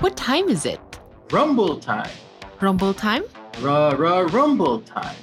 What 0.00 0.16
time 0.16 0.48
is 0.48 0.66
it? 0.66 0.80
Rumble 1.30 1.78
time. 1.78 2.10
Rumble 2.60 2.94
time? 2.94 3.24
Ra 3.60 3.90
ra 3.90 4.20
rumble 4.30 4.80
time. 4.80 5.16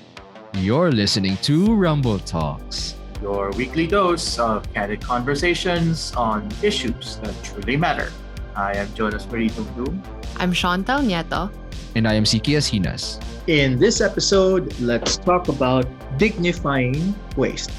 You're 0.55 0.91
listening 0.91 1.37
to 1.43 1.73
Rumble 1.73 2.19
Talks. 2.19 2.95
Your 3.21 3.51
weekly 3.51 3.87
dose 3.87 4.37
of 4.39 4.71
candid 4.73 5.01
conversations 5.01 6.13
on 6.15 6.49
issues 6.61 7.17
that 7.17 7.33
truly 7.43 7.77
matter. 7.77 8.11
I 8.55 8.73
am 8.77 8.93
Jonas 8.93 9.25
Marito 9.31 9.63
Bloom. 9.73 10.01
I'm 10.37 10.53
Chantal 10.53 11.01
Nieto. 11.01 11.49
And 11.95 12.07
I 12.07 12.13
am 12.13 12.23
Siki 12.23 12.57
Asinas. 12.57 13.21
In 13.47 13.79
this 13.79 14.01
episode, 14.01 14.77
let's 14.79 15.17
talk 15.17 15.47
about 15.47 15.85
dignifying 16.17 17.15
waste. 17.35 17.71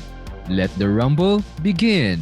Let 0.49 0.71
the 0.79 0.89
rumble 0.89 1.43
begin. 1.63 2.21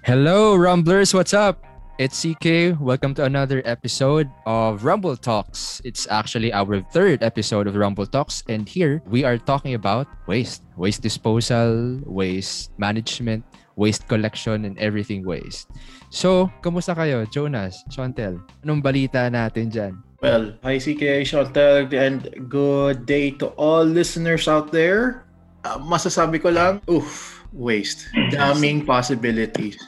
Hello, 0.00 0.56
Rumblers. 0.56 1.12
What's 1.12 1.36
up? 1.36 1.60
It's 2.00 2.24
CK. 2.24 2.72
Welcome 2.80 3.12
to 3.20 3.24
another 3.28 3.60
episode 3.68 4.32
of 4.48 4.84
Rumble 4.88 5.12
Talks. 5.12 5.84
It's 5.84 6.08
actually 6.08 6.56
our 6.56 6.80
third 6.88 7.22
episode 7.22 7.68
of 7.68 7.76
Rumble 7.76 8.08
Talks, 8.08 8.42
and 8.48 8.64
here 8.64 9.04
we 9.04 9.28
are 9.28 9.36
talking 9.36 9.74
about 9.76 10.08
waste, 10.26 10.64
waste 10.80 11.04
disposal, 11.04 12.00
waste 12.08 12.72
management, 12.80 13.44
waste 13.76 14.08
collection, 14.08 14.64
and 14.64 14.78
everything 14.80 15.20
waste. 15.20 15.68
So, 16.08 16.48
kamusta 16.64 16.96
kayo, 16.96 17.28
Jonas, 17.28 17.84
Chantel? 17.92 18.40
Anong 18.64 18.80
balita 18.80 19.28
natin 19.28 19.68
dyan? 19.68 20.00
Well, 20.24 20.56
hi 20.64 20.80
CK, 20.80 21.28
Chantal, 21.28 21.92
and 21.92 22.48
good 22.48 23.04
day 23.04 23.36
to 23.36 23.52
all 23.60 23.84
listeners 23.84 24.48
out 24.48 24.72
there. 24.72 25.28
Uh, 25.60 25.76
masasabi 25.76 26.40
ko 26.40 26.48
lang, 26.48 26.80
oof, 26.88 27.39
waste. 27.52 28.08
Daming 28.30 28.86
possibilities. 28.86 29.78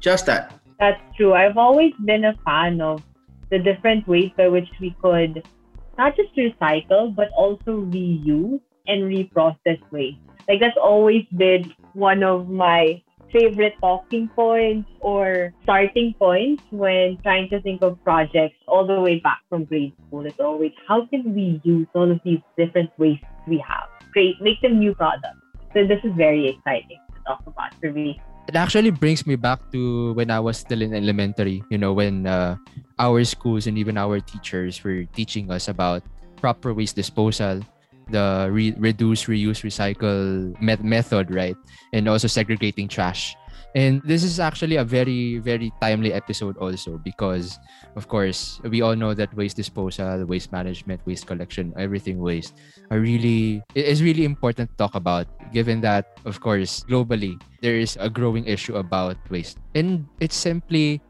Just 0.00 0.26
that. 0.26 0.52
That's 0.78 1.00
true. 1.16 1.34
I've 1.34 1.56
always 1.56 1.92
been 2.04 2.24
a 2.24 2.34
fan 2.44 2.80
of 2.80 3.02
the 3.50 3.58
different 3.58 4.06
ways 4.08 4.30
by 4.36 4.48
which 4.48 4.68
we 4.80 4.96
could 5.00 5.46
not 5.96 6.16
just 6.16 6.34
recycle, 6.36 7.14
but 7.14 7.28
also 7.36 7.82
reuse 7.86 8.60
and 8.86 9.04
reprocess 9.04 9.80
waste. 9.90 10.18
Like 10.48 10.60
that's 10.60 10.76
always 10.76 11.24
been 11.36 11.72
one 11.94 12.22
of 12.22 12.48
my 12.48 13.02
favorite 13.32 13.74
talking 13.80 14.28
points 14.28 14.88
or 15.00 15.52
starting 15.62 16.14
points 16.18 16.62
when 16.70 17.18
trying 17.22 17.48
to 17.50 17.60
think 17.62 17.82
of 17.82 18.02
projects 18.04 18.56
all 18.68 18.86
the 18.86 19.00
way 19.00 19.20
back 19.20 19.40
from 19.48 19.64
grade 19.64 19.92
school. 20.06 20.26
It's 20.26 20.40
always 20.40 20.72
how 20.86 21.06
can 21.06 21.34
we 21.34 21.60
use 21.64 21.86
all 21.94 22.10
of 22.10 22.20
these 22.24 22.40
different 22.58 22.90
wastes 22.98 23.24
we 23.48 23.58
have? 23.66 23.88
Create 24.12 24.36
make 24.40 24.60
them 24.60 24.78
new 24.78 24.94
products. 24.94 25.40
So 25.72 25.86
this 25.86 25.98
is 26.04 26.12
very 26.14 26.48
exciting 26.48 27.03
for 27.80 27.92
me 27.92 28.20
it 28.46 28.56
actually 28.56 28.90
brings 28.90 29.26
me 29.26 29.36
back 29.36 29.60
to 29.72 30.12
when 30.14 30.30
I 30.30 30.38
was 30.40 30.58
still 30.58 30.82
in 30.82 30.94
elementary, 30.94 31.64
you 31.70 31.78
know, 31.78 31.92
when 31.92 32.26
uh, 32.26 32.56
our 32.98 33.24
schools 33.24 33.66
and 33.66 33.78
even 33.78 33.96
our 33.96 34.20
teachers 34.20 34.82
were 34.84 35.04
teaching 35.16 35.50
us 35.50 35.68
about 35.68 36.02
proper 36.36 36.74
waste 36.74 36.96
disposal, 36.96 37.62
the 38.10 38.48
re- 38.52 38.76
reduce, 38.76 39.24
reuse, 39.24 39.64
recycle 39.64 40.52
met- 40.60 40.84
method, 40.84 41.34
right? 41.34 41.56
And 41.92 42.08
also 42.08 42.28
segregating 42.28 42.88
trash. 42.88 43.34
And 43.74 44.02
this 44.04 44.22
is 44.22 44.38
actually 44.38 44.76
a 44.76 44.84
very, 44.84 45.38
very 45.38 45.72
timely 45.80 46.12
episode 46.12 46.56
also 46.58 46.98
because, 46.98 47.58
of 47.96 48.06
course, 48.06 48.60
we 48.62 48.82
all 48.82 48.94
know 48.94 49.14
that 49.14 49.34
waste 49.34 49.56
disposal, 49.56 50.24
waste 50.26 50.52
management, 50.52 51.00
waste 51.06 51.26
collection, 51.26 51.74
everything 51.76 52.18
waste 52.20 52.54
are 52.90 53.00
really, 53.00 53.62
it 53.74 53.86
is 53.86 54.02
really 54.02 54.24
important 54.24 54.70
to 54.70 54.76
talk 54.76 54.94
about 54.94 55.26
given 55.52 55.80
that, 55.80 56.06
of 56.24 56.40
course, 56.40 56.84
globally, 56.88 57.34
there 57.62 57.76
is 57.76 57.96
a 58.00 58.08
growing 58.08 58.44
issue 58.46 58.76
about 58.76 59.16
waste. 59.28 59.58
And 59.74 60.06
it's 60.20 60.36
simply 60.36 61.00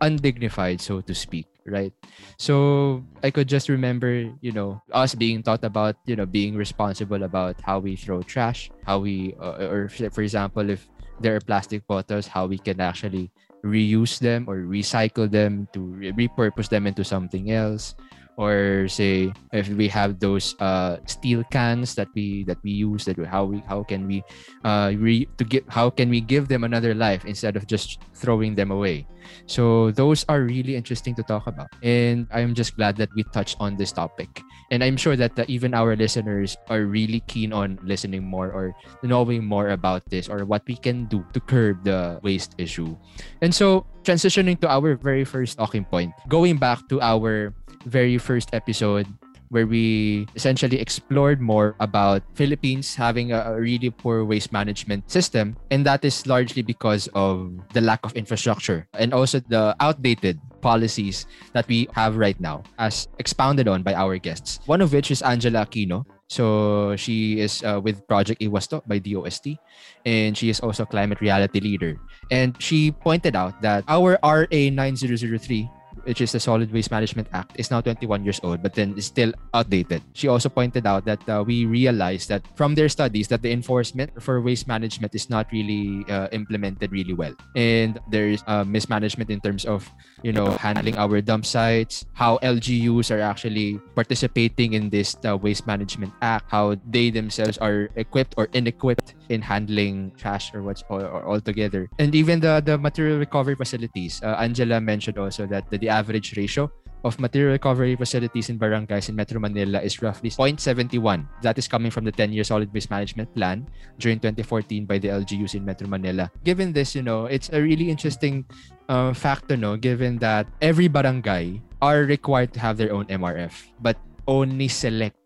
undignified, 0.00 0.80
so 0.80 1.00
to 1.02 1.14
speak 1.14 1.46
right 1.68 1.92
so 2.38 3.04
i 3.22 3.30
could 3.30 3.46
just 3.46 3.68
remember 3.68 4.24
you 4.40 4.52
know 4.52 4.80
us 4.92 5.14
being 5.14 5.42
taught 5.42 5.62
about 5.64 5.96
you 6.06 6.16
know 6.16 6.24
being 6.24 6.56
responsible 6.56 7.24
about 7.24 7.60
how 7.60 7.78
we 7.78 7.94
throw 7.94 8.22
trash 8.22 8.70
how 8.86 8.98
we 8.98 9.34
uh, 9.38 9.68
or 9.68 9.88
for 9.90 10.22
example 10.22 10.64
if 10.70 10.88
there 11.20 11.36
are 11.36 11.40
plastic 11.40 11.86
bottles, 11.86 12.26
how 12.26 12.46
we 12.46 12.58
can 12.58 12.80
actually 12.80 13.30
reuse 13.64 14.18
them 14.18 14.46
or 14.48 14.56
recycle 14.62 15.30
them 15.30 15.68
to 15.72 15.80
re- 15.80 16.12
repurpose 16.28 16.68
them 16.68 16.86
into 16.86 17.02
something 17.04 17.50
else 17.50 17.94
or 18.38 18.86
say 18.86 19.34
if 19.52 19.68
we 19.74 19.90
have 19.90 20.22
those 20.22 20.54
uh, 20.62 21.02
steel 21.10 21.42
cans 21.50 21.98
that 21.98 22.06
we 22.14 22.46
that 22.46 22.56
we 22.62 22.70
use 22.70 23.04
that 23.04 23.18
we, 23.18 23.26
how 23.26 23.44
we 23.44 23.58
how 23.66 23.82
can 23.82 24.06
we 24.06 24.22
uh, 24.62 24.94
re, 24.94 25.26
to 25.36 25.44
get 25.44 25.66
how 25.66 25.90
can 25.90 26.08
we 26.08 26.22
give 26.22 26.46
them 26.46 26.62
another 26.62 26.94
life 26.94 27.26
instead 27.26 27.58
of 27.58 27.66
just 27.66 27.98
throwing 28.14 28.54
them 28.54 28.70
away? 28.70 29.04
So 29.50 29.90
those 29.90 30.24
are 30.30 30.40
really 30.40 30.78
interesting 30.78 31.18
to 31.18 31.22
talk 31.26 31.50
about. 31.50 31.68
And 31.82 32.30
i'm 32.30 32.54
just 32.54 32.78
glad 32.78 32.96
that 32.96 33.10
we 33.18 33.26
touched 33.34 33.58
on 33.58 33.76
this 33.76 33.90
topic. 33.90 34.30
And 34.70 34.86
i'm 34.86 34.96
sure 34.96 35.18
that 35.18 35.34
uh, 35.34 35.44
even 35.50 35.74
our 35.74 35.98
listeners 35.98 36.56
are 36.70 36.86
really 36.86 37.20
keen 37.26 37.52
on 37.52 37.76
listening 37.82 38.22
more 38.22 38.54
or 38.54 38.72
knowing 39.02 39.44
more 39.44 39.74
about 39.74 40.06
this 40.08 40.30
or 40.30 40.46
what 40.46 40.62
we 40.70 40.78
can 40.78 41.10
do 41.10 41.26
to 41.34 41.40
curb 41.40 41.82
the 41.82 42.22
waste 42.22 42.54
issue. 42.56 42.94
And 43.42 43.50
so 43.50 43.84
transitioning 44.06 44.60
to 44.62 44.70
our 44.70 44.94
very 44.94 45.24
first 45.26 45.58
talking 45.58 45.84
point 45.84 46.14
going 46.30 46.56
back 46.56 46.86
to 46.88 47.02
our 47.02 47.52
very 47.88 48.18
first 48.18 48.52
episode 48.52 49.06
where 49.50 49.66
we 49.66 50.26
essentially 50.36 50.78
explored 50.80 51.40
more 51.40 51.74
about 51.80 52.22
Philippines 52.34 52.94
having 52.94 53.32
a, 53.32 53.56
really 53.58 53.90
poor 53.90 54.24
waste 54.24 54.52
management 54.52 55.10
system. 55.10 55.56
And 55.70 55.84
that 55.86 56.04
is 56.04 56.26
largely 56.26 56.62
because 56.62 57.08
of 57.14 57.52
the 57.72 57.80
lack 57.80 58.00
of 58.04 58.12
infrastructure 58.12 58.86
and 58.94 59.12
also 59.12 59.40
the 59.40 59.74
outdated 59.80 60.38
policies 60.60 61.26
that 61.52 61.66
we 61.68 61.88
have 61.94 62.16
right 62.16 62.38
now, 62.40 62.62
as 62.78 63.08
expounded 63.18 63.68
on 63.68 63.82
by 63.82 63.94
our 63.94 64.18
guests. 64.18 64.60
One 64.66 64.80
of 64.80 64.92
which 64.92 65.10
is 65.10 65.22
Angela 65.22 65.66
Aquino. 65.66 66.04
So 66.28 66.94
she 66.96 67.40
is 67.40 67.64
uh, 67.64 67.80
with 67.82 68.06
Project 68.06 68.42
Iwasto 68.42 68.84
by 68.86 68.98
DOST, 68.98 69.56
and 70.04 70.36
she 70.36 70.50
is 70.50 70.60
also 70.60 70.84
climate 70.84 71.22
reality 71.22 71.58
leader. 71.58 71.96
And 72.30 72.52
she 72.60 72.92
pointed 72.92 73.34
out 73.34 73.62
that 73.62 73.84
our 73.88 74.18
RA 74.20 74.44
9003 74.52 75.70
which 76.04 76.20
is 76.20 76.32
the 76.32 76.40
Solid 76.40 76.72
Waste 76.72 76.90
Management 76.90 77.28
Act, 77.32 77.58
is 77.58 77.70
now 77.70 77.80
21 77.80 78.24
years 78.24 78.40
old, 78.42 78.62
but 78.62 78.74
then 78.74 78.94
is 78.96 79.06
still 79.06 79.32
outdated. 79.54 80.02
She 80.12 80.28
also 80.28 80.48
pointed 80.48 80.86
out 80.86 81.04
that 81.04 81.22
uh, 81.28 81.44
we 81.46 81.66
realized 81.66 82.28
that 82.28 82.42
from 82.56 82.74
their 82.74 82.88
studies 82.88 83.28
that 83.28 83.42
the 83.42 83.52
enforcement 83.52 84.10
for 84.22 84.40
waste 84.40 84.66
management 84.66 85.14
is 85.14 85.30
not 85.30 85.46
really 85.52 86.04
uh, 86.08 86.28
implemented 86.32 86.92
really 86.92 87.14
well, 87.14 87.34
and 87.56 87.98
there 88.10 88.28
is 88.28 88.42
uh, 88.46 88.64
mismanagement 88.64 89.30
in 89.30 89.40
terms 89.40 89.64
of 89.64 89.88
you 90.22 90.32
know 90.32 90.50
handling 90.58 90.96
our 90.96 91.20
dump 91.20 91.46
sites, 91.46 92.06
how 92.14 92.38
LGUs 92.38 93.10
are 93.14 93.20
actually 93.20 93.80
participating 93.94 94.74
in 94.74 94.90
this 94.90 95.16
uh, 95.26 95.36
waste 95.36 95.66
management 95.66 96.12
act, 96.22 96.46
how 96.48 96.76
they 96.88 97.10
themselves 97.10 97.58
are 97.58 97.90
equipped 97.96 98.34
or 98.36 98.46
inequipped 98.54 99.14
in 99.28 99.42
handling 99.42 100.12
trash 100.16 100.54
or 100.54 100.62
what's 100.62 100.82
or, 100.88 101.04
or 101.04 101.28
altogether, 101.28 101.88
and 101.98 102.14
even 102.14 102.40
the 102.40 102.60
the 102.64 102.78
material 102.78 103.18
recovery 103.18 103.54
facilities. 103.54 104.20
Uh, 104.22 104.36
Angela 104.38 104.80
mentioned 104.80 105.18
also 105.18 105.46
that 105.46 105.68
the, 105.70 105.87
the 105.88 105.96
average 105.96 106.36
ratio 106.36 106.68
of 107.06 107.16
material 107.16 107.56
recovery 107.56 107.96
facilities 107.96 108.50
in 108.52 108.58
barangays 108.58 109.08
in 109.08 109.16
Metro 109.16 109.40
Manila 109.40 109.80
is 109.80 110.02
roughly 110.02 110.28
0.71. 110.28 111.24
That 111.40 111.56
is 111.56 111.64
coming 111.64 111.90
from 111.90 112.04
the 112.04 112.12
10-year 112.12 112.44
solid 112.44 112.68
waste 112.74 112.90
management 112.90 113.32
plan 113.32 113.64
during 113.96 114.20
2014 114.20 114.84
by 114.84 114.98
the 114.98 115.08
LGUs 115.08 115.54
in 115.54 115.64
Metro 115.64 115.88
Manila. 115.88 116.28
Given 116.44 116.74
this, 116.74 116.92
you 116.94 117.00
know, 117.00 117.24
it's 117.24 117.48
a 117.54 117.62
really 117.62 117.88
interesting 117.88 118.44
uh, 118.90 119.14
factor, 119.14 119.56
no, 119.56 119.78
given 119.78 120.18
that 120.18 120.50
every 120.60 120.88
barangay 120.88 121.62
are 121.80 122.02
required 122.02 122.52
to 122.52 122.60
have 122.60 122.76
their 122.76 122.92
own 122.92 123.06
MRF, 123.06 123.70
but 123.80 123.96
only 124.26 124.68
select 124.68 125.16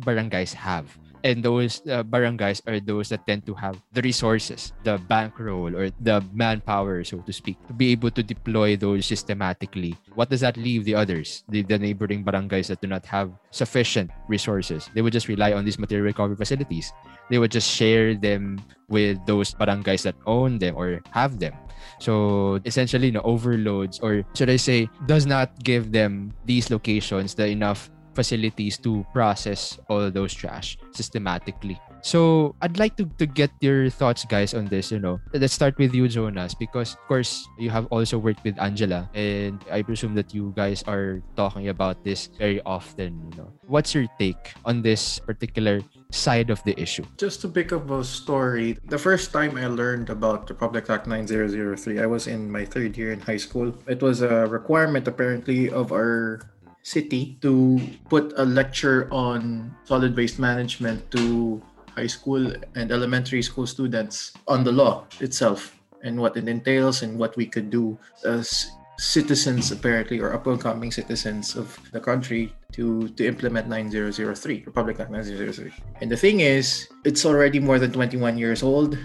barangays 0.00 0.54
have 0.54 0.96
and 1.26 1.42
those 1.42 1.82
uh, 1.90 2.06
barangays 2.06 2.62
are 2.70 2.78
those 2.78 3.10
that 3.10 3.26
tend 3.26 3.42
to 3.50 3.54
have 3.58 3.74
the 3.90 4.00
resources, 4.02 4.70
the 4.86 4.94
bankroll 5.10 5.74
or 5.74 5.90
the 5.98 6.22
manpower, 6.30 7.02
so 7.02 7.18
to 7.26 7.32
speak, 7.34 7.58
to 7.66 7.74
be 7.74 7.90
able 7.90 8.14
to 8.14 8.22
deploy 8.22 8.78
those 8.78 9.10
systematically. 9.10 9.98
What 10.14 10.30
does 10.30 10.46
that 10.46 10.56
leave 10.56 10.86
the 10.86 10.94
others, 10.94 11.42
the, 11.50 11.66
the 11.66 11.82
neighboring 11.82 12.22
barangays 12.22 12.70
that 12.70 12.80
do 12.80 12.86
not 12.86 13.04
have 13.06 13.34
sufficient 13.50 14.14
resources? 14.28 14.88
They 14.94 15.02
would 15.02 15.12
just 15.12 15.26
rely 15.26 15.52
on 15.52 15.66
these 15.66 15.82
material 15.82 16.06
recovery 16.06 16.36
facilities. 16.36 16.92
They 17.28 17.42
would 17.42 17.50
just 17.50 17.66
share 17.66 18.14
them 18.14 18.62
with 18.88 19.18
those 19.26 19.50
barangays 19.50 20.06
that 20.06 20.14
own 20.26 20.58
them 20.58 20.78
or 20.78 21.02
have 21.10 21.40
them. 21.40 21.58
So 21.98 22.60
essentially, 22.64 23.10
no 23.10 23.20
overloads, 23.22 23.98
or 23.98 24.22
should 24.34 24.50
I 24.50 24.56
say, 24.56 24.88
does 25.06 25.26
not 25.26 25.50
give 25.64 25.90
them 25.90 26.32
these 26.44 26.70
locations 26.70 27.34
the 27.34 27.46
enough 27.46 27.90
facilities 28.16 28.80
to 28.80 29.04
process 29.12 29.78
all 29.92 30.10
those 30.10 30.32
trash 30.32 30.78
systematically. 30.90 31.76
So 32.06 32.54
I'd 32.62 32.78
like 32.78 32.94
to, 33.02 33.10
to 33.18 33.26
get 33.26 33.50
your 33.58 33.90
thoughts, 33.90 34.24
guys, 34.24 34.54
on 34.54 34.70
this. 34.70 34.94
You 34.94 35.02
know, 35.02 35.18
let's 35.34 35.52
start 35.52 35.76
with 35.76 35.90
you, 35.90 36.06
Jonas, 36.06 36.54
because 36.54 36.94
of 36.94 37.02
course 37.10 37.42
you 37.58 37.68
have 37.70 37.90
also 37.90 38.16
worked 38.16 38.44
with 38.46 38.54
Angela, 38.62 39.10
and 39.10 39.58
I 39.74 39.82
presume 39.82 40.14
that 40.14 40.30
you 40.32 40.54
guys 40.54 40.86
are 40.86 41.18
talking 41.34 41.66
about 41.66 42.04
this 42.06 42.30
very 42.38 42.62
often. 42.62 43.26
You 43.34 43.42
know, 43.42 43.50
what's 43.66 43.90
your 43.90 44.06
take 44.22 44.54
on 44.64 44.82
this 44.82 45.18
particular 45.18 45.82
side 46.14 46.50
of 46.50 46.62
the 46.62 46.78
issue? 46.78 47.02
Just 47.18 47.42
to 47.42 47.48
pick 47.48 47.72
up 47.72 47.90
a 47.90 48.04
story, 48.04 48.78
the 48.86 49.02
first 49.02 49.32
time 49.32 49.58
I 49.58 49.66
learned 49.66 50.08
about 50.08 50.48
Republic 50.48 50.88
Act 50.88 51.10
9003, 51.10 51.98
I 51.98 52.06
was 52.06 52.30
in 52.30 52.46
my 52.46 52.64
third 52.64 52.96
year 52.96 53.10
in 53.10 53.18
high 53.18 53.42
school. 53.42 53.74
It 53.90 53.98
was 54.00 54.22
a 54.22 54.46
requirement, 54.46 55.08
apparently, 55.08 55.70
of 55.70 55.90
our 55.90 56.38
city 56.86 57.34
to 57.42 57.82
put 58.06 58.30
a 58.38 58.46
lecture 58.46 59.10
on 59.10 59.74
solid 59.82 60.14
waste 60.14 60.38
management 60.38 61.02
to 61.10 61.58
high 61.98 62.06
school 62.06 62.54
and 62.78 62.94
elementary 62.94 63.42
school 63.42 63.66
students 63.66 64.30
on 64.46 64.62
the 64.62 64.70
law 64.70 65.02
itself 65.18 65.74
and 66.06 66.14
what 66.14 66.36
it 66.38 66.46
entails 66.46 67.02
and 67.02 67.18
what 67.18 67.34
we 67.34 67.42
could 67.42 67.74
do 67.74 67.98
as 68.22 68.70
citizens 69.02 69.74
apparently 69.74 70.22
or 70.22 70.32
up 70.32 70.46
and 70.46 70.62
coming 70.62 70.94
citizens 70.94 71.58
of 71.58 71.74
the 71.90 72.00
country 72.00 72.54
to 72.70 73.08
to 73.18 73.26
implement 73.26 73.68
9003 73.68 74.62
republic 74.64 74.96
act 75.00 75.10
9003 75.10 75.74
and 76.00 76.08
the 76.08 76.16
thing 76.16 76.40
is 76.40 76.86
it's 77.02 77.26
already 77.26 77.58
more 77.58 77.82
than 77.82 77.90
21 77.92 78.38
years 78.38 78.62
old. 78.62 78.96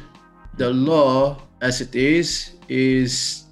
The 0.55 0.69
law 0.69 1.41
as 1.61 1.81
it 1.81 1.95
is 1.95 2.55
is 2.69 3.45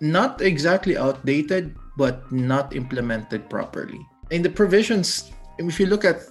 not 0.00 0.40
exactly 0.42 0.96
outdated 0.96 1.76
but 1.96 2.30
not 2.32 2.74
implemented 2.74 3.48
properly 3.48 4.00
In 4.30 4.42
the 4.42 4.50
provisions 4.50 5.30
if 5.58 5.80
you 5.80 5.86
look 5.86 6.04
at 6.04 6.26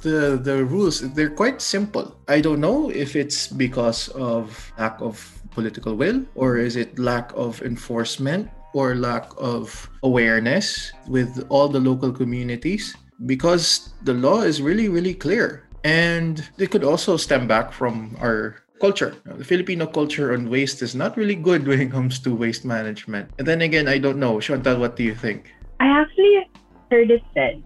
the 0.00 0.40
the 0.40 0.64
rules 0.64 1.04
they're 1.12 1.34
quite 1.34 1.60
simple 1.60 2.16
i 2.28 2.40
don't 2.40 2.60
know 2.60 2.88
if 2.88 3.16
it's 3.16 3.48
because 3.48 4.08
of 4.16 4.72
lack 4.78 4.96
of 5.00 5.20
political 5.50 5.94
will 5.94 6.24
or 6.34 6.56
is 6.56 6.76
it 6.76 6.98
lack 6.98 7.32
of 7.34 7.60
enforcement 7.60 8.48
or 8.72 8.94
lack 8.94 9.28
of 9.36 9.90
awareness 10.02 10.92
with 11.08 11.44
all 11.48 11.68
the 11.68 11.80
local 11.80 12.12
communities 12.12 12.94
because 13.26 13.92
the 14.02 14.14
law 14.14 14.42
is 14.42 14.62
really, 14.62 14.88
really 14.88 15.14
clear. 15.14 15.68
And 15.84 16.46
it 16.58 16.70
could 16.70 16.84
also 16.84 17.16
stem 17.16 17.48
back 17.48 17.72
from 17.72 18.16
our 18.20 18.56
culture. 18.80 19.14
The 19.24 19.44
Filipino 19.44 19.86
culture 19.86 20.32
on 20.32 20.48
waste 20.50 20.82
is 20.82 20.94
not 20.94 21.16
really 21.16 21.36
good 21.36 21.66
when 21.68 21.80
it 21.80 21.90
comes 21.90 22.18
to 22.20 22.34
waste 22.34 22.64
management. 22.64 23.30
And 23.38 23.46
then 23.46 23.60
again, 23.62 23.88
I 23.88 23.98
don't 23.98 24.18
know. 24.18 24.40
Chantal, 24.40 24.78
what 24.78 24.96
do 24.96 25.04
you 25.04 25.14
think? 25.14 25.52
I 25.78 25.86
actually 25.86 26.48
heard 26.90 27.10
it 27.10 27.22
said 27.34 27.62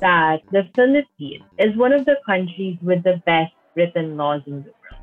that 0.00 0.40
the 0.50 0.68
Philippines 0.74 1.44
is 1.58 1.76
one 1.76 1.92
of 1.92 2.04
the 2.04 2.16
countries 2.26 2.76
with 2.82 3.02
the 3.02 3.22
best 3.26 3.52
written 3.74 4.16
laws 4.16 4.42
in 4.46 4.62
the 4.64 4.70
world 4.70 5.02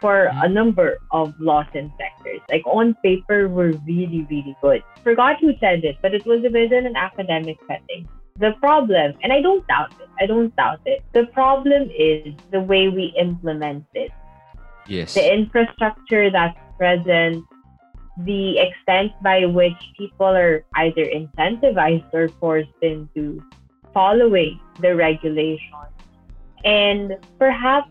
for 0.00 0.26
a 0.26 0.32
mm-hmm. 0.32 0.52
number 0.52 0.98
of 1.12 1.32
laws 1.40 1.66
and 1.74 1.90
sectors. 1.96 2.40
Like 2.50 2.66
on 2.66 2.94
paper, 3.02 3.48
we're 3.48 3.72
really, 3.86 4.26
really 4.28 4.56
good. 4.60 4.82
Forgot 5.02 5.40
who 5.40 5.52
said 5.60 5.84
it, 5.84 5.96
but 6.02 6.14
it 6.14 6.26
was 6.26 6.42
within 6.42 6.86
an 6.86 6.96
academic 6.96 7.58
setting. 7.66 8.08
The 8.38 8.52
problem, 8.60 9.14
and 9.22 9.32
I 9.32 9.40
don't 9.40 9.66
doubt 9.68 9.92
it, 10.00 10.08
I 10.20 10.26
don't 10.26 10.54
doubt 10.56 10.80
it. 10.84 11.04
The 11.12 11.26
problem 11.26 11.88
is 11.96 12.34
the 12.50 12.60
way 12.60 12.88
we 12.88 13.14
implement 13.18 13.86
it. 13.94 14.10
Yes. 14.86 15.14
The 15.14 15.32
infrastructure 15.32 16.30
that's 16.30 16.58
present, 16.76 17.44
the 18.18 18.58
extent 18.58 19.12
by 19.22 19.44
which 19.46 19.78
people 19.96 20.26
are 20.26 20.64
either 20.76 21.04
incentivized 21.04 22.12
or 22.12 22.28
forced 22.40 22.70
into 22.82 23.42
following 23.92 24.60
the 24.80 24.94
regulations, 24.94 25.94
and 26.64 27.16
perhaps 27.38 27.90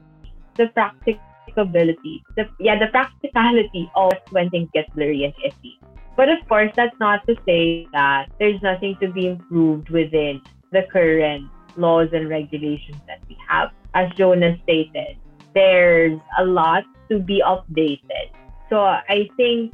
the 0.55 0.67
practicability, 0.67 2.23
the 2.35 2.47
yeah, 2.59 2.77
the 2.77 2.87
practicality 2.87 3.89
of 3.95 4.13
when 4.31 4.49
things 4.49 4.69
get 4.73 4.93
blurry 4.95 5.23
and 5.23 5.33
iffy. 5.45 5.79
But 6.15 6.29
of 6.29 6.47
course, 6.47 6.71
that's 6.75 6.97
not 6.99 7.25
to 7.27 7.35
say 7.45 7.87
that 7.91 8.29
there's 8.37 8.61
nothing 8.61 8.95
to 9.01 9.11
be 9.11 9.27
improved 9.27 9.89
within 9.89 10.41
the 10.71 10.83
current 10.91 11.49
laws 11.75 12.09
and 12.13 12.29
regulations 12.29 12.97
that 13.07 13.19
we 13.27 13.37
have. 13.49 13.71
As 13.95 14.11
Jonas 14.13 14.59
stated, 14.63 15.17
there's 15.53 16.19
a 16.39 16.45
lot 16.45 16.83
to 17.09 17.19
be 17.19 17.41
updated. 17.45 18.31
So 18.69 18.79
I 18.79 19.29
think 19.37 19.73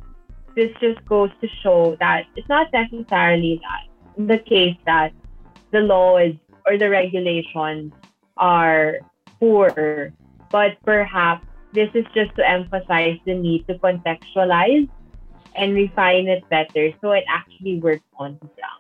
this 0.55 0.71
just 0.81 1.03
goes 1.05 1.29
to 1.41 1.47
show 1.61 1.95
that 1.99 2.25
it's 2.35 2.49
not 2.49 2.67
necessarily 2.73 3.61
that 3.63 4.27
the 4.27 4.39
case 4.39 4.75
that 4.85 5.13
the 5.71 5.79
laws 5.79 6.33
or 6.65 6.77
the 6.77 6.89
regulations 6.89 7.93
are 8.37 8.99
poor, 9.39 10.13
but 10.51 10.77
perhaps 10.83 11.45
this 11.73 11.89
is 11.93 12.05
just 12.13 12.35
to 12.35 12.47
emphasize 12.47 13.17
the 13.25 13.33
need 13.33 13.67
to 13.67 13.75
contextualize 13.75 14.89
and 15.55 15.73
refine 15.73 16.27
it 16.27 16.47
better 16.49 16.91
so 17.01 17.11
it 17.11 17.23
actually 17.29 17.79
works 17.79 18.03
on 18.17 18.37
the 18.41 18.47
ground. 18.47 18.78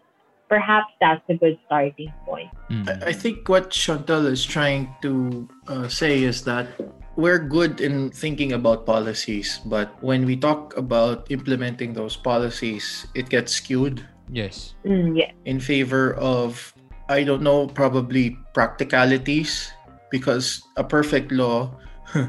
Perhaps 0.49 0.91
that's 0.99 1.23
a 1.29 1.35
good 1.35 1.57
starting 1.65 2.11
point. 2.25 2.49
Mm. 2.69 2.89
I 3.05 3.09
I 3.09 3.13
think 3.13 3.47
what 3.47 3.69
Chantal 3.69 4.25
is 4.25 4.43
trying 4.43 4.89
to 5.05 5.47
uh, 5.69 5.87
say 5.87 6.23
is 6.25 6.43
that 6.49 6.67
we're 7.15 7.39
good 7.39 7.81
in 7.81 8.09
thinking 8.09 8.53
about 8.53 8.85
policies, 8.85 9.61
but 9.65 9.93
when 10.01 10.25
we 10.25 10.35
talk 10.35 10.75
about 10.77 11.29
implementing 11.29 11.93
those 11.93 12.17
policies, 12.17 13.05
it 13.13 13.29
gets 13.29 13.53
skewed 13.53 14.01
Yes. 14.31 14.75
Mm, 14.85 15.17
yeah. 15.17 15.31
in 15.45 15.59
favor 15.59 16.13
of, 16.15 16.73
I 17.09 17.23
don't 17.23 17.41
know, 17.41 17.67
probably 17.67 18.37
practicalities, 18.53 19.71
because 20.11 20.61
a 20.77 20.83
perfect 20.83 21.31
law, 21.31 21.73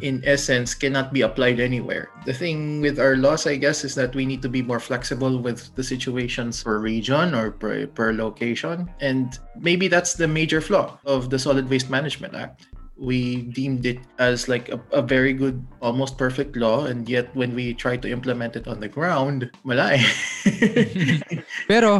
in 0.00 0.22
essence, 0.24 0.74
cannot 0.74 1.12
be 1.12 1.22
applied 1.22 1.60
anywhere. 1.60 2.08
The 2.24 2.32
thing 2.32 2.80
with 2.80 2.98
our 2.98 3.16
laws, 3.16 3.46
I 3.46 3.56
guess, 3.56 3.84
is 3.84 3.94
that 3.96 4.14
we 4.14 4.24
need 4.24 4.42
to 4.42 4.48
be 4.48 4.62
more 4.62 4.80
flexible 4.80 5.38
with 5.38 5.74
the 5.74 5.84
situations 5.84 6.62
per 6.62 6.78
region 6.78 7.34
or 7.34 7.50
per, 7.50 7.86
per 7.86 8.12
location. 8.12 8.90
And 9.00 9.38
maybe 9.58 9.88
that's 9.88 10.14
the 10.14 10.28
major 10.28 10.60
flaw 10.60 10.98
of 11.04 11.30
the 11.30 11.38
Solid 11.38 11.68
Waste 11.68 11.90
Management 11.90 12.34
Act. 12.34 12.68
We 12.96 13.48
deemed 13.56 13.86
it 13.86 13.98
as 14.18 14.46
like 14.46 14.68
a, 14.68 14.78
a 14.92 15.00
very 15.00 15.32
good, 15.32 15.64
almost 15.80 16.18
perfect 16.18 16.54
law, 16.54 16.84
and 16.84 17.08
yet 17.08 17.34
when 17.34 17.54
we 17.54 17.72
try 17.72 17.96
to 17.96 18.10
implement 18.10 18.56
it 18.56 18.68
on 18.68 18.78
the 18.78 18.88
ground, 18.88 19.50
wala 19.64 19.92
eh. 19.96 20.04
Pero 21.66 21.98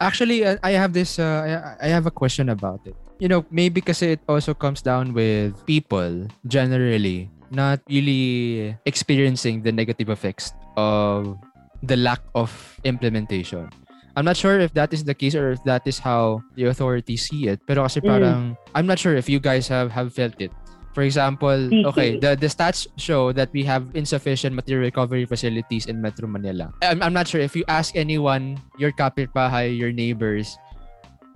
actually 0.00 0.44
uh, 0.44 0.58
I 0.64 0.72
have 0.72 0.92
this 0.92 1.20
uh, 1.20 1.78
I 1.78 1.86
I 1.86 1.88
have 1.94 2.04
a 2.04 2.10
question 2.10 2.48
about 2.50 2.82
it. 2.82 2.98
You 3.18 3.28
know, 3.28 3.44
maybe 3.50 3.80
kasi 3.80 4.12
it 4.12 4.20
also 4.28 4.52
comes 4.52 4.82
down 4.82 5.14
with 5.16 5.56
people 5.64 6.28
generally 6.46 7.30
not 7.50 7.80
really 7.88 8.76
experiencing 8.84 9.62
the 9.62 9.72
negative 9.72 10.10
effects 10.10 10.52
of 10.76 11.38
the 11.82 11.96
lack 11.96 12.20
of 12.34 12.52
implementation. 12.84 13.70
I'm 14.16 14.24
not 14.24 14.36
sure 14.36 14.60
if 14.60 14.72
that 14.74 14.92
is 14.92 15.04
the 15.04 15.14
case 15.14 15.34
or 15.34 15.52
if 15.52 15.62
that 15.64 15.86
is 15.86 15.98
how 15.98 16.42
the 16.56 16.64
authorities 16.72 17.28
see 17.28 17.48
it. 17.48 17.60
Pero 17.68 17.84
kasi 17.84 18.00
Mm. 18.00 18.08
parang 18.08 18.38
I'm 18.74 18.84
not 18.88 18.98
sure 18.98 19.16
if 19.16 19.28
you 19.28 19.40
guys 19.40 19.68
have 19.68 19.92
have 19.92 20.12
felt 20.12 20.36
it. 20.40 20.52
For 20.96 21.04
example, 21.04 21.68
okay, 21.92 22.16
the, 22.16 22.40
the 22.40 22.48
stats 22.48 22.88
show 22.96 23.28
that 23.36 23.52
we 23.52 23.60
have 23.68 23.92
insufficient 23.92 24.56
material 24.56 24.88
recovery 24.88 25.28
facilities 25.28 25.84
in 25.84 26.00
Metro 26.00 26.24
Manila. 26.24 26.72
I'm, 26.80 27.04
I'm 27.04 27.12
not 27.12 27.28
sure 27.28 27.40
if 27.44 27.52
you 27.52 27.68
ask 27.68 27.92
anyone, 27.92 28.56
your 28.80 28.96
kapitbahay, 28.96 29.76
your 29.76 29.92
neighbors, 29.92 30.56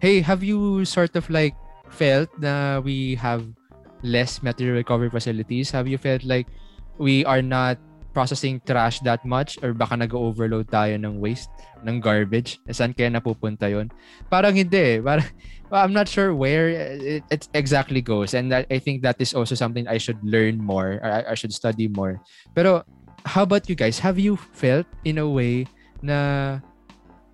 hey, 0.01 0.25
have 0.25 0.41
you 0.41 0.89
sort 0.89 1.13
of 1.13 1.29
like 1.29 1.53
felt 1.91 2.31
na 2.39 2.81
we 2.81 3.15
have 3.19 3.45
less 4.03 4.43
material 4.43 4.77
recovery 4.77 5.11
facilities? 5.11 5.71
Have 5.71 5.87
you 5.89 5.99
felt 5.99 6.25
like 6.25 6.49
we 6.99 7.25
are 7.25 7.43
not 7.43 7.79
processing 8.11 8.59
trash 8.67 8.99
that 9.07 9.23
much 9.23 9.55
or 9.63 9.71
baka 9.75 9.95
nag-overload 9.95 10.67
tayo 10.67 10.99
ng 10.99 11.21
waste, 11.21 11.51
ng 11.85 12.01
garbage? 12.01 12.59
Saan 12.71 12.97
kaya 12.97 13.11
napupunta 13.11 13.71
yon? 13.71 13.91
Parang 14.27 14.55
hindi 14.57 14.99
eh. 14.99 14.99
Parang, 14.99 15.27
well, 15.71 15.85
I'm 15.85 15.95
not 15.95 16.09
sure 16.09 16.35
where 16.35 16.71
it, 16.71 17.23
it 17.31 17.49
exactly 17.55 18.03
goes 18.03 18.35
and 18.35 18.51
that, 18.51 18.67
I 18.71 18.79
think 18.79 19.03
that 19.03 19.21
is 19.21 19.35
also 19.35 19.55
something 19.55 19.87
I 19.87 19.99
should 19.99 20.19
learn 20.23 20.59
more 20.59 20.99
or 21.03 21.11
I, 21.11 21.33
I 21.33 21.35
should 21.35 21.53
study 21.53 21.87
more. 21.87 22.19
Pero 22.55 22.83
how 23.25 23.43
about 23.43 23.69
you 23.69 23.77
guys? 23.77 23.99
Have 24.01 24.19
you 24.19 24.37
felt 24.37 24.87
in 25.05 25.19
a 25.19 25.29
way 25.29 25.67
na 26.03 26.59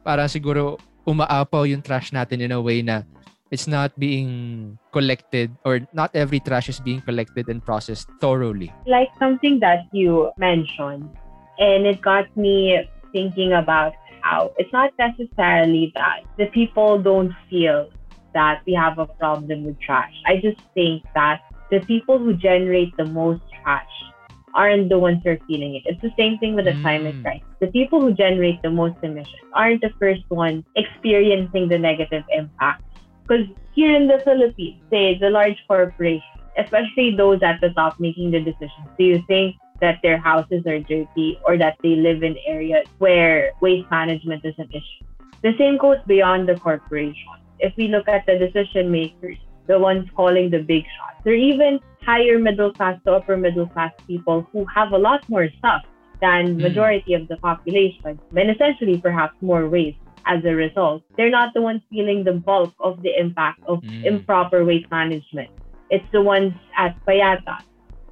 parang 0.05 0.29
siguro 0.29 0.79
umaapaw 1.07 1.71
yung 1.71 1.81
trash 1.83 2.11
natin 2.11 2.43
in 2.43 2.51
a 2.51 2.61
way 2.61 2.83
na 2.83 3.07
it's 3.51 3.67
not 3.67 3.95
being 3.99 4.79
collected 4.93 5.55
or 5.65 5.81
not 5.93 6.11
every 6.15 6.41
trash 6.41 6.69
is 6.69 6.81
being 6.81 7.01
collected 7.03 7.49
and 7.49 7.65
processed 7.65 8.09
thoroughly. 8.21 8.73
like 8.87 9.09
something 9.19 9.61
that 9.61 9.87
you 9.93 10.31
mentioned, 10.39 11.09
and 11.59 11.87
it 11.87 12.01
got 12.03 12.27
me 12.37 12.83
thinking 13.13 13.53
about 13.53 13.93
how 14.23 14.51
it's 14.59 14.73
not 14.73 14.91
necessarily 14.99 15.93
that 15.95 16.27
the 16.39 16.47
people 16.51 16.99
don't 16.99 17.33
feel 17.49 17.89
that 18.35 18.61
we 18.67 18.75
have 18.75 18.99
a 18.99 19.07
problem 19.07 19.65
with 19.65 19.79
trash. 19.81 20.13
I 20.27 20.37
just 20.37 20.61
think 20.75 21.05
that 21.15 21.41
the 21.71 21.81
people 21.81 22.19
who 22.19 22.35
generate 22.35 22.95
the 22.97 23.07
most 23.07 23.43
trash 23.63 23.89
aren't 24.55 24.89
the 24.89 24.99
ones 24.99 25.21
who 25.23 25.31
are 25.31 25.39
feeling 25.47 25.77
it. 25.77 25.83
It's 25.87 26.01
the 26.03 26.13
same 26.19 26.39
thing 26.39 26.55
with 26.57 26.65
the 26.65 26.77
climate 26.81 27.15
Mm. 27.17 27.23
crisis. 27.23 27.49
The 27.61 27.69
people 27.69 28.01
who 28.01 28.13
generate 28.13 28.61
the 28.63 28.71
most 28.71 28.97
emissions 29.03 29.37
aren't 29.53 29.81
the 29.83 29.93
first 30.01 30.25
ones 30.31 30.65
experiencing 30.77 31.69
the 31.69 31.79
negative 31.79 32.25
impact. 32.33 32.83
Because 33.27 33.47
here 33.75 33.95
in 33.95 34.07
the 34.07 34.21
Philippines, 34.25 34.83
say 34.91 35.19
the 35.19 35.31
large 35.31 35.59
corporations, 35.67 36.23
especially 36.57 37.17
those 37.17 37.43
at 37.43 37.61
the 37.61 37.71
top 37.71 37.99
making 37.99 38.31
the 38.31 38.41
decisions, 38.41 38.87
do 38.99 39.05
you 39.05 39.23
think 39.27 39.57
that 39.81 39.99
their 40.03 40.17
houses 40.17 40.65
are 40.67 40.79
dirty 40.79 41.39
or 41.47 41.59
that 41.59 41.77
they 41.83 41.97
live 41.97 42.23
in 42.23 42.37
areas 42.47 42.87
where 42.99 43.51
waste 43.61 43.91
management 43.91 44.45
is 44.45 44.55
an 44.59 44.69
issue? 44.71 45.05
The 45.43 45.53
same 45.59 45.77
goes 45.77 45.99
beyond 46.07 46.49
the 46.49 46.57
corporation. 46.57 47.37
If 47.59 47.75
we 47.77 47.89
look 47.89 48.09
at 48.09 48.25
the 48.27 48.39
decision 48.39 48.91
makers, 48.91 49.37
the 49.67 49.79
ones 49.79 50.09
calling 50.15 50.51
the 50.51 50.63
big 50.63 50.85
shots, 50.85 51.21
they're 51.25 51.35
even 51.35 51.81
higher 52.03 52.39
middle 52.39 52.73
class 52.73 52.99
to 53.05 53.13
upper 53.13 53.37
middle 53.37 53.67
class 53.67 53.93
people 54.07 54.47
who 54.53 54.65
have 54.75 54.93
a 54.93 54.99
lot 54.99 55.21
more 55.29 55.49
stuff 55.59 55.83
than 56.21 56.57
Mm. 56.57 56.63
majority 56.63 57.13
of 57.15 57.29
the 57.29 57.37
population, 57.37 58.19
and 58.35 58.51
essentially 58.51 58.99
perhaps 58.99 59.35
more 59.43 59.69
waste 59.69 59.99
as 60.27 60.45
a 60.45 60.55
result. 60.55 61.03
They're 61.17 61.31
not 61.31 61.55
the 61.55 61.63
ones 61.63 61.83
feeling 61.89 62.25
the 62.25 62.33
bulk 62.35 62.75
of 62.81 63.01
the 63.03 63.19
impact 63.19 63.61
of 63.67 63.81
Mm. 63.83 64.05
improper 64.05 64.65
waste 64.65 64.91
management. 64.91 65.51
It's 65.89 66.05
the 66.13 66.21
ones 66.21 66.53
at 66.77 66.97
Payatas, 67.07 67.65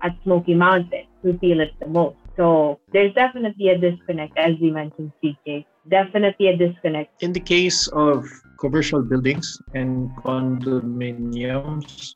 at 0.02 0.16
Smoky 0.22 0.54
Mountain, 0.54 1.06
who 1.22 1.36
feel 1.38 1.60
it 1.60 1.74
the 1.80 1.88
most. 1.88 2.16
So 2.36 2.78
there's 2.92 3.12
definitely 3.14 3.68
a 3.68 3.78
disconnect, 3.78 4.36
as 4.38 4.54
we 4.60 4.70
mentioned, 4.70 5.12
CK. 5.20 5.66
Definitely 5.88 6.48
a 6.48 6.56
disconnect. 6.56 7.22
In 7.22 7.32
the 7.32 7.40
case 7.40 7.86
of 7.88 8.24
commercial 8.58 9.02
buildings 9.02 9.58
and 9.74 10.08
condominiums, 10.24 12.14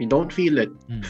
we 0.00 0.06
don't 0.06 0.32
feel 0.32 0.58
it 0.58 0.72
mm. 0.88 1.04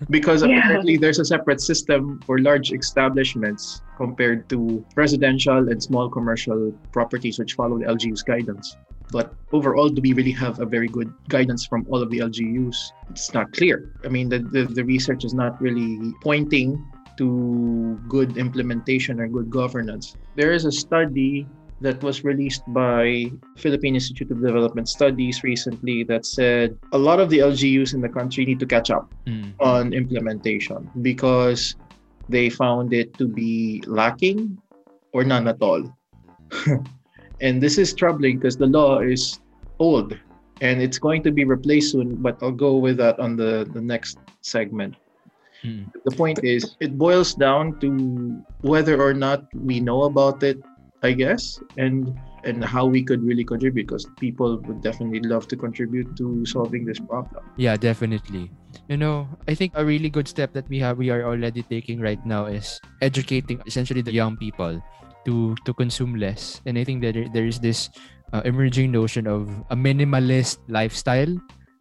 because 0.16 0.42
Yeah. 0.42 0.58
apparently 0.58 0.96
there's 0.96 1.18
a 1.18 1.24
separate 1.24 1.60
system 1.60 2.20
for 2.24 2.38
large 2.38 2.72
establishments 2.72 3.82
compared 3.96 4.48
to 4.50 4.58
residential 4.94 5.68
and 5.68 5.82
small 5.82 6.08
commercial 6.08 6.72
properties 6.92 7.38
which 7.40 7.54
follow 7.54 7.78
the 7.78 7.84
LGU's 7.84 8.22
guidance. 8.22 8.76
But 9.10 9.34
overall, 9.52 9.88
do 9.88 10.00
we 10.02 10.12
really 10.12 10.32
have 10.32 10.60
a 10.60 10.66
very 10.66 10.88
good 10.88 11.12
guidance 11.28 11.66
from 11.66 11.86
all 11.90 12.02
of 12.02 12.10
the 12.10 12.18
LGUs? 12.18 12.76
It's 13.10 13.32
not 13.34 13.52
clear. 13.52 13.92
I 14.04 14.08
mean, 14.08 14.28
the, 14.28 14.40
the, 14.40 14.62
the 14.64 14.84
research 14.84 15.24
is 15.24 15.34
not 15.34 15.60
really 15.60 16.12
pointing 16.22 16.82
to 17.18 18.00
good 18.08 18.36
implementation 18.36 19.20
or 19.20 19.28
good 19.28 19.48
governance. 19.50 20.16
There 20.34 20.52
is 20.52 20.64
a 20.64 20.72
study 20.72 21.46
that 21.80 22.02
was 22.02 22.24
released 22.24 22.62
by 22.68 23.30
Philippine 23.56 23.94
Institute 23.94 24.30
of 24.30 24.40
Development 24.40 24.88
Studies 24.88 25.42
recently 25.44 26.04
that 26.04 26.24
said 26.24 26.78
a 26.92 26.98
lot 26.98 27.20
of 27.20 27.28
the 27.28 27.38
LGUs 27.38 27.92
in 27.92 28.00
the 28.00 28.08
country 28.08 28.46
need 28.46 28.58
to 28.60 28.66
catch 28.66 28.90
up 28.90 29.10
Mm. 29.26 29.52
on 29.60 29.92
implementation 29.92 30.88
because 31.02 31.74
they 32.28 32.48
found 32.48 32.92
it 32.94 33.12
to 33.18 33.28
be 33.28 33.82
lacking 33.86 34.56
or 35.12 35.24
none 35.24 35.48
at 35.48 35.60
all. 35.60 35.82
and 37.40 37.60
this 37.60 37.76
is 37.78 37.92
troubling 37.92 38.38
because 38.38 38.56
the 38.56 38.66
law 38.66 39.00
is 39.00 39.40
old 39.78 40.16
and 40.60 40.80
it's 40.80 40.98
going 40.98 41.22
to 41.22 41.30
be 41.30 41.44
replaced 41.44 41.92
soon, 41.92 42.16
but 42.16 42.38
I'll 42.42 42.52
go 42.52 42.76
with 42.78 42.96
that 42.96 43.18
on 43.20 43.36
the, 43.36 43.68
the 43.72 43.80
next 43.80 44.18
segment. 44.40 44.96
Mm. 45.64 45.92
The 46.04 46.16
point 46.16 46.40
is, 46.42 46.76
it 46.80 46.96
boils 46.96 47.34
down 47.34 47.78
to 47.80 48.42
whether 48.62 49.00
or 49.02 49.12
not 49.12 49.44
we 49.54 49.80
know 49.80 50.04
about 50.04 50.42
it, 50.42 50.58
I 51.06 51.14
guess, 51.14 51.62
and 51.78 52.10
and 52.42 52.62
how 52.62 52.86
we 52.86 53.02
could 53.02 53.22
really 53.22 53.46
contribute 53.46 53.86
because 53.86 54.06
people 54.18 54.58
would 54.66 54.82
definitely 54.82 55.22
love 55.22 55.46
to 55.48 55.56
contribute 55.56 56.14
to 56.18 56.44
solving 56.46 56.84
this 56.84 56.98
problem. 56.98 57.46
Yeah, 57.54 57.78
definitely. 57.78 58.50
You 58.90 58.98
know, 58.98 59.30
I 59.46 59.54
think 59.54 59.72
a 59.74 59.86
really 59.86 60.10
good 60.10 60.26
step 60.26 60.52
that 60.54 60.66
we 60.68 60.78
have 60.82 60.98
we 60.98 61.10
are 61.10 61.22
already 61.22 61.62
taking 61.62 62.02
right 62.02 62.20
now 62.26 62.46
is 62.46 62.82
educating 63.00 63.62
essentially 63.66 64.02
the 64.02 64.14
young 64.14 64.36
people 64.36 64.82
to 65.26 65.54
to 65.62 65.70
consume 65.74 66.18
less. 66.18 66.58
And 66.66 66.78
I 66.78 66.82
think 66.82 67.02
that 67.06 67.14
there, 67.14 67.30
there 67.30 67.46
is 67.46 67.62
this 67.62 67.90
uh, 68.34 68.42
emerging 68.44 68.90
notion 68.90 69.26
of 69.26 69.46
a 69.70 69.76
minimalist 69.78 70.58
lifestyle 70.66 71.30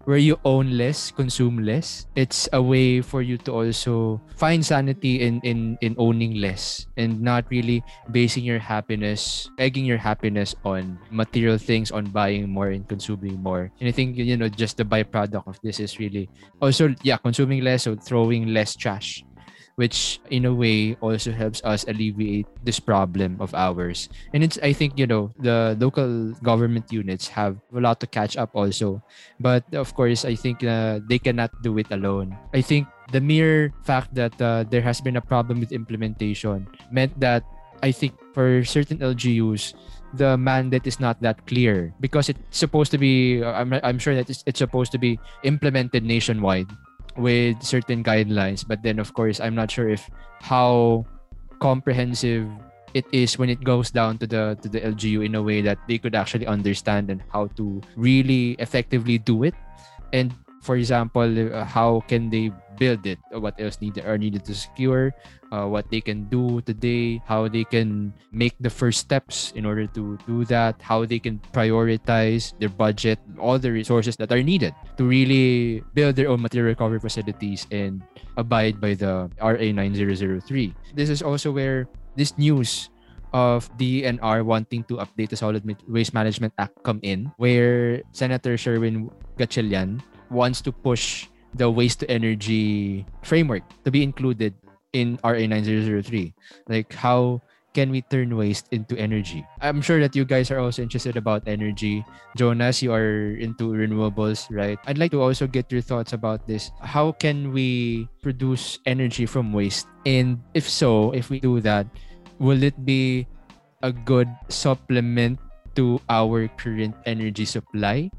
where 0.06 0.18
you 0.18 0.40
own 0.46 0.78
less, 0.78 1.12
consume 1.12 1.66
less. 1.66 2.06
It's 2.16 2.48
a 2.54 2.62
way 2.62 3.02
for 3.02 3.22
you 3.22 3.38
to 3.46 3.52
also 3.52 4.22
find 4.38 4.66
sanity 4.66 5.22
in 5.22 5.42
in 5.42 5.78
in 5.82 5.94
owning 5.98 6.40
less 6.40 6.88
and 6.98 7.22
not 7.22 7.46
really 7.50 7.84
basing 8.10 8.46
your 8.46 8.62
happiness, 8.62 9.50
pegging 9.58 9.86
your 9.86 9.98
happiness 10.00 10.56
on 10.64 10.98
material 11.12 11.58
things, 11.58 11.92
on 11.92 12.10
buying 12.10 12.50
more 12.50 12.70
and 12.70 12.88
consuming 12.88 13.42
more. 13.42 13.70
And 13.82 13.90
I 13.90 13.94
think 13.94 14.18
you 14.18 14.38
know 14.38 14.50
just 14.50 14.78
the 14.78 14.86
byproduct 14.86 15.46
of 15.46 15.60
this 15.62 15.80
is 15.82 16.00
really 16.00 16.30
also 16.62 16.94
yeah 17.04 17.18
consuming 17.18 17.62
less, 17.62 17.84
so 17.84 17.96
throwing 17.98 18.54
less 18.54 18.76
trash 18.76 19.26
which 19.76 20.20
in 20.32 20.46
a 20.46 20.54
way 20.54 20.96
also 21.02 21.32
helps 21.32 21.62
us 21.64 21.86
alleviate 21.88 22.48
this 22.64 22.80
problem 22.80 23.38
of 23.40 23.54
ours. 23.54 24.10
And 24.34 24.44
it's 24.44 24.60
i 24.64 24.74
think 24.74 24.98
you 24.98 25.08
know 25.08 25.32
the 25.40 25.76
local 25.80 26.32
government 26.44 26.92
units 26.92 27.28
have 27.28 27.58
a 27.76 27.80
lot 27.80 28.00
to 28.02 28.08
catch 28.08 28.38
up 28.38 28.56
also. 28.56 29.04
But 29.40 29.64
of 29.74 29.94
course 29.96 30.26
i 30.26 30.36
think 30.36 30.64
uh, 30.64 31.00
they 31.08 31.20
cannot 31.20 31.52
do 31.62 31.78
it 31.78 31.88
alone. 31.92 32.36
I 32.54 32.62
think 32.62 32.88
the 33.12 33.22
mere 33.22 33.74
fact 33.84 34.14
that 34.16 34.34
uh, 34.42 34.64
there 34.70 34.82
has 34.82 35.02
been 35.02 35.18
a 35.18 35.22
problem 35.22 35.60
with 35.60 35.72
implementation 35.72 36.68
meant 36.90 37.14
that 37.20 37.44
i 37.84 37.92
think 37.92 38.14
for 38.34 38.64
certain 38.64 38.98
lgus 38.98 39.76
the 40.16 40.38
mandate 40.38 40.88
is 40.88 41.00
not 41.00 41.20
that 41.22 41.38
clear 41.46 41.94
because 42.00 42.30
it's 42.30 42.40
supposed 42.50 42.90
to 42.90 42.98
be 42.98 43.44
i'm, 43.44 43.74
I'm 43.84 44.00
sure 44.00 44.16
that 44.16 44.30
it's, 44.30 44.44
it's 44.48 44.60
supposed 44.60 44.92
to 44.94 44.98
be 44.98 45.20
implemented 45.44 46.04
nationwide 46.04 46.72
with 47.18 47.62
certain 47.64 48.04
guidelines 48.04 48.66
but 48.68 48.82
then 48.84 49.00
of 49.00 49.14
course 49.14 49.40
i'm 49.40 49.56
not 49.56 49.72
sure 49.72 49.90
if 49.90 50.10
how 50.42 51.06
comprehensive 51.60 52.48
it 52.96 53.06
is 53.12 53.38
when 53.38 53.52
it 53.52 53.62
goes 53.62 53.92
down 53.92 54.18
to 54.18 54.26
the 54.26 54.56
to 54.64 54.72
the 54.72 54.80
LGU 54.80 55.28
in 55.28 55.36
a 55.36 55.44
way 55.44 55.60
that 55.60 55.78
they 55.86 56.00
could 56.00 56.16
actually 56.16 56.48
understand 56.48 57.12
and 57.12 57.20
how 57.28 57.52
to 57.60 57.84
really 58.00 58.56
effectively 58.58 59.20
do 59.20 59.44
it. 59.44 59.54
And 60.16 60.32
for 60.64 60.80
example 60.80 61.28
uh, 61.28 61.68
how 61.68 62.08
can 62.08 62.32
they 62.32 62.56
build 62.78 63.06
it 63.06 63.20
what 63.32 63.56
else 63.60 63.80
need 63.82 63.98
are 64.04 64.18
needed 64.18 64.44
to 64.44 64.54
secure 64.54 65.14
uh, 65.52 65.66
what 65.66 65.90
they 65.90 66.02
can 66.02 66.26
do 66.28 66.62
today 66.62 67.22
how 67.26 67.48
they 67.48 67.64
can 67.64 68.14
make 68.32 68.54
the 68.60 68.70
first 68.70 69.00
steps 69.00 69.52
in 69.56 69.66
order 69.66 69.88
to 69.88 70.18
do 70.28 70.46
that 70.46 70.76
how 70.82 71.06
they 71.06 71.20
can 71.20 71.40
prioritize 71.54 72.58
their 72.60 72.70
budget 72.70 73.20
all 73.40 73.58
the 73.58 73.72
resources 73.72 74.16
that 74.16 74.32
are 74.32 74.44
needed 74.44 74.74
to 74.98 75.06
really 75.06 75.84
build 75.94 76.16
their 76.16 76.30
own 76.30 76.42
material 76.42 76.70
recovery 76.70 77.00
facilities 77.00 77.68
and 77.72 78.04
abide 78.38 78.80
by 78.80 78.94
the 78.94 79.30
RA 79.40 79.68
9003 79.72 80.74
this 80.96 81.10
is 81.10 81.22
also 81.22 81.52
where 81.52 81.88
this 82.16 82.38
news 82.38 82.90
of 83.36 83.68
DNR 83.76 84.48
wanting 84.48 84.88
to 84.88 85.04
update 85.04 85.28
the 85.28 85.36
Solid 85.36 85.68
Waste 85.92 86.16
Management 86.16 86.56
Act 86.56 86.80
come 86.88 87.04
in, 87.04 87.28
where 87.36 88.00
Senator 88.16 88.56
Sherwin 88.56 89.12
Gatchalian 89.36 90.00
wants 90.32 90.64
to 90.64 90.72
push 90.72 91.28
the 91.56 91.72
waste 91.72 92.04
to 92.04 92.12
energy 92.12 93.06
framework 93.24 93.64
to 93.84 93.92
be 93.92 94.04
included 94.04 94.54
in 94.92 95.20
RA 95.24 95.40
9003. 95.40 96.34
Like 96.68 96.94
how 96.94 97.42
can 97.76 97.92
we 97.92 98.04
turn 98.08 98.32
waste 98.36 98.72
into 98.72 98.96
energy? 98.96 99.44
I'm 99.60 99.84
sure 99.84 100.00
that 100.00 100.16
you 100.16 100.24
guys 100.24 100.50
are 100.52 100.60
also 100.60 100.82
interested 100.82 101.20
about 101.20 101.44
energy. 101.48 102.08
Jonas, 102.40 102.80
you 102.82 102.96
are 102.96 103.36
into 103.36 103.76
renewables, 103.76 104.48
right? 104.48 104.80
I'd 104.88 104.98
like 104.98 105.12
to 105.12 105.22
also 105.22 105.48
get 105.48 105.68
your 105.72 105.84
thoughts 105.84 106.14
about 106.16 106.48
this. 106.48 106.72
How 106.80 107.12
can 107.12 107.52
we 107.52 108.08
produce 108.24 108.80
energy 108.88 109.28
from 109.28 109.52
waste? 109.52 109.88
And 110.06 110.40
if 110.56 110.68
so, 110.68 111.12
if 111.12 111.30
we 111.30 111.40
do 111.40 111.60
that, 111.68 111.88
will 112.40 112.64
it 112.64 112.80
be 112.88 113.28
a 113.84 113.92
good 113.92 114.32
supplement 114.48 115.40
to 115.76 116.00
our 116.08 116.48
current 116.56 116.96
energy 117.06 117.44
supply? 117.44 118.10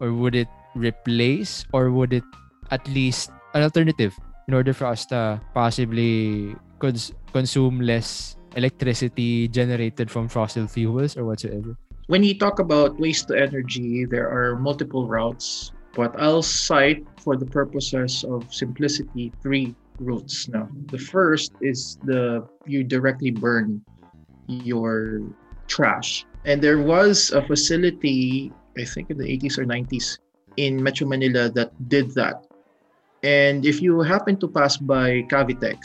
Or 0.00 0.12
would 0.12 0.36
it 0.36 0.48
replace 0.76 1.64
or 1.72 1.90
would 1.90 2.12
it 2.12 2.24
at 2.70 2.86
least 2.88 3.30
an 3.54 3.62
alternative 3.62 4.16
in 4.48 4.54
order 4.54 4.72
for 4.72 4.86
us 4.86 5.06
to 5.06 5.40
possibly 5.54 6.54
cons- 6.78 7.12
consume 7.32 7.80
less 7.80 8.36
electricity 8.54 9.48
generated 9.48 10.10
from 10.10 10.28
fossil 10.28 10.66
fuels 10.66 11.16
or 11.16 11.24
whatsoever? 11.24 11.76
When 12.06 12.22
you 12.22 12.38
talk 12.38 12.58
about 12.58 12.98
waste 12.98 13.28
to 13.28 13.34
energy, 13.34 14.04
there 14.04 14.30
are 14.30 14.56
multiple 14.56 15.08
routes, 15.08 15.72
but 15.94 16.14
I'll 16.20 16.42
cite 16.42 17.04
for 17.18 17.36
the 17.36 17.46
purposes 17.46 18.24
of 18.24 18.52
simplicity 18.54 19.32
three 19.42 19.74
routes 19.98 20.48
now. 20.48 20.68
The 20.92 20.98
first 20.98 21.52
is 21.60 21.98
the 22.04 22.46
you 22.64 22.84
directly 22.84 23.30
burn 23.30 23.82
your 24.46 25.20
trash. 25.66 26.24
And 26.44 26.62
there 26.62 26.78
was 26.78 27.32
a 27.32 27.42
facility, 27.42 28.52
I 28.78 28.84
think 28.84 29.10
in 29.10 29.18
the 29.18 29.26
80s 29.26 29.58
or 29.58 29.64
90s 29.64 30.18
in 30.56 30.82
Metro 30.82 31.06
Manila 31.06 31.50
that 31.50 31.72
did 31.88 32.14
that. 32.14 32.46
And 33.26 33.66
if 33.66 33.82
you 33.82 34.06
happen 34.06 34.38
to 34.38 34.46
pass 34.46 34.78
by 34.78 35.26
Cavitex, 35.26 35.82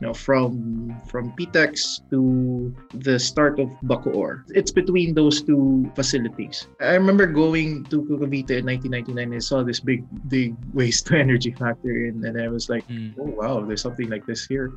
you 0.00 0.08
know, 0.08 0.14
from 0.16 0.96
from 1.06 1.30
PITX 1.36 2.00
to 2.10 2.74
the 2.96 3.20
start 3.20 3.60
of 3.60 3.68
Bacoor. 3.84 4.42
It's 4.50 4.72
between 4.72 5.14
those 5.14 5.44
two 5.44 5.86
facilities. 5.94 6.66
I 6.80 6.98
remember 6.98 7.28
going 7.28 7.84
to 7.92 8.02
Cavite 8.08 8.56
in 8.58 8.66
1999 8.66 9.14
and 9.20 9.34
I 9.36 9.38
saw 9.38 9.62
this 9.62 9.78
big 9.78 10.02
big 10.26 10.56
waste 10.72 11.06
to 11.12 11.18
energy 11.22 11.52
factory 11.52 12.08
and, 12.08 12.24
and 12.24 12.40
I 12.40 12.48
was 12.48 12.72
like, 12.72 12.82
hmm. 12.88 13.14
oh 13.20 13.30
wow, 13.36 13.60
there's 13.60 13.84
something 13.84 14.08
like 14.08 14.26
this 14.26 14.48
here. 14.48 14.72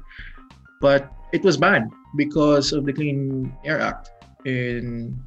But 0.83 1.09
it 1.31 1.41
was 1.41 1.57
banned 1.57 1.89
because 2.19 2.69
of 2.75 2.85
the 2.85 2.93
Clean 2.93 3.49
Air 3.63 3.79
Act 3.79 4.11
in 4.45 5.17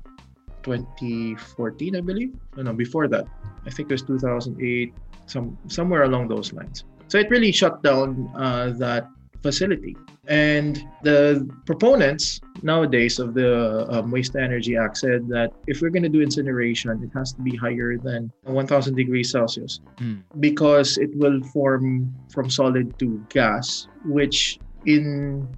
2014, 0.62 1.96
I 1.96 2.00
believe. 2.04 2.36
No, 2.54 2.62
no, 2.62 2.72
before 2.72 3.08
that. 3.08 3.26
I 3.66 3.70
think 3.70 3.90
it 3.90 3.94
was 3.98 4.02
2008. 4.02 4.94
Some 5.28 5.56
somewhere 5.68 6.02
along 6.04 6.28
those 6.28 6.52
lines. 6.52 6.84
So 7.08 7.18
it 7.18 7.30
really 7.30 7.52
shut 7.52 7.82
down 7.82 8.30
uh, 8.36 8.70
that 8.78 9.08
facility. 9.42 9.96
And 10.26 10.76
the 11.02 11.48
proponents 11.64 12.40
nowadays 12.62 13.18
of 13.18 13.32
the 13.32 13.86
um, 13.88 14.10
Waste 14.10 14.32
to 14.32 14.42
Energy 14.42 14.76
Act 14.76 14.98
said 14.98 15.28
that 15.28 15.52
if 15.66 15.80
we're 15.80 15.88
going 15.88 16.02
to 16.02 16.10
do 16.10 16.20
incineration, 16.20 16.90
it 17.02 17.16
has 17.16 17.32
to 17.32 17.40
be 17.40 17.56
higher 17.56 17.96
than 17.96 18.30
1000 18.44 18.94
degrees 18.94 19.30
Celsius 19.30 19.80
Mm. 19.98 20.22
because 20.40 20.98
it 20.98 21.10
will 21.16 21.40
form 21.54 22.12
from 22.30 22.50
solid 22.50 22.98
to 22.98 23.24
gas, 23.30 23.88
which 24.04 24.58
in 24.84 25.48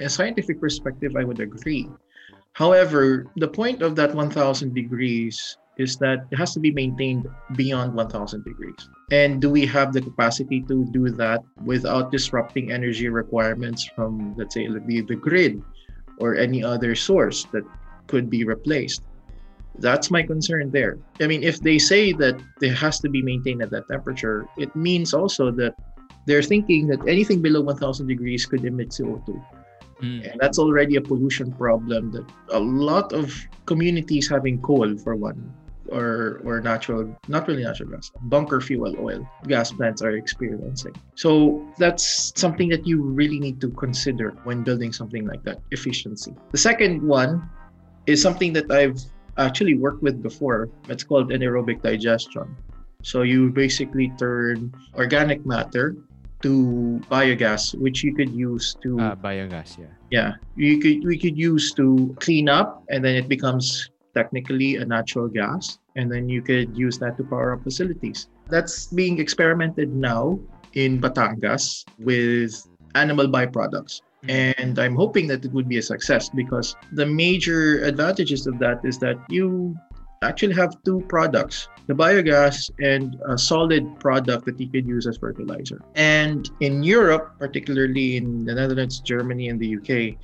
a 0.00 0.08
scientific 0.08 0.60
perspective, 0.60 1.12
I 1.16 1.24
would 1.24 1.40
agree. 1.40 1.88
However, 2.54 3.26
the 3.36 3.48
point 3.48 3.82
of 3.82 3.94
that 3.96 4.14
1000 4.14 4.72
degrees 4.74 5.58
is 5.78 5.96
that 5.96 6.26
it 6.30 6.36
has 6.36 6.54
to 6.54 6.60
be 6.60 6.70
maintained 6.70 7.28
beyond 7.56 7.94
1000 7.94 8.44
degrees. 8.44 8.88
And 9.10 9.40
do 9.40 9.50
we 9.50 9.66
have 9.66 9.92
the 9.92 10.00
capacity 10.00 10.62
to 10.62 10.84
do 10.86 11.10
that 11.10 11.42
without 11.64 12.10
disrupting 12.10 12.70
energy 12.70 13.08
requirements 13.08 13.88
from, 13.94 14.34
let's 14.36 14.54
say, 14.54 14.68
the, 14.68 14.80
the 14.80 15.16
grid 15.16 15.62
or 16.18 16.36
any 16.36 16.62
other 16.62 16.94
source 16.94 17.44
that 17.52 17.64
could 18.06 18.30
be 18.30 18.44
replaced? 18.44 19.02
That's 19.78 20.10
my 20.10 20.22
concern 20.22 20.70
there. 20.70 20.98
I 21.20 21.26
mean, 21.26 21.42
if 21.42 21.60
they 21.60 21.78
say 21.78 22.12
that 22.12 22.40
it 22.62 22.74
has 22.74 23.00
to 23.00 23.08
be 23.08 23.22
maintained 23.22 23.60
at 23.62 23.70
that 23.70 23.88
temperature, 23.88 24.46
it 24.56 24.74
means 24.76 25.12
also 25.12 25.50
that 25.52 25.74
they're 26.26 26.42
thinking 26.42 26.86
that 26.86 27.06
anything 27.08 27.42
below 27.42 27.60
1000 27.62 28.06
degrees 28.06 28.46
could 28.46 28.64
emit 28.64 28.90
CO2. 28.90 29.44
Mm. 30.00 30.30
And 30.30 30.40
that's 30.40 30.58
already 30.58 30.96
a 30.96 31.00
pollution 31.00 31.52
problem 31.52 32.12
that 32.12 32.24
a 32.50 32.60
lot 32.60 33.12
of 33.12 33.34
communities 33.66 34.28
having 34.28 34.60
coal 34.62 34.96
for 34.98 35.16
one 35.16 35.52
or 35.90 36.40
or 36.44 36.60
natural 36.60 37.14
not 37.28 37.46
really 37.48 37.62
natural 37.64 37.90
gas 37.90 38.10
bunker 38.22 38.60
fuel 38.60 38.94
oil 38.98 39.26
gas 39.46 39.72
plants 39.72 40.02
are 40.02 40.16
experiencing. 40.16 40.94
So 41.14 41.64
that's 41.78 42.32
something 42.36 42.68
that 42.70 42.86
you 42.86 43.02
really 43.02 43.38
need 43.38 43.60
to 43.60 43.70
consider 43.70 44.30
when 44.44 44.62
building 44.62 44.92
something 44.92 45.26
like 45.26 45.42
that 45.44 45.60
efficiency. 45.70 46.34
The 46.52 46.58
second 46.58 47.02
one 47.02 47.42
is 48.06 48.20
something 48.22 48.52
that 48.54 48.70
i've 48.70 48.98
actually 49.36 49.74
worked 49.74 50.02
with 50.02 50.22
before. 50.22 50.68
It's 50.88 51.02
called 51.02 51.30
anaerobic 51.30 51.82
digestion. 51.82 52.54
So 53.02 53.22
you 53.22 53.50
basically 53.50 54.12
turn 54.16 54.72
organic 54.94 55.44
matter 55.44 55.96
to 56.42 57.00
biogas 57.10 57.74
which 57.80 58.04
you 58.04 58.14
could 58.14 58.30
use 58.30 58.76
to 58.82 59.00
Ah, 59.00 59.14
biogas, 59.16 59.78
yeah. 59.80 59.92
yeah 60.10 60.30
you 60.56 60.76
could 60.78 61.00
we 61.04 61.16
could 61.18 61.36
use 61.36 61.72
to 61.74 62.14
clean 62.20 62.48
up 62.48 62.84
and 62.90 63.02
then 63.04 63.16
it 63.16 63.28
becomes 63.28 63.88
technically 64.14 64.76
a 64.76 64.84
natural 64.84 65.28
gas 65.28 65.78
and 65.96 66.10
then 66.10 66.28
you 66.28 66.42
could 66.42 66.76
use 66.76 66.98
that 66.98 67.16
to 67.18 67.24
power 67.24 67.54
up 67.54 67.62
facilities. 67.62 68.28
That's 68.48 68.86
being 68.86 69.18
experimented 69.18 69.94
now 69.94 70.38
in 70.74 71.00
batangas 71.00 71.84
with 71.98 72.66
animal 72.94 73.28
byproducts. 73.28 74.00
Mm-hmm. 74.24 74.62
And 74.62 74.78
i'm 74.78 74.96
hoping 74.96 75.26
that 75.28 75.44
it 75.44 75.52
would 75.52 75.68
be 75.68 75.78
a 75.78 75.82
success 75.82 76.30
because 76.30 76.76
the 76.92 77.06
major 77.06 77.84
advantages 77.84 78.46
of 78.46 78.58
that 78.58 78.80
is 78.84 78.98
that 78.98 79.16
you 79.28 79.76
actually 80.22 80.54
have 80.54 80.74
two 80.84 81.04
products 81.08 81.68
the 81.86 81.92
biogas 81.94 82.70
and 82.80 83.20
a 83.28 83.36
solid 83.36 83.84
product 84.00 84.46
that 84.46 84.58
you 84.58 84.68
could 84.70 84.86
use 84.86 85.06
as 85.06 85.18
fertilizer. 85.18 85.82
And 85.94 86.48
in 86.60 86.82
europe 86.82 87.34
particularly 87.38 88.16
in 88.16 88.44
the 88.46 88.54
netherlands 88.54 89.00
germany 89.00 89.48
and 89.50 89.60
the 89.60 89.76
uk 89.76 90.16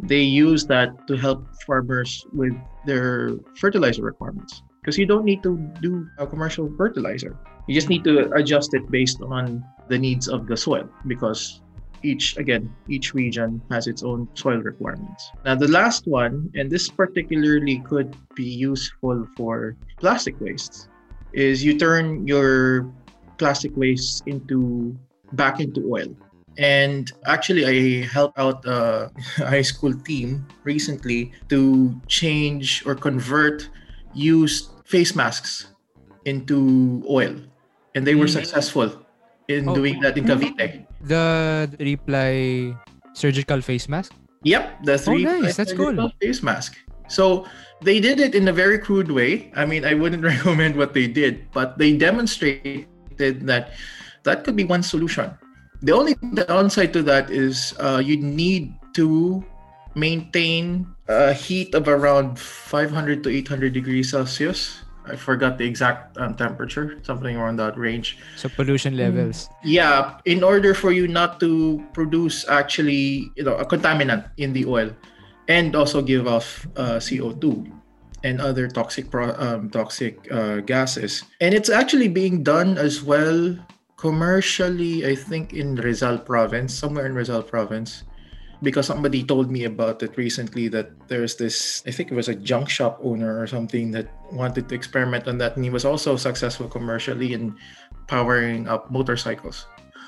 they 0.00 0.20
use 0.20 0.66
that 0.66 1.06
to 1.08 1.16
help 1.16 1.46
farmers 1.66 2.26
with 2.32 2.52
their 2.86 3.32
fertilizer 3.56 4.02
requirements. 4.02 4.62
Because 4.80 4.96
you 4.96 5.06
don't 5.06 5.24
need 5.24 5.42
to 5.42 5.58
do 5.82 6.06
a 6.18 6.26
commercial 6.26 6.70
fertilizer. 6.76 7.36
You 7.66 7.74
just 7.74 7.88
need 7.88 8.04
to 8.04 8.32
adjust 8.32 8.72
it 8.74 8.90
based 8.90 9.20
on 9.20 9.64
the 9.88 9.98
needs 9.98 10.28
of 10.28 10.46
the 10.46 10.56
soil 10.56 10.88
because 11.06 11.60
each 12.02 12.36
again 12.38 12.70
each 12.88 13.12
region 13.12 13.60
has 13.70 13.86
its 13.86 14.02
own 14.02 14.28
soil 14.34 14.58
requirements. 14.58 15.32
Now 15.44 15.56
the 15.56 15.68
last 15.68 16.06
one 16.06 16.50
and 16.54 16.70
this 16.70 16.88
particularly 16.88 17.82
could 17.84 18.16
be 18.34 18.44
useful 18.44 19.26
for 19.36 19.76
plastic 19.98 20.40
wastes 20.40 20.88
is 21.32 21.64
you 21.64 21.76
turn 21.76 22.26
your 22.26 22.86
plastic 23.36 23.76
waste 23.76 24.22
into 24.26 24.96
back 25.32 25.60
into 25.60 25.84
oil 25.90 26.14
and 26.58 27.10
actually, 27.26 27.64
I 27.64 28.04
helped 28.06 28.38
out 28.38 28.66
a 28.66 29.10
high 29.38 29.62
school 29.62 29.94
team 29.94 30.46
recently 30.64 31.32
to 31.48 31.94
change 32.10 32.82
or 32.84 32.94
convert 32.94 33.70
used 34.14 34.70
face 34.84 35.14
masks 35.14 35.70
into 36.24 37.02
oil. 37.08 37.34
And 37.94 38.06
they 38.06 38.14
were 38.14 38.26
Mhm. 38.26 38.42
successful 38.42 38.90
in 39.48 39.68
Oh. 39.68 39.74
doing 39.74 40.00
that 40.02 40.18
in 40.18 40.24
Cavite. 40.26 40.84
The 41.00 41.70
reply 41.80 42.74
surgical 43.14 43.60
face 43.62 43.88
mask? 43.88 44.12
Yep, 44.44 44.84
the 44.84 44.98
three 44.98 45.26
Oh, 45.26 45.40
nice. 45.40 45.56
That's 45.56 45.72
cool. 45.72 45.94
face 46.20 46.42
mask. 46.42 46.76
So 47.08 47.46
they 47.82 47.98
did 47.98 48.20
it 48.20 48.34
in 48.34 48.46
a 48.46 48.52
very 48.52 48.78
crude 48.78 49.10
way. 49.10 49.50
I 49.56 49.64
mean, 49.64 49.84
I 49.84 49.94
wouldn't 49.94 50.22
recommend 50.32 50.76
what 50.76 50.92
they 50.94 51.06
did, 51.08 51.48
but 51.54 51.78
they 51.78 51.96
demonstrated 51.96 52.86
that 53.16 53.72
that 54.22 54.44
could 54.44 54.54
be 54.54 54.64
one 54.64 54.82
solution. 54.82 55.30
The 55.82 55.92
only 55.92 56.14
downside 56.34 56.92
to 56.94 57.02
that 57.04 57.30
is 57.30 57.74
uh, 57.78 58.02
you 58.04 58.16
need 58.16 58.74
to 58.94 59.44
maintain 59.94 60.86
a 61.08 61.32
heat 61.32 61.74
of 61.74 61.88
around 61.88 62.38
500 62.38 63.22
to 63.24 63.30
800 63.30 63.72
degrees 63.72 64.10
Celsius. 64.10 64.82
I 65.06 65.16
forgot 65.16 65.56
the 65.56 65.64
exact 65.64 66.18
um, 66.18 66.34
temperature, 66.34 66.98
something 67.02 67.34
around 67.36 67.56
that 67.56 67.78
range. 67.78 68.18
So 68.36 68.48
pollution 68.50 68.92
Mm. 68.94 68.98
levels. 68.98 69.48
Yeah, 69.64 70.18
in 70.26 70.44
order 70.44 70.74
for 70.74 70.92
you 70.92 71.08
not 71.08 71.40
to 71.40 71.80
produce 71.94 72.44
actually, 72.48 73.32
you 73.36 73.44
know, 73.44 73.56
a 73.56 73.64
contaminant 73.64 74.28
in 74.36 74.52
the 74.52 74.66
oil, 74.66 74.90
and 75.48 75.74
also 75.74 76.02
give 76.02 76.26
off 76.28 76.66
uh, 76.76 77.00
CO2 77.00 77.64
and 78.22 78.40
other 78.42 78.68
toxic 78.68 79.08
pro- 79.10 79.32
um, 79.40 79.70
toxic 79.70 80.20
uh, 80.30 80.60
gases. 80.60 81.24
And 81.40 81.54
it's 81.54 81.70
actually 81.70 82.08
being 82.08 82.42
done 82.42 82.76
as 82.76 83.00
well 83.02 83.56
commercially. 83.98 85.04
I 85.04 85.14
think 85.14 85.52
in 85.52 85.74
Rizal 85.74 86.16
Province, 86.16 86.72
somewhere 86.72 87.04
in 87.04 87.14
Rizal 87.14 87.42
Province. 87.42 88.04
Because 88.60 88.86
somebody 88.86 89.22
told 89.22 89.52
me 89.52 89.70
about 89.70 90.02
it 90.02 90.16
recently 90.16 90.66
that 90.74 90.90
there's 91.06 91.36
this, 91.36 91.84
I 91.86 91.92
think 91.92 92.10
it 92.10 92.16
was 92.16 92.26
a 92.26 92.34
junk 92.34 92.68
shop 92.68 92.98
owner 93.04 93.38
or 93.38 93.46
something 93.46 93.92
that 93.92 94.10
wanted 94.32 94.68
to 94.68 94.74
experiment 94.74 95.28
on 95.28 95.38
that. 95.38 95.54
And 95.54 95.62
he 95.62 95.70
was 95.70 95.84
also 95.84 96.16
successful 96.16 96.66
commercially 96.66 97.34
in 97.34 97.54
powering 98.08 98.66
up 98.66 98.90
motorcycles. 98.90 99.66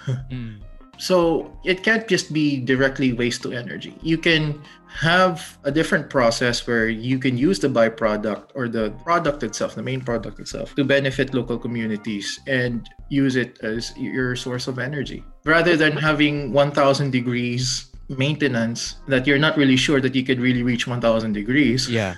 Mm. 0.09 0.59
So 0.99 1.57
it 1.65 1.85
can't 1.85 2.09
just 2.09 2.33
be 2.33 2.59
directly 2.59 3.13
waste 3.13 3.43
to 3.43 3.53
energy. 3.53 3.95
You 4.03 4.19
can 4.19 4.61
have 4.99 5.59
a 5.65 5.71
different 5.71 6.11
process 6.11 6.67
where 6.67 6.89
you 6.89 7.19
can 7.19 7.39
use 7.39 7.59
the 7.59 7.69
byproduct 7.69 8.51
or 8.55 8.69
the 8.69 8.91
product 9.05 9.43
itself, 9.43 9.75
the 9.75 9.83
main 9.83 10.01
product 10.01 10.41
itself, 10.41 10.75
to 10.75 10.85
benefit 10.85 11.33
local 11.35 11.59
communities 11.59 12.41
and 12.47 12.89
use 13.09 13.37
it 13.37 13.59
as 13.63 13.95
your 13.97 14.35
source 14.35 14.67
of 14.67 14.79
energy. 14.79 15.23
Rather 15.45 15.77
than 15.77 15.97
having 15.97 16.53
1000 16.53 17.11
degrees 17.11 17.87
maintenance 18.11 18.97
that 19.07 19.27
you're 19.27 19.39
not 19.39 19.57
really 19.57 19.77
sure 19.77 20.01
that 20.01 20.15
you 20.15 20.25
could 20.25 20.41
really 20.41 20.63
reach 20.63 20.87
1000 20.87 21.33
degrees. 21.33 21.89
Yeah. 21.89 22.15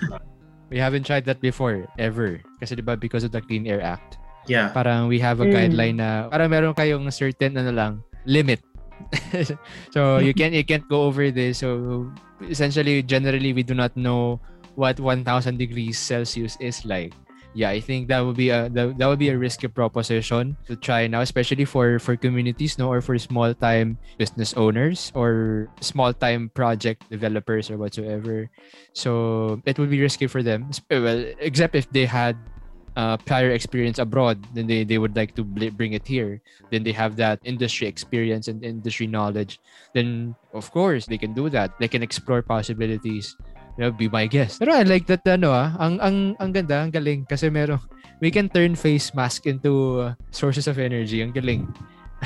We 0.73 0.79
haven't 0.81 1.05
tried 1.05 1.25
that 1.25 1.39
before, 1.39 1.85
ever. 1.99 2.41
Kasi 2.59 2.75
diba, 2.75 2.99
because 2.99 3.23
of 3.23 3.31
the 3.31 3.41
Clean 3.41 3.67
Air 3.67 3.81
Act. 3.81 4.17
Yeah. 4.49 4.73
Parang 4.73 5.07
we 5.07 5.21
have 5.21 5.39
a 5.39 5.45
Mm. 5.45 5.53
guideline 5.53 5.95
na, 6.01 6.27
parang 6.33 6.49
meron 6.49 6.73
kayong 6.73 7.05
certain, 7.13 7.55
ano 7.61 7.69
lang, 7.71 7.93
limit. 8.25 8.59
so 9.93 10.17
you 10.17 10.33
can't 10.33 10.53
you 10.53 10.63
can't 10.63 10.87
go 10.87 11.03
over 11.03 11.29
this. 11.29 11.59
So 11.59 12.07
essentially, 12.49 13.03
generally, 13.03 13.53
we 13.53 13.63
do 13.63 13.73
not 13.73 13.95
know 13.95 14.39
what 14.75 14.99
1,000 14.99 15.57
degrees 15.57 15.99
Celsius 15.99 16.57
is 16.59 16.85
like. 16.85 17.13
Yeah, 17.53 17.69
I 17.69 17.79
think 17.79 18.07
that 18.09 18.25
would 18.25 18.35
be 18.35 18.49
a 18.49 18.67
that, 18.69 18.97
that 18.97 19.05
would 19.05 19.21
be 19.21 19.29
a 19.29 19.37
risky 19.37 19.67
proposition 19.69 20.57
to 20.65 20.75
try 20.75 21.05
now, 21.05 21.21
especially 21.21 21.65
for 21.65 22.01
for 22.01 22.17
communities, 22.17 22.81
no, 22.81 22.89
or 22.89 22.97
for 22.97 23.13
small 23.21 23.53
time 23.53 24.01
business 24.17 24.57
owners 24.57 25.13
or 25.13 25.69
small 25.77 26.17
time 26.17 26.49
project 26.57 27.05
developers 27.13 27.69
or 27.69 27.77
whatsoever. 27.77 28.49
So 28.97 29.61
it 29.69 29.77
would 29.77 29.93
be 29.93 30.01
risky 30.01 30.25
for 30.25 30.41
them. 30.41 30.73
Well, 30.89 31.29
except 31.37 31.77
if 31.77 31.85
they 31.93 32.09
had 32.09 32.41
uh, 32.95 33.17
prior 33.17 33.51
experience 33.51 33.99
abroad, 33.99 34.37
then 34.53 34.67
they, 34.67 34.83
they 34.83 34.97
would 34.97 35.15
like 35.15 35.35
to 35.35 35.43
bring 35.43 35.93
it 35.93 36.07
here. 36.07 36.41
Then 36.71 36.83
they 36.83 36.91
have 36.93 37.15
that 37.17 37.39
industry 37.43 37.87
experience 37.87 38.47
and 38.47 38.63
industry 38.63 39.07
knowledge. 39.07 39.59
Then 39.93 40.35
of 40.53 40.71
course 40.71 41.05
they 41.05 41.17
can 41.17 41.33
do 41.33 41.49
that. 41.49 41.77
They 41.79 41.87
can 41.87 42.03
explore 42.03 42.41
possibilities. 42.41 43.35
That 43.77 43.85
would 43.85 43.97
be 43.97 44.09
my 44.09 44.27
guess. 44.27 44.59
Pero 44.59 44.73
I 44.73 44.83
like 44.83 45.07
that 45.09 45.25
ano 45.25 45.49
ah, 45.49 45.73
ang 45.81 45.97
ang 45.97 46.37
ang 46.37 46.53
ganda, 46.53 46.85
ang 46.85 46.93
galing 46.93 47.25
kasi 47.25 47.49
meron 47.49 47.81
we 48.21 48.29
can 48.29 48.45
turn 48.45 48.77
face 48.77 49.17
mask 49.17 49.49
into 49.49 49.99
uh, 49.99 50.13
sources 50.29 50.69
of 50.69 50.77
energy. 50.77 51.25
Ang 51.25 51.33
galing. 51.33 51.65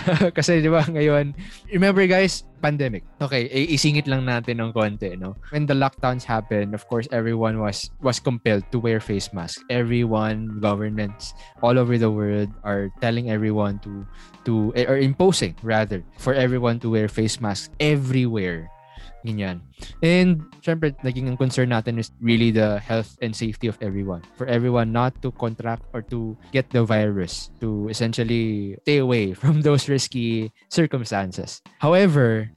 Kasi 0.37 0.61
di 0.61 0.69
ba 0.69 0.85
ngayon, 0.85 1.33
remember 1.73 2.05
guys, 2.05 2.45
pandemic. 2.61 3.03
Okay, 3.21 3.49
isingit 3.49 4.07
lang 4.09 4.25
natin 4.25 4.61
ng 4.61 4.71
konti, 4.73 5.17
no? 5.17 5.37
When 5.53 5.65
the 5.65 5.77
lockdowns 5.77 6.23
happened, 6.25 6.73
of 6.73 6.85
course, 6.89 7.07
everyone 7.11 7.59
was 7.61 7.89
was 8.01 8.19
compelled 8.19 8.65
to 8.73 8.77
wear 8.79 8.99
face 8.99 9.31
masks. 9.33 9.61
Everyone, 9.69 10.59
governments 10.59 11.33
all 11.61 11.77
over 11.77 11.97
the 11.97 12.09
world 12.09 12.49
are 12.63 12.89
telling 13.01 13.29
everyone 13.29 13.79
to 13.85 14.05
to 14.45 14.73
or 14.87 14.97
imposing 14.97 15.55
rather 15.61 16.01
for 16.17 16.33
everyone 16.33 16.79
to 16.81 16.89
wear 16.89 17.07
face 17.07 17.41
masks 17.41 17.69
everywhere. 17.79 18.69
Ganyan. 19.25 19.61
And 20.03 20.45
syempre, 20.61 20.93
naging 21.01 21.27
ang 21.27 21.37
concern 21.37 21.73
natin 21.73 21.97
is 21.97 22.11
really 22.21 22.51
the 22.51 22.79
health 22.79 23.17
and 23.21 23.35
safety 23.35 23.67
of 23.67 23.77
everyone. 23.81 24.21
For 24.37 24.45
everyone 24.47 24.91
not 24.91 25.19
to 25.21 25.31
contract 25.31 25.83
or 25.93 26.01
to 26.13 26.37
get 26.51 26.69
the 26.69 26.83
virus, 26.85 27.49
to 27.59 27.89
essentially 27.89 28.77
stay 28.83 28.97
away 28.99 29.33
from 29.41 29.61
those 29.61 29.89
risky 29.89 30.53
circumstances. 30.69 31.61
However, 31.79 32.51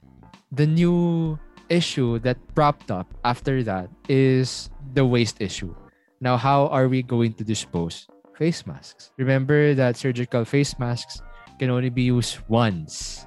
the 0.51 0.67
new 0.67 1.39
issue 1.69 2.19
that 2.19 2.37
propped 2.53 2.91
up 2.91 3.07
after 3.23 3.63
that 3.63 3.89
is 4.09 4.69
the 4.93 5.05
waste 5.05 5.41
issue. 5.41 5.73
Now, 6.19 6.37
how 6.37 6.67
are 6.67 6.87
we 6.87 7.01
going 7.01 7.33
to 7.39 7.43
dispose 7.43 8.05
face 8.37 8.67
masks? 8.67 9.11
Remember 9.17 9.73
that 9.73 9.97
surgical 9.97 10.45
face 10.45 10.77
masks 10.77 11.21
can 11.57 11.69
only 11.69 11.89
be 11.89 12.03
used 12.03 12.37
once 12.47 13.25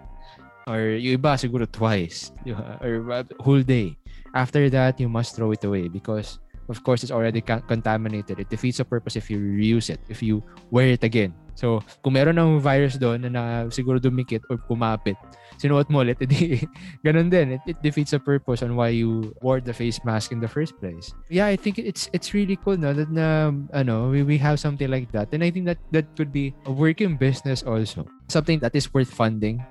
or 0.67 0.97
yung 0.97 1.21
iba 1.21 1.37
siguro 1.37 1.69
twice 1.69 2.33
di 2.45 2.53
ba? 2.53 2.81
or 2.81 2.95
uh, 3.13 3.25
whole 3.41 3.63
day. 3.63 3.97
After 4.35 4.67
that, 4.75 4.99
you 4.99 5.07
must 5.07 5.39
throw 5.39 5.55
it 5.55 5.63
away 5.63 5.87
because 5.87 6.43
of 6.69 6.83
course 6.83 7.03
it's 7.03 7.13
already 7.15 7.41
contaminated. 7.41 8.41
It 8.41 8.51
defeats 8.51 8.79
the 8.79 8.85
purpose 8.85 9.17
if 9.17 9.31
you 9.31 9.39
reuse 9.39 9.91
it, 9.91 10.01
if 10.09 10.23
you 10.23 10.43
wear 10.71 10.89
it 10.89 11.05
again. 11.05 11.35
So, 11.55 11.87
kung 12.03 12.19
meron 12.19 12.35
ng 12.35 12.59
virus 12.59 12.99
doon 12.99 13.23
na, 13.23 13.31
na 13.31 13.43
siguro 13.71 14.03
dumikit 14.03 14.43
or 14.51 14.59
kumapit, 14.59 15.15
sinuot 15.55 15.87
mo 15.87 16.03
ulit, 16.03 16.19
edi 16.27 16.67
ganun 17.07 17.31
din. 17.31 17.55
It, 17.59 17.63
it 17.67 17.79
defeats 17.79 18.11
the 18.11 18.19
purpose 18.19 18.67
on 18.67 18.75
why 18.75 18.91
you 18.91 19.31
wore 19.39 19.63
the 19.63 19.71
face 19.71 20.03
mask 20.03 20.35
in 20.35 20.43
the 20.43 20.51
first 20.51 20.75
place. 20.83 21.15
Yeah, 21.31 21.47
I 21.47 21.55
think 21.55 21.79
it's 21.79 22.11
it's 22.11 22.35
really 22.35 22.59
cool 22.59 22.75
no 22.75 22.91
that 22.91 23.07
na 23.07 23.55
ano, 23.71 24.11
we, 24.11 24.27
we 24.27 24.37
have 24.43 24.59
something 24.59 24.91
like 24.91 25.15
that. 25.15 25.31
And 25.31 25.47
I 25.47 25.55
think 25.55 25.71
that 25.71 25.79
that 25.95 26.11
could 26.19 26.35
be 26.35 26.51
a 26.67 26.75
working 26.75 27.15
business 27.15 27.63
also. 27.63 28.11
Something 28.27 28.59
that 28.67 28.75
is 28.75 28.91
worth 28.91 29.15
funding 29.15 29.63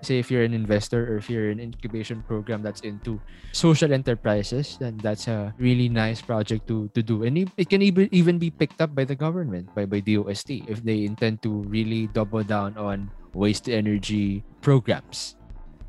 say 0.00 0.18
if 0.18 0.30
you're 0.30 0.42
an 0.42 0.54
investor 0.54 1.12
or 1.12 1.16
if 1.16 1.28
you're 1.28 1.50
an 1.50 1.60
incubation 1.60 2.22
program 2.24 2.62
that's 2.62 2.80
into 2.82 3.20
social 3.52 3.92
enterprises 3.92 4.76
then 4.80 4.96
that's 5.02 5.28
a 5.28 5.54
really 5.58 5.88
nice 5.88 6.22
project 6.22 6.66
to 6.66 6.88
to 6.94 7.02
do 7.02 7.24
and 7.24 7.50
it 7.56 7.68
can 7.68 7.82
even 7.82 8.08
even 8.12 8.38
be 8.38 8.50
picked 8.50 8.80
up 8.80 8.94
by 8.94 9.04
the 9.04 9.14
government 9.14 9.68
by 9.74 9.84
by 9.84 10.00
DOST 10.00 10.64
if 10.68 10.82
they 10.84 11.04
intend 11.04 11.42
to 11.42 11.62
really 11.68 12.06
double 12.12 12.42
down 12.42 12.76
on 12.76 13.10
waste 13.34 13.68
energy 13.68 14.44
programs 14.60 15.36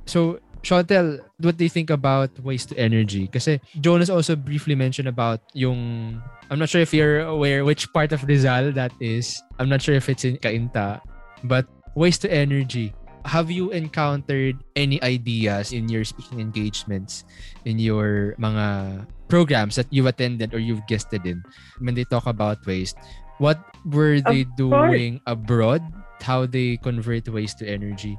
so 0.05 0.39
Chantal, 0.63 1.19
what 1.43 1.57
do 1.59 1.67
you 1.67 1.69
think 1.69 1.91
about 1.91 2.31
waste 2.39 2.71
to 2.71 2.79
energy? 2.79 3.27
Because 3.27 3.59
Jonas 3.83 4.09
also 4.09 4.33
briefly 4.39 4.75
mentioned 4.75 5.11
about 5.11 5.43
yung 5.51 6.23
I'm 6.49 6.57
not 6.57 6.71
sure 6.71 6.79
if 6.79 6.95
you're 6.95 7.19
aware 7.27 7.67
which 7.67 7.91
part 7.91 8.15
of 8.15 8.23
Rizal 8.23 8.71
that 8.71 8.95
is. 9.03 9.35
I'm 9.59 9.67
not 9.67 9.83
sure 9.83 9.93
if 9.93 10.07
it's 10.07 10.23
in 10.23 10.39
Cainta, 10.39 11.03
but 11.43 11.67
waste 11.99 12.23
to 12.23 12.31
energy 12.31 12.95
have 13.25 13.49
you 13.49 13.71
encountered 13.71 14.59
any 14.75 15.01
ideas 15.01 15.71
in 15.71 15.89
your 15.89 16.03
speaking 16.03 16.39
engagements 16.39 17.23
in 17.65 17.79
your 17.79 18.35
mga 18.39 19.07
programs 19.27 19.75
that 19.75 19.87
you've 19.89 20.05
attended 20.05 20.53
or 20.53 20.59
you've 20.59 20.85
guested 20.87 21.25
in? 21.25 21.43
When 21.79 21.95
they 21.95 22.03
talk 22.03 22.27
about 22.27 22.65
waste 22.65 22.97
what 23.37 23.59
were 23.85 24.21
they 24.21 24.45
doing 24.55 25.21
abroad? 25.25 25.81
How 26.21 26.45
they 26.45 26.77
convert 26.77 27.27
waste 27.27 27.59
to 27.59 27.67
energy? 27.67 28.17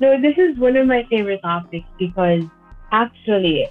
No 0.00 0.20
this 0.20 0.36
is 0.36 0.58
one 0.58 0.76
of 0.76 0.86
my 0.86 1.06
favorite 1.08 1.40
topics 1.42 1.88
because 1.98 2.44
actually 2.92 3.66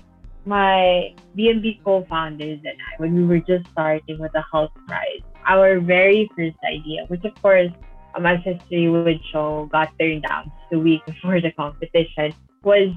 my 0.45 1.13
BNB 1.37 1.83
co-founders 1.83 2.59
and 2.63 2.77
I 2.79 2.91
when 2.97 3.13
we 3.13 3.23
were 3.23 3.43
just 3.43 3.69
starting 3.71 4.17
with 4.17 4.31
the 4.33 4.41
Hult 4.41 4.71
Prize 4.87 5.21
our 5.45 5.79
very 5.79 6.29
first 6.35 6.57
idea 6.65 7.05
which 7.07 7.23
of 7.23 7.35
course 7.41 7.71
history 8.15 8.89
would 8.89 9.19
show, 9.31 9.67
got 9.71 9.89
turned 9.99 10.23
down 10.23 10.51
the 10.71 10.79
week 10.79 11.05
before 11.05 11.39
the 11.41 11.51
competition 11.51 12.33
was 12.63 12.89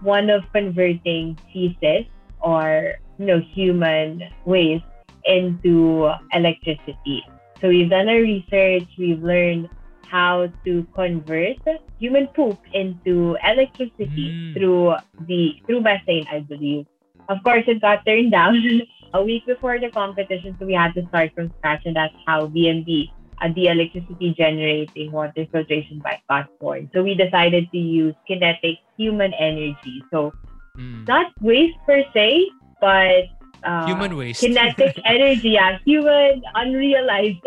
one 0.00 0.30
of 0.30 0.44
converting 0.52 1.38
feces 1.52 2.04
or 2.40 2.94
you 3.18 3.26
know 3.26 3.40
human 3.40 4.22
waste 4.44 4.84
into 5.24 6.10
electricity. 6.32 7.24
So 7.60 7.68
we've 7.68 7.90
done 7.90 8.08
our 8.08 8.20
research, 8.20 8.86
we've 8.98 9.22
learned 9.22 9.68
how 10.06 10.48
to 10.64 10.86
convert 10.94 11.56
human 11.98 12.28
poop 12.28 12.58
into 12.72 13.36
electricity 13.42 14.30
Mm. 14.30 14.54
through 14.54 14.94
the 15.26 15.56
through 15.66 15.80
methane, 15.80 16.26
I 16.30 16.40
believe. 16.40 16.86
Of 17.28 17.42
course, 17.42 17.64
it 17.66 17.80
got 17.80 18.06
turned 18.06 18.30
down 18.38 18.82
a 19.14 19.22
week 19.24 19.46
before 19.46 19.80
the 19.80 19.90
competition, 19.90 20.54
so 20.60 20.66
we 20.66 20.74
had 20.74 20.94
to 20.94 21.06
start 21.08 21.34
from 21.34 21.50
scratch, 21.58 21.82
and 21.86 21.96
that's 21.96 22.14
how 22.26 22.46
BNB 22.46 23.10
uh, 23.42 23.48
the 23.54 23.68
electricity 23.68 24.34
generating 24.36 25.12
water 25.12 25.46
filtration 25.52 26.02
got 26.28 26.46
born. 26.60 26.90
So 26.94 27.02
we 27.02 27.14
decided 27.14 27.70
to 27.70 27.78
use 27.78 28.14
kinetic 28.26 28.78
human 28.96 29.32
energy. 29.34 30.06
So 30.12 30.34
Mm. 30.78 31.06
not 31.06 31.32
waste 31.40 31.78
per 31.86 32.04
se, 32.12 32.50
but 32.80 33.24
uh, 33.64 33.84
human 33.86 34.16
waste 34.16 34.40
kinetic 34.40 34.94
energy, 35.04 35.50
yeah, 35.50 35.78
human 35.84 36.42
unrealized 36.54 37.38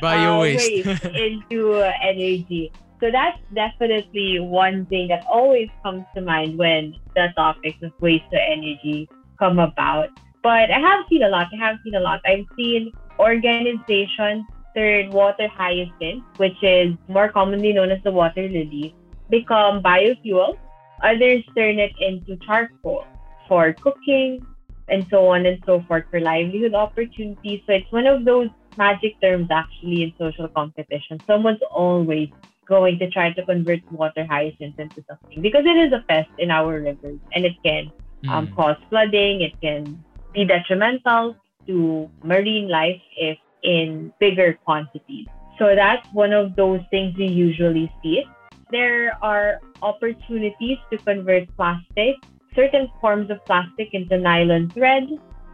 bio 0.00 0.40
uh, 0.42 0.48
waste 0.52 0.90
into 1.14 1.74
uh, 1.80 1.92
energy. 2.02 2.72
So 3.00 3.10
that's 3.10 3.38
definitely 3.54 4.38
one 4.40 4.86
thing 4.86 5.08
that 5.08 5.24
always 5.30 5.68
comes 5.82 6.04
to 6.16 6.22
mind 6.22 6.58
when 6.58 6.94
the 7.14 7.28
topics 7.36 7.78
of 7.82 7.92
waste 8.00 8.24
to 8.32 8.40
energy 8.40 9.10
come 9.38 9.58
about. 9.58 10.08
But 10.42 10.70
I 10.70 10.78
have 10.80 11.04
seen 11.10 11.22
a 11.22 11.28
lot. 11.28 11.48
I 11.52 11.56
have 11.56 11.76
seen 11.84 11.94
a 11.94 12.00
lot. 12.00 12.20
I've 12.26 12.46
seen 12.56 12.92
organizations 13.20 14.44
turn 14.76 15.10
water 15.12 15.48
hyacinth, 15.48 16.24
which 16.36 16.62
is 16.62 16.94
more 17.08 17.30
commonly 17.30 17.72
known 17.72 17.90
as 17.90 18.02
the 18.04 18.10
water 18.12 18.42
lily, 18.48 18.94
become 19.30 19.82
biofuel. 19.82 20.54
Others 21.02 21.44
turn 21.56 21.78
it 21.78 21.92
into 21.98 22.36
charcoal 22.46 23.04
for 23.48 23.74
cooking 23.82 24.46
and 24.88 25.06
so 25.10 25.28
on 25.28 25.46
and 25.46 25.58
so 25.66 25.82
forth 25.88 26.04
for 26.10 26.20
livelihood 26.20 26.74
opportunities. 26.74 27.60
So 27.66 27.72
it's 27.74 27.90
one 27.90 28.06
of 28.06 28.24
those 28.24 28.48
magic 28.76 29.20
terms 29.22 29.48
actually 29.50 30.02
in 30.02 30.12
social 30.18 30.48
competition. 30.48 31.22
Someone's 31.26 31.60
always 31.74 32.28
going 32.66 32.98
to 32.98 33.10
try 33.10 33.32
to 33.32 33.44
convert 33.44 33.80
water 33.90 34.26
hyacinth 34.26 34.78
into 34.78 35.04
something 35.08 35.42
because 35.42 35.64
it 35.66 35.76
is 35.76 35.92
a 35.92 36.04
pest 36.08 36.30
in 36.38 36.50
our 36.50 36.80
rivers 36.80 37.20
and 37.34 37.44
it 37.44 37.54
can 37.64 37.92
um, 38.28 38.48
Mm. 38.48 38.54
cause 38.56 38.76
flooding. 38.88 39.42
It 39.42 39.52
can 39.62 40.04
be 40.32 40.44
detrimental 40.46 41.36
to 41.66 42.10
marine 42.22 42.68
life 42.68 43.00
if 43.16 43.38
in 43.64 44.12
bigger 44.20 44.58
quantities. 44.64 45.26
So 45.58 45.74
that's 45.74 46.06
one 46.12 46.32
of 46.32 46.54
those 46.56 46.80
things 46.90 47.16
we 47.16 47.26
usually 47.26 47.92
see. 48.02 48.24
There 48.70 49.16
are 49.22 49.60
opportunities 49.82 50.78
to 50.90 50.98
convert 50.98 51.48
plastic, 51.56 52.16
certain 52.54 52.88
forms 53.00 53.30
of 53.30 53.44
plastic 53.46 53.94
into 53.94 54.18
nylon 54.18 54.70
thread. 54.70 55.04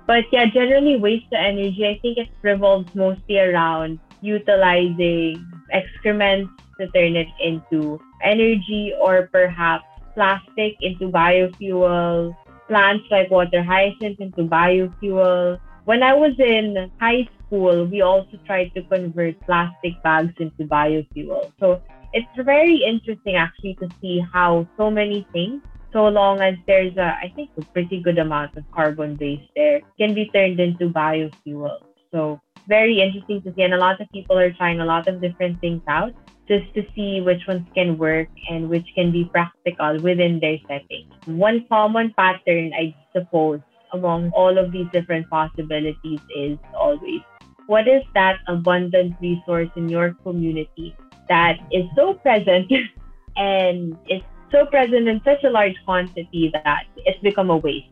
But 0.07 0.25
yeah, 0.33 0.46
generally 0.46 0.96
waste 0.96 1.31
to 1.31 1.38
energy, 1.38 1.87
I 1.87 1.99
think 2.01 2.18
it 2.18 2.29
revolves 2.42 2.92
mostly 2.94 3.38
around 3.38 4.01
utilizing 4.23 5.44
excrements 5.70 6.51
to 6.79 6.88
turn 6.88 7.16
it 7.16 7.29
into 7.40 8.01
energy 8.23 8.92
or 9.01 9.29
perhaps 9.31 9.85
plastic 10.14 10.77
into 10.81 11.09
biofuel, 11.09 12.35
plants 12.68 13.05
like 13.11 13.31
water 13.31 13.62
hyacinth 13.62 14.20
into 14.20 14.42
biofuel. 14.42 15.61
When 15.85 16.03
I 16.03 16.14
was 16.14 16.33
in 16.38 16.90
high 17.01 17.29
school, 17.51 17.87
we 17.87 18.01
also 18.01 18.39
tried 18.47 18.73
to 18.75 18.83
convert 18.85 19.41
plastic 19.41 20.01
bags 20.05 20.33
into 20.39 20.65
biofuel. 20.65 21.53
So 21.59 21.83
it's 22.13 22.29
very 22.45 22.83
interesting 22.85 23.35
actually 23.35 23.75
to 23.75 23.89
see 24.01 24.23
how 24.33 24.69
so 24.77 24.91
many 24.91 25.27
things, 25.33 25.61
so 25.93 26.07
long 26.07 26.41
as 26.41 26.55
there's 26.67 26.97
a, 26.97 27.17
I 27.23 27.33
think, 27.35 27.51
a 27.59 27.65
pretty 27.67 28.01
good 28.01 28.19
amount 28.19 28.57
of 28.57 28.65
carbon 28.71 29.17
base 29.17 29.43
there, 29.57 29.81
can 29.99 30.15
be 30.15 30.31
turned 30.33 30.61
into 30.61 30.89
biofuel. 30.91 31.79
So 32.13 32.41
very 32.69 33.01
interesting 33.01 33.43
to 33.43 33.55
see. 33.55 33.63
And 33.63 33.75
a 33.75 33.79
lot 33.79 34.01
of 34.01 34.09
people 34.13 34.39
are 34.39 34.53
trying 34.53 34.81
a 34.81 34.85
lot 34.85 35.09
of 35.09 35.21
different 35.21 35.61
things 35.61 35.83
out 35.89 36.13
just 36.47 36.73
to 36.75 36.83
see 36.95 37.21
which 37.21 37.43
ones 37.47 37.67
can 37.75 37.97
work 37.97 38.29
and 38.49 38.69
which 38.69 38.87
can 38.95 39.13
be 39.13 39.25
practical 39.25 39.99
within 40.01 40.41
their 40.41 40.59
setting. 40.69 41.09
One 41.27 41.65
common 41.69 42.13
pattern, 42.17 42.73
I 42.75 42.95
suppose, 43.13 43.61
among 43.93 44.31
all 44.31 44.59
of 44.59 44.73
these 44.73 44.87
different 44.93 45.29
possibilities 45.31 46.21
is 46.37 46.59
always 46.75 47.21
what 47.70 47.87
is 47.87 48.02
that 48.14 48.42
abundant 48.48 49.14
resource 49.22 49.70
in 49.76 49.88
your 49.88 50.11
community 50.26 50.90
that 51.28 51.54
is 51.70 51.87
so 51.94 52.14
present 52.14 52.66
and 53.37 53.96
is 54.11 54.26
so 54.50 54.66
present 54.66 55.06
in 55.06 55.22
such 55.22 55.38
a 55.46 55.50
large 55.50 55.78
quantity 55.85 56.50
that 56.50 56.83
it's 57.06 57.22
become 57.22 57.48
a 57.48 57.56
waste? 57.56 57.87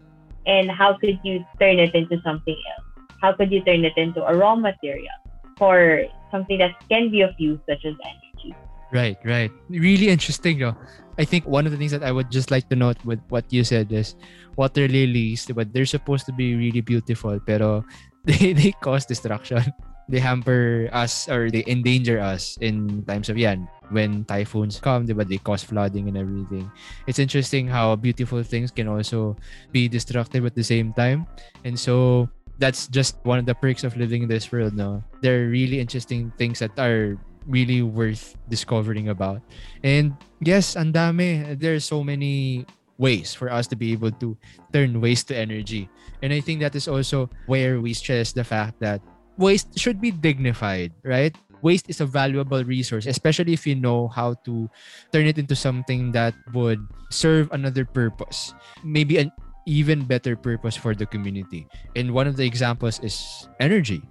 And 0.50 0.68
how 0.68 0.98
could 0.98 1.22
you 1.22 1.46
turn 1.62 1.78
it 1.78 1.94
into 1.94 2.18
something 2.26 2.58
else? 2.58 3.06
How 3.22 3.30
could 3.38 3.52
you 3.54 3.62
turn 3.62 3.84
it 3.84 3.94
into 3.94 4.26
a 4.26 4.34
raw 4.34 4.56
material 4.56 5.14
for 5.54 6.02
something 6.32 6.58
that 6.58 6.74
can 6.90 7.14
be 7.14 7.22
of 7.22 7.38
use, 7.38 7.60
such 7.70 7.86
as 7.86 7.94
energy? 8.02 8.58
Right, 8.90 9.18
right. 9.22 9.52
Really 9.70 10.08
interesting, 10.08 10.58
though. 10.58 10.74
I 11.18 11.24
think 11.24 11.46
one 11.46 11.66
of 11.66 11.72
the 11.72 11.78
things 11.78 11.92
that 11.92 12.02
I 12.02 12.10
would 12.10 12.32
just 12.32 12.50
like 12.50 12.68
to 12.70 12.76
note 12.76 12.98
with 13.04 13.22
what 13.28 13.46
you 13.52 13.62
said 13.62 13.92
is 13.92 14.16
water 14.56 14.88
lilies, 14.88 15.46
but 15.54 15.72
they're 15.72 15.86
supposed 15.86 16.26
to 16.26 16.32
be 16.32 16.56
really 16.56 16.80
beautiful, 16.80 17.38
pero 17.46 17.84
they, 18.24 18.52
they 18.52 18.72
cause 18.72 19.06
destruction. 19.06 19.62
They 20.08 20.20
hamper 20.20 20.88
us 20.92 21.28
or 21.28 21.50
they 21.50 21.64
endanger 21.66 22.18
us 22.18 22.56
in 22.60 23.04
times 23.04 23.28
of 23.28 23.36
yan. 23.36 23.68
When 23.90 24.24
typhoons 24.24 24.80
come, 24.80 25.06
diba, 25.06 25.28
they 25.28 25.36
cause 25.36 25.64
flooding 25.64 26.08
and 26.08 26.16
everything. 26.16 26.70
It's 27.06 27.18
interesting 27.18 27.68
how 27.68 27.96
beautiful 27.96 28.42
things 28.42 28.70
can 28.70 28.88
also 28.88 29.36
be 29.72 29.88
destructive 29.88 30.44
at 30.44 30.54
the 30.54 30.64
same 30.64 30.92
time. 30.92 31.26
And 31.64 31.78
so 31.78 32.28
that's 32.58 32.88
just 32.88 33.16
one 33.22 33.38
of 33.38 33.46
the 33.46 33.54
perks 33.54 33.84
of 33.84 33.96
living 33.96 34.22
in 34.22 34.28
this 34.28 34.50
world, 34.50 34.74
no? 34.74 35.02
There 35.20 35.44
are 35.44 35.48
really 35.48 35.80
interesting 35.80 36.32
things 36.36 36.58
that 36.58 36.76
are 36.78 37.16
really 37.46 37.82
worth 37.82 38.36
discovering 38.48 39.08
about. 39.08 39.40
And 39.82 40.16
yes, 40.40 40.76
and 40.76 40.92
dami. 40.92 41.58
There 41.58 41.74
are 41.74 41.80
so 41.80 42.04
many 42.04 42.66
ways 42.98 43.32
for 43.32 43.50
us 43.50 43.66
to 43.68 43.76
be 43.76 43.92
able 43.92 44.10
to 44.10 44.36
turn 44.72 45.00
waste 45.00 45.28
to 45.28 45.36
energy. 45.36 45.88
And 46.22 46.32
I 46.32 46.40
think 46.40 46.60
that 46.60 46.74
is 46.74 46.88
also 46.88 47.30
where 47.46 47.80
we 47.80 47.94
stress 47.94 48.32
the 48.32 48.44
fact 48.44 48.80
that 48.80 49.00
waste 49.38 49.78
should 49.78 50.00
be 50.00 50.10
dignified, 50.10 50.92
right? 51.04 51.34
Waste 51.62 51.90
is 51.90 52.00
a 52.00 52.06
valuable 52.06 52.62
resource, 52.62 53.06
especially 53.06 53.52
if 53.52 53.66
you 53.66 53.74
know 53.74 54.06
how 54.08 54.34
to 54.46 54.70
turn 55.12 55.26
it 55.26 55.38
into 55.38 55.56
something 55.56 56.12
that 56.12 56.34
would 56.54 56.78
serve 57.10 57.48
another 57.50 57.84
purpose. 57.84 58.54
Maybe 58.84 59.18
an 59.18 59.32
even 59.66 60.04
better 60.04 60.36
purpose 60.36 60.76
for 60.76 60.94
the 60.94 61.06
community. 61.06 61.66
And 61.96 62.14
one 62.14 62.26
of 62.26 62.36
the 62.36 62.46
examples 62.46 63.00
is 63.02 63.48
energy, 63.60 64.02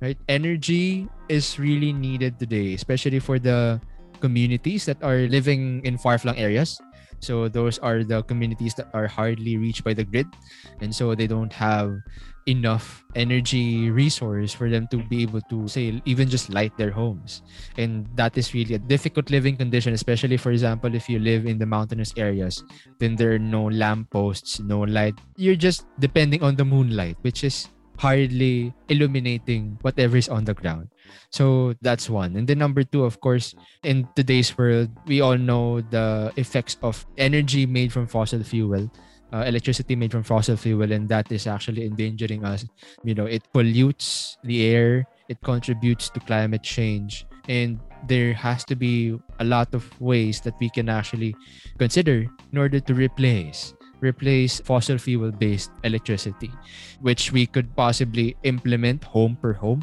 right? 0.00 0.18
Energy 0.28 1.08
is 1.28 1.58
really 1.58 1.92
needed 1.92 2.38
today, 2.38 2.74
especially 2.74 3.18
for 3.18 3.38
the 3.38 3.80
communities 4.20 4.84
that 4.86 5.02
are 5.02 5.30
living 5.30 5.84
in 5.84 5.98
far-flung 5.98 6.36
areas. 6.36 6.80
So 7.26 7.50
those 7.50 7.82
are 7.82 8.06
the 8.06 8.22
communities 8.22 8.78
that 8.78 8.86
are 8.94 9.10
hardly 9.10 9.58
reached 9.58 9.82
by 9.82 9.98
the 9.98 10.06
grid, 10.06 10.30
and 10.78 10.94
so 10.94 11.18
they 11.18 11.26
don't 11.26 11.50
have 11.50 11.98
enough 12.46 13.02
energy 13.18 13.90
resource 13.90 14.54
for 14.54 14.70
them 14.70 14.86
to 14.94 15.02
be 15.10 15.26
able 15.26 15.42
to 15.50 15.66
say 15.66 16.00
even 16.06 16.30
just 16.30 16.46
light 16.54 16.70
their 16.78 16.94
homes. 16.94 17.42
And 17.76 18.06
that 18.14 18.38
is 18.38 18.54
really 18.54 18.78
a 18.78 18.78
difficult 18.78 19.30
living 19.30 19.58
condition 19.58 19.92
especially 19.98 20.38
for 20.38 20.52
example 20.54 20.94
if 20.94 21.10
you 21.10 21.18
live 21.18 21.44
in 21.44 21.58
the 21.58 21.66
mountainous 21.66 22.14
areas 22.16 22.62
then 23.02 23.18
there 23.18 23.34
are 23.34 23.42
no 23.42 23.66
lampposts 23.66 24.60
no 24.62 24.86
light. 24.86 25.18
You're 25.34 25.58
just 25.58 25.90
depending 25.98 26.46
on 26.46 26.54
the 26.54 26.64
moonlight 26.64 27.18
which 27.22 27.42
is 27.42 27.66
hardly 27.98 28.72
illuminating 28.88 29.78
whatever 29.82 30.16
is 30.16 30.28
on 30.28 30.44
the 30.44 30.54
ground 30.54 30.88
so 31.30 31.74
that's 31.82 32.08
one. 32.08 32.36
And 32.36 32.46
then 32.46 32.58
number 32.58 32.82
two 32.82 33.04
of 33.04 33.20
course 33.20 33.54
in 33.82 34.08
today's 34.16 34.56
world 34.56 34.90
we 35.06 35.20
all 35.20 35.38
know 35.38 35.80
the 35.80 36.32
effects 36.36 36.76
of 36.82 37.06
energy 37.16 37.66
made 37.66 37.92
from 37.92 38.06
fossil 38.06 38.42
fuel 38.42 38.90
uh, 39.32 39.44
electricity 39.46 39.96
made 39.96 40.12
from 40.12 40.22
fossil 40.22 40.56
fuel 40.56 40.92
and 40.92 41.08
that 41.08 41.30
is 41.32 41.46
actually 41.46 41.84
endangering 41.84 42.44
us. 42.44 42.64
You 43.02 43.14
know 43.14 43.26
it 43.26 43.42
pollutes 43.52 44.38
the 44.44 44.66
air 44.66 45.06
it 45.28 45.40
contributes 45.42 46.08
to 46.10 46.20
climate 46.20 46.62
change 46.62 47.26
and 47.48 47.80
there 48.06 48.32
has 48.34 48.64
to 48.64 48.76
be 48.76 49.18
a 49.40 49.44
lot 49.44 49.74
of 49.74 49.84
ways 50.00 50.40
that 50.42 50.54
we 50.60 50.70
can 50.70 50.88
actually 50.88 51.34
consider 51.78 52.26
in 52.52 52.58
order 52.58 52.78
to 52.80 52.94
replace 52.94 53.74
replace 54.00 54.60
fossil 54.60 54.98
fuel 54.98 55.32
based 55.32 55.70
electricity 55.82 56.52
which 57.00 57.32
we 57.32 57.46
could 57.46 57.74
possibly 57.74 58.36
implement 58.44 59.02
home 59.02 59.36
per 59.40 59.52
home 59.52 59.82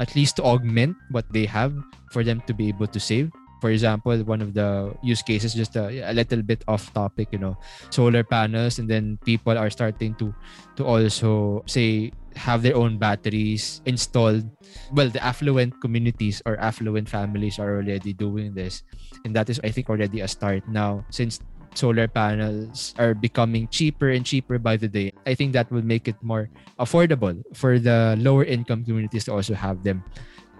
at 0.00 0.16
least 0.16 0.36
to 0.36 0.42
augment 0.42 0.96
what 1.12 1.28
they 1.30 1.44
have 1.44 1.76
for 2.10 2.24
them 2.24 2.42
to 2.48 2.54
be 2.56 2.68
able 2.68 2.88
to 2.88 2.98
save. 2.98 3.30
For 3.60 3.68
example 3.68 4.16
one 4.24 4.40
of 4.40 4.56
the 4.56 4.96
use 5.04 5.20
cases 5.20 5.52
just 5.52 5.76
a, 5.76 5.92
a, 6.10 6.16
little 6.16 6.40
bit 6.40 6.64
off 6.66 6.88
topic 6.96 7.28
you 7.30 7.36
know 7.36 7.60
solar 7.92 8.24
panels 8.24 8.80
and 8.80 8.88
then 8.88 9.20
people 9.28 9.52
are 9.52 9.68
starting 9.68 10.16
to 10.16 10.32
to 10.80 10.82
also 10.88 11.60
say 11.68 12.10
have 12.36 12.62
their 12.64 12.72
own 12.74 12.96
batteries 12.96 13.84
installed. 13.84 14.48
Well 14.96 15.12
the 15.12 15.20
affluent 15.20 15.76
communities 15.84 16.40
or 16.48 16.56
affluent 16.56 17.04
families 17.04 17.60
are 17.60 17.76
already 17.76 18.16
doing 18.16 18.56
this. 18.56 18.82
And 19.28 19.36
that 19.36 19.52
is 19.52 19.60
i 19.62 19.68
think 19.68 19.92
already 19.92 20.24
a 20.24 20.28
start 20.28 20.64
now 20.64 21.04
since 21.12 21.44
solar 21.74 22.08
panels 22.08 22.94
are 22.98 23.14
becoming 23.14 23.68
cheaper 23.68 24.10
and 24.10 24.26
cheaper 24.26 24.58
by 24.58 24.76
the 24.76 24.88
day 24.88 25.12
i 25.26 25.34
think 25.34 25.52
that 25.52 25.70
will 25.70 25.84
make 25.84 26.08
it 26.08 26.16
more 26.22 26.50
affordable 26.80 27.36
for 27.54 27.78
the 27.78 28.16
lower 28.18 28.44
income 28.44 28.84
communities 28.84 29.24
to 29.24 29.32
also 29.32 29.54
have 29.54 29.84
them. 29.84 30.02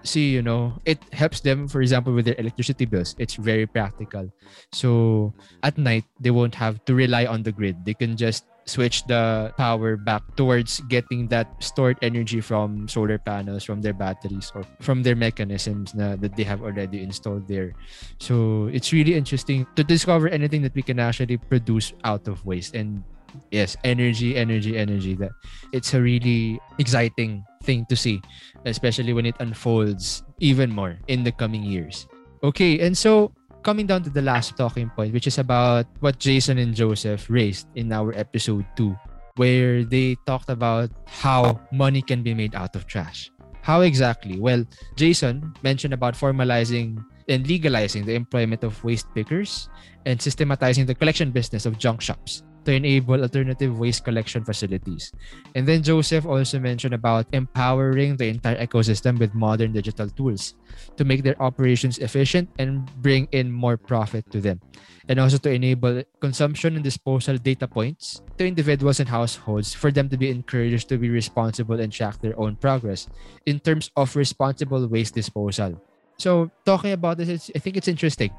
See 0.00 0.32
you 0.32 0.40
know 0.40 0.80
it 0.88 0.96
helps 1.12 1.44
them 1.44 1.68
for 1.68 1.84
example 1.84 2.16
with 2.16 2.24
their 2.24 2.38
electricity 2.40 2.88
bills. 2.88 3.14
It's 3.18 3.36
very 3.36 3.66
practical. 3.68 4.32
So 4.72 5.34
at 5.62 5.76
night 5.76 6.04
they 6.16 6.32
won't 6.32 6.56
have 6.56 6.80
to 6.88 6.94
rely 6.96 7.26
on 7.28 7.42
the 7.44 7.52
grid. 7.52 7.84
They 7.84 7.92
can 7.92 8.16
just 8.16 8.48
switch 8.66 9.04
the 9.06 9.52
power 9.56 9.96
back 9.96 10.22
towards 10.36 10.80
getting 10.88 11.26
that 11.28 11.48
stored 11.62 11.98
energy 12.02 12.40
from 12.40 12.86
solar 12.88 13.18
panels 13.18 13.64
from 13.64 13.80
their 13.82 13.92
batteries 13.92 14.52
or 14.54 14.62
from 14.80 15.02
their 15.02 15.16
mechanisms 15.16 15.94
na, 15.94 16.16
that 16.16 16.36
they 16.36 16.44
have 16.44 16.62
already 16.62 17.02
installed 17.02 17.46
there. 17.48 17.72
So 18.18 18.68
it's 18.72 18.92
really 18.92 19.14
interesting 19.14 19.66
to 19.76 19.82
discover 19.82 20.28
anything 20.28 20.62
that 20.62 20.74
we 20.74 20.82
can 20.82 20.98
actually 20.98 21.38
produce 21.38 21.92
out 22.04 22.28
of 22.28 22.44
waste. 22.46 22.74
And 22.74 23.02
yes 23.50 23.76
energy 23.84 24.36
energy 24.36 24.76
energy. 24.76 25.14
That 25.14 25.30
it's 25.72 25.94
a 25.94 26.00
really 26.00 26.60
exciting 26.78 27.44
thing 27.62 27.86
to 27.86 27.96
see 27.96 28.20
especially 28.66 29.12
when 29.12 29.26
it 29.26 29.36
unfolds 29.38 30.24
even 30.40 30.70
more 30.70 30.98
in 31.08 31.22
the 31.22 31.32
coming 31.32 31.62
years. 31.62 32.08
Okay 32.42 32.80
and 32.80 32.96
so 32.96 33.32
coming 33.62 33.86
down 33.86 34.02
to 34.02 34.10
the 34.10 34.22
last 34.22 34.56
talking 34.56 34.88
point 34.90 35.12
which 35.12 35.26
is 35.26 35.38
about 35.38 35.86
what 36.00 36.18
jason 36.18 36.58
and 36.58 36.74
joseph 36.74 37.28
raised 37.28 37.66
in 37.74 37.92
our 37.92 38.16
episode 38.16 38.64
2 38.76 38.96
where 39.36 39.84
they 39.84 40.16
talked 40.26 40.50
about 40.50 40.90
how 41.06 41.60
money 41.72 42.02
can 42.02 42.22
be 42.22 42.34
made 42.34 42.54
out 42.54 42.76
of 42.76 42.86
trash. 42.86 43.30
How 43.62 43.80
exactly? 43.82 44.38
Well 44.38 44.64
jason 44.96 45.54
mentioned 45.62 45.94
about 45.94 46.14
formalizing 46.14 47.00
and 47.28 47.46
legalizing 47.46 48.04
the 48.04 48.14
employment 48.14 48.64
of 48.64 48.82
waste 48.84 49.06
pickers 49.14 49.68
and 50.04 50.20
systematizing 50.20 50.84
the 50.84 50.94
collection 50.94 51.30
business 51.30 51.64
of 51.64 51.78
junk 51.78 52.00
shops 52.00 52.42
to 52.64 52.72
enable 52.72 53.22
alternative 53.22 53.78
waste 53.78 54.04
collection 54.04 54.44
facilities. 54.44 55.12
And 55.54 55.66
then 55.66 55.82
Joseph 55.82 56.26
also 56.26 56.58
mentioned 56.58 56.94
about 56.94 57.26
empowering 57.32 58.16
the 58.16 58.28
entire 58.28 58.56
ecosystem 58.64 59.18
with 59.18 59.34
modern 59.34 59.72
digital 59.72 60.08
tools 60.08 60.54
to 60.96 61.04
make 61.04 61.22
their 61.22 61.40
operations 61.40 61.98
efficient 61.98 62.48
and 62.58 62.84
bring 63.02 63.28
in 63.32 63.50
more 63.50 63.76
profit 63.76 64.30
to 64.30 64.40
them. 64.40 64.60
And 65.08 65.18
also 65.18 65.38
to 65.38 65.50
enable 65.50 66.02
consumption 66.20 66.76
and 66.76 66.84
disposal 66.84 67.36
data 67.36 67.66
points 67.66 68.22
to 68.38 68.46
individuals 68.46 69.00
and 69.00 69.08
households 69.08 69.74
for 69.74 69.90
them 69.90 70.08
to 70.08 70.16
be 70.16 70.30
encouraged 70.30 70.88
to 70.90 70.98
be 70.98 71.10
responsible 71.10 71.80
and 71.80 71.92
track 71.92 72.20
their 72.20 72.38
own 72.38 72.56
progress 72.56 73.08
in 73.46 73.58
terms 73.58 73.90
of 73.96 74.14
responsible 74.14 74.86
waste 74.86 75.14
disposal. 75.14 75.82
So 76.18 76.50
talking 76.66 76.92
about 76.92 77.16
this, 77.16 77.50
I 77.56 77.58
think 77.58 77.76
it's 77.76 77.88
interesting 77.88 78.30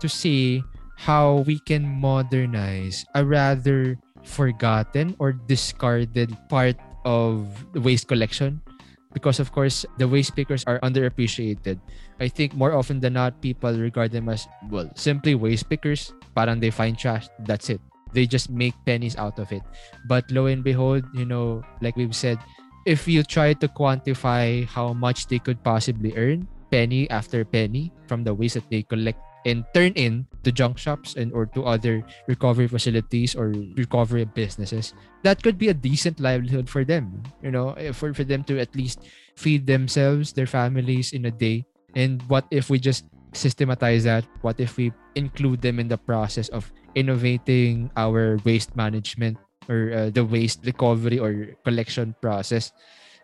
to 0.00 0.08
see 0.08 0.62
how 0.98 1.46
we 1.46 1.62
can 1.62 1.86
modernize 1.86 3.06
a 3.14 3.22
rather 3.22 3.94
forgotten 4.26 5.14
or 5.22 5.30
discarded 5.30 6.34
part 6.50 6.74
of 7.06 7.46
the 7.72 7.80
waste 7.80 8.10
collection. 8.10 8.60
Because 9.14 9.38
of 9.40 9.54
course 9.54 9.86
the 9.96 10.06
waste 10.06 10.34
pickers 10.34 10.66
are 10.66 10.82
underappreciated. 10.82 11.78
I 12.20 12.28
think 12.28 12.52
more 12.54 12.74
often 12.74 12.98
than 13.00 13.14
not 13.14 13.40
people 13.40 13.72
regard 13.78 14.10
them 14.10 14.28
as 14.28 14.46
well 14.68 14.90
simply 14.98 15.34
waste 15.38 15.70
pickers. 15.70 16.12
Parang 16.34 16.60
they 16.60 16.74
find 16.74 16.98
trash. 16.98 17.30
That's 17.46 17.70
it. 17.70 17.80
They 18.12 18.26
just 18.26 18.50
make 18.50 18.74
pennies 18.84 19.16
out 19.16 19.38
of 19.38 19.52
it. 19.52 19.62
But 20.10 20.28
lo 20.34 20.50
and 20.50 20.66
behold 20.66 21.06
you 21.14 21.24
know 21.24 21.62
like 21.80 21.96
we've 21.96 22.14
said 22.14 22.42
if 22.84 23.06
you 23.06 23.22
try 23.22 23.54
to 23.54 23.68
quantify 23.68 24.66
how 24.66 24.92
much 24.92 25.28
they 25.28 25.38
could 25.38 25.62
possibly 25.62 26.12
earn 26.16 26.48
penny 26.70 27.08
after 27.08 27.44
penny 27.44 27.92
from 28.06 28.24
the 28.24 28.34
waste 28.34 28.54
that 28.54 28.68
they 28.68 28.82
collect 28.82 29.20
and 29.48 29.64
turn 29.72 29.92
in 29.96 30.28
to 30.44 30.52
junk 30.52 30.76
shops 30.76 31.16
and 31.16 31.32
or 31.32 31.46
to 31.46 31.64
other 31.64 32.04
recovery 32.28 32.68
facilities 32.68 33.34
or 33.34 33.50
recovery 33.74 34.24
businesses 34.24 34.94
that 35.24 35.42
could 35.42 35.56
be 35.56 35.68
a 35.68 35.74
decent 35.74 36.20
livelihood 36.20 36.68
for 36.68 36.84
them 36.84 37.22
you 37.42 37.50
know 37.50 37.72
eh, 37.80 37.90
for, 37.90 38.12
for 38.12 38.24
them 38.24 38.44
to 38.44 38.60
at 38.60 38.70
least 38.76 39.08
feed 39.38 39.70
themselves 39.70 40.34
their 40.34 40.50
families 40.50 41.14
in 41.14 41.30
a 41.30 41.30
day. 41.30 41.62
And 41.94 42.18
what 42.26 42.44
if 42.50 42.68
we 42.68 42.82
just 42.82 43.06
systematize 43.32 44.02
that? 44.02 44.26
What 44.42 44.58
if 44.58 44.76
we 44.76 44.90
include 45.14 45.62
them 45.62 45.78
in 45.78 45.86
the 45.86 45.96
process 45.96 46.50
of 46.50 46.66
innovating 46.98 47.94
our 47.96 48.42
waste 48.42 48.74
management 48.74 49.38
or 49.70 49.94
uh, 49.94 50.10
the 50.10 50.26
waste 50.26 50.66
recovery 50.66 51.22
or 51.22 51.54
collection 51.62 52.18
process 52.20 52.72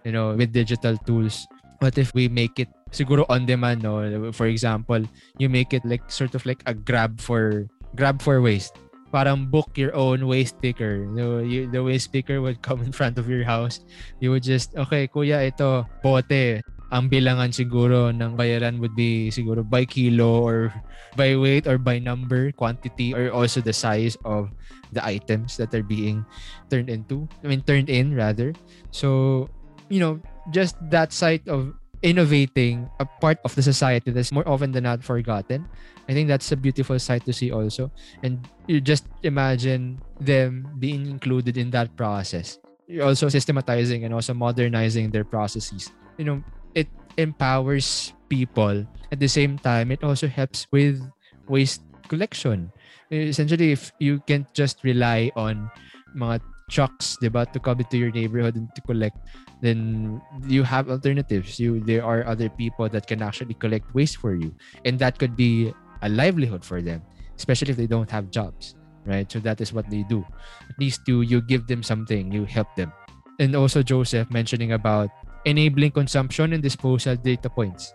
you 0.07 0.15
know 0.15 0.39
with 0.39 0.55
digital 0.55 0.97
tools? 1.03 1.51
What 1.83 1.99
if 1.99 2.15
we 2.15 2.31
make 2.31 2.63
it 2.63 2.71
siguro 2.95 3.27
on 3.27 3.45
demand 3.45 3.83
no 3.83 3.99
for 4.31 4.47
example 4.47 5.03
you 5.37 5.51
make 5.51 5.75
it 5.75 5.83
like 5.83 6.07
sort 6.07 6.35
of 6.39 6.47
like 6.47 6.63
a 6.71 6.73
grab 6.73 7.19
for 7.19 7.67
grab 7.99 8.23
for 8.23 8.39
waste 8.39 8.79
parang 9.11 9.47
book 9.47 9.75
your 9.75 9.95
own 9.95 10.27
waste 10.27 10.59
picker 10.63 11.07
know, 11.15 11.39
you, 11.39 11.71
the 11.71 11.83
waste 11.83 12.11
picker 12.11 12.43
would 12.43 12.63
come 12.63 12.83
in 12.83 12.91
front 12.91 13.19
of 13.19 13.27
your 13.29 13.43
house 13.43 13.83
you 14.19 14.31
would 14.31 14.43
just 14.43 14.75
okay 14.79 15.07
kuya 15.07 15.43
ito 15.51 15.83
bote 16.03 16.63
ang 16.95 17.11
bilangan 17.11 17.51
siguro 17.51 18.15
ng 18.15 18.39
bayaran 18.39 18.79
would 18.79 18.95
be 18.95 19.27
siguro 19.27 19.67
by 19.67 19.83
kilo 19.83 20.47
or 20.47 20.71
by 21.19 21.35
weight 21.35 21.67
or 21.67 21.79
by 21.79 21.99
number, 21.99 22.53
quantity, 22.53 23.15
or 23.15 23.31
also 23.35 23.61
the 23.61 23.73
size 23.73 24.19
of 24.25 24.51
the 24.93 25.03
items 25.03 25.57
that 25.57 25.75
are 25.75 25.83
being 25.83 26.25
turned 26.71 26.91
into. 26.91 27.27
I 27.43 27.49
mean, 27.49 27.63
turned 27.63 27.91
in 27.91 28.15
rather. 28.15 28.55
So, 28.91 29.51
you 29.89 29.99
know, 29.99 30.21
just 30.51 30.79
that 30.91 31.13
side 31.13 31.47
of 31.49 31.75
innovating 32.05 32.85
a 33.01 33.09
part 33.09 33.41
of 33.49 33.57
the 33.57 33.65
society 33.65 34.13
that's 34.13 34.31
more 34.31 34.47
often 34.47 34.71
than 34.71 34.85
not 34.85 35.03
forgotten. 35.03 35.65
I 36.07 36.13
think 36.13 36.29
that's 36.29 36.53
a 36.53 36.57
beautiful 36.57 37.01
sight 37.01 37.25
to 37.25 37.33
see 37.33 37.51
also. 37.51 37.91
And 38.23 38.45
you 38.69 38.85
just 38.85 39.09
imagine 39.25 40.05
them 40.21 40.69
being 40.79 41.09
included 41.09 41.57
in 41.57 41.73
that 41.73 41.97
process. 41.97 42.61
You're 42.87 43.09
also 43.09 43.33
systematizing 43.33 44.05
and 44.05 44.13
also 44.13 44.37
modernizing 44.37 45.11
their 45.11 45.25
processes. 45.25 45.91
You 46.21 46.25
know, 46.29 46.45
it 46.77 46.89
empowers 47.17 48.13
people. 48.29 48.85
At 49.11 49.19
the 49.19 49.29
same 49.29 49.57
time, 49.57 49.91
it 49.91 50.05
also 50.05 50.29
helps 50.29 50.69
with 50.71 51.01
waste 51.49 51.81
collection. 52.09 52.71
Essentially, 53.11 53.73
if 53.73 53.93
you 53.99 54.21
can't 54.29 54.53
just 54.53 54.85
rely 54.85 55.33
on 55.37 55.71
mga 56.13 56.45
trucks, 56.71 57.17
diba, 57.21 57.51
to 57.53 57.59
come 57.61 57.81
into 57.81 57.99
your 57.99 58.11
neighborhood 58.11 58.57
and 58.57 58.69
to 58.75 58.81
collect, 58.83 59.17
then 59.61 60.21
you 60.47 60.63
have 60.63 60.91
alternatives. 60.91 61.61
You 61.61 61.81
there 61.81 62.05
are 62.05 62.27
other 62.27 62.49
people 62.49 62.89
that 62.89 63.07
can 63.07 63.23
actually 63.23 63.55
collect 63.55 63.93
waste 63.95 64.19
for 64.19 64.35
you, 64.35 64.55
and 64.85 64.99
that 64.99 65.19
could 65.19 65.37
be 65.37 65.73
a 66.03 66.09
livelihood 66.09 66.65
for 66.65 66.83
them, 66.83 67.03
especially 67.37 67.71
if 67.71 67.77
they 67.77 67.89
don't 67.89 68.11
have 68.11 68.31
jobs, 68.31 68.75
right? 69.05 69.31
So 69.31 69.41
that 69.41 69.61
is 69.61 69.73
what 69.73 69.89
they 69.91 70.05
do. 70.05 70.25
At 70.69 70.77
least 70.79 71.07
you 71.07 71.21
you 71.21 71.41
give 71.41 71.67
them 71.67 71.83
something, 71.83 72.33
you 72.33 72.45
help 72.45 72.69
them. 72.77 72.93
And 73.39 73.57
also 73.57 73.83
Joseph 73.83 74.31
mentioning 74.31 74.73
about 74.73 75.11
enabling 75.45 75.93
consumption 75.93 76.53
and 76.53 76.63
disposal 76.63 77.17
data 77.17 77.51
points. 77.51 77.93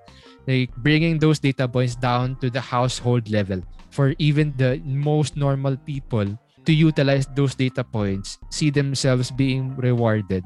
Like 0.48 0.74
bringing 0.78 1.20
those 1.20 1.40
data 1.40 1.68
points 1.68 1.96
down 1.96 2.38
to 2.42 2.50
the 2.50 2.62
household 2.62 3.30
level 3.30 3.62
for 3.90 4.14
even 4.18 4.54
the 4.58 4.82
most 4.86 5.38
normal 5.38 5.78
people 5.78 6.38
to 6.66 6.74
utilize 6.74 7.28
those 7.36 7.56
data 7.56 7.84
points, 7.84 8.38
see 8.50 8.70
themselves 8.70 9.32
being 9.32 9.76
rewarded 9.78 10.44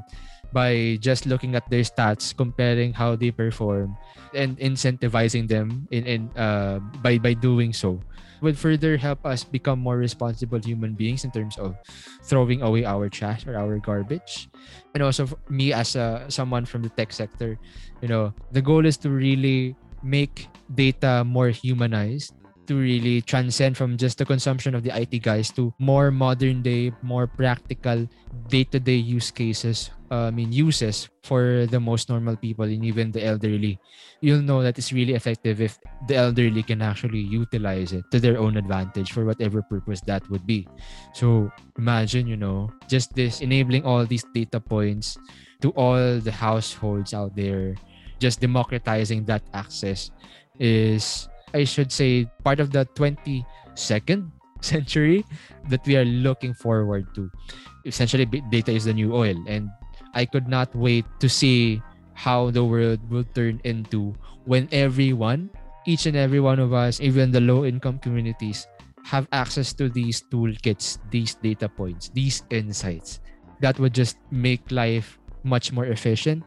by 0.53 0.97
just 1.01 1.25
looking 1.25 1.55
at 1.55 1.67
their 1.69 1.81
stats, 1.81 2.35
comparing 2.35 2.93
how 2.93 3.15
they 3.15 3.31
perform, 3.31 3.97
and 4.33 4.57
incentivizing 4.59 5.47
them 5.47 5.87
in, 5.89 6.05
in 6.05 6.21
uh, 6.37 6.79
by 7.01 7.17
by 7.17 7.33
doing 7.33 7.73
so 7.73 7.99
would 8.43 8.59
further 8.59 8.99
help 8.99 9.23
us 9.25 9.47
become 9.47 9.79
more 9.79 9.95
responsible 9.95 10.59
human 10.59 10.99
beings 10.99 11.23
in 11.23 11.31
terms 11.31 11.55
of 11.55 11.79
throwing 12.27 12.61
away 12.61 12.83
our 12.83 13.07
trash 13.07 13.47
or 13.47 13.55
our 13.55 13.79
garbage. 13.79 14.51
And 14.93 15.01
also 15.01 15.31
me 15.47 15.71
as 15.71 15.95
a 15.95 16.27
someone 16.27 16.67
from 16.67 16.83
the 16.83 16.91
tech 16.91 17.15
sector 17.15 17.57
you 18.03 18.11
know 18.11 18.35
the 18.51 18.61
goal 18.61 18.85
is 18.85 18.99
to 18.99 19.09
really 19.09 19.75
make 20.03 20.51
data 20.75 21.23
more 21.23 21.47
humanized 21.47 22.35
to 22.67 22.75
really 22.75 23.21
transcend 23.21 23.77
from 23.77 23.97
just 23.97 24.17
the 24.17 24.25
consumption 24.25 24.75
of 24.75 24.83
the 24.83 24.91
IT 24.95 25.21
guys 25.21 25.51
to 25.51 25.73
more 25.79 26.11
modern 26.11 26.61
day, 26.61 26.91
more 27.01 27.27
practical 27.27 28.07
day-to-day 28.49 28.95
use 28.95 29.31
cases, 29.31 29.91
uh, 30.11 30.27
I 30.27 30.31
mean 30.31 30.51
uses 30.51 31.09
for 31.23 31.65
the 31.65 31.79
most 31.79 32.09
normal 32.09 32.35
people 32.35 32.65
and 32.65 32.85
even 32.85 33.11
the 33.11 33.25
elderly. 33.25 33.79
You'll 34.21 34.45
know 34.45 34.61
that 34.61 34.77
it's 34.77 34.93
really 34.93 35.13
effective 35.13 35.61
if 35.61 35.79
the 36.07 36.15
elderly 36.15 36.61
can 36.61 36.81
actually 36.81 37.25
utilize 37.25 37.93
it 37.93 38.05
to 38.11 38.19
their 38.19 38.37
own 38.37 38.57
advantage 38.57 39.11
for 39.11 39.25
whatever 39.25 39.61
purpose 39.61 40.01
that 40.05 40.21
would 40.29 40.45
be. 40.45 40.67
So 41.13 41.51
imagine, 41.77 42.27
you 42.27 42.37
know, 42.37 42.69
just 42.87 43.15
this 43.15 43.41
enabling 43.41 43.85
all 43.85 44.05
these 44.05 44.25
data 44.33 44.59
points 44.59 45.17
to 45.61 45.71
all 45.73 46.19
the 46.19 46.31
households 46.31 47.13
out 47.13 47.35
there, 47.35 47.75
just 48.19 48.39
democratizing 48.39 49.25
that 49.25 49.41
access 49.53 50.11
is 50.59 51.27
I 51.53 51.63
should 51.63 51.91
say, 51.91 52.27
part 52.43 52.59
of 52.59 52.71
the 52.71 52.85
22nd 52.95 54.31
century 54.61 55.25
that 55.69 55.85
we 55.85 55.97
are 55.97 56.05
looking 56.05 56.53
forward 56.53 57.13
to. 57.15 57.29
Essentially, 57.85 58.25
data 58.25 58.71
is 58.71 58.85
the 58.85 58.93
new 58.93 59.13
oil. 59.13 59.35
And 59.47 59.69
I 60.13 60.25
could 60.25 60.47
not 60.47 60.73
wait 60.75 61.05
to 61.19 61.29
see 61.29 61.81
how 62.13 62.51
the 62.51 62.63
world 62.63 62.99
will 63.09 63.25
turn 63.33 63.59
into 63.63 64.13
when 64.45 64.69
everyone, 64.71 65.49
each 65.85 66.05
and 66.05 66.15
every 66.15 66.39
one 66.39 66.59
of 66.59 66.73
us, 66.73 67.01
even 67.01 67.31
the 67.31 67.41
low 67.41 67.65
income 67.65 67.99
communities, 67.99 68.67
have 69.03 69.27
access 69.31 69.73
to 69.73 69.89
these 69.89 70.23
toolkits, 70.31 70.97
these 71.11 71.35
data 71.35 71.67
points, 71.67 72.09
these 72.13 72.43
insights. 72.49 73.19
That 73.59 73.79
would 73.79 73.93
just 73.93 74.17
make 74.31 74.71
life 74.71 75.19
much 75.43 75.71
more 75.71 75.85
efficient 75.85 76.43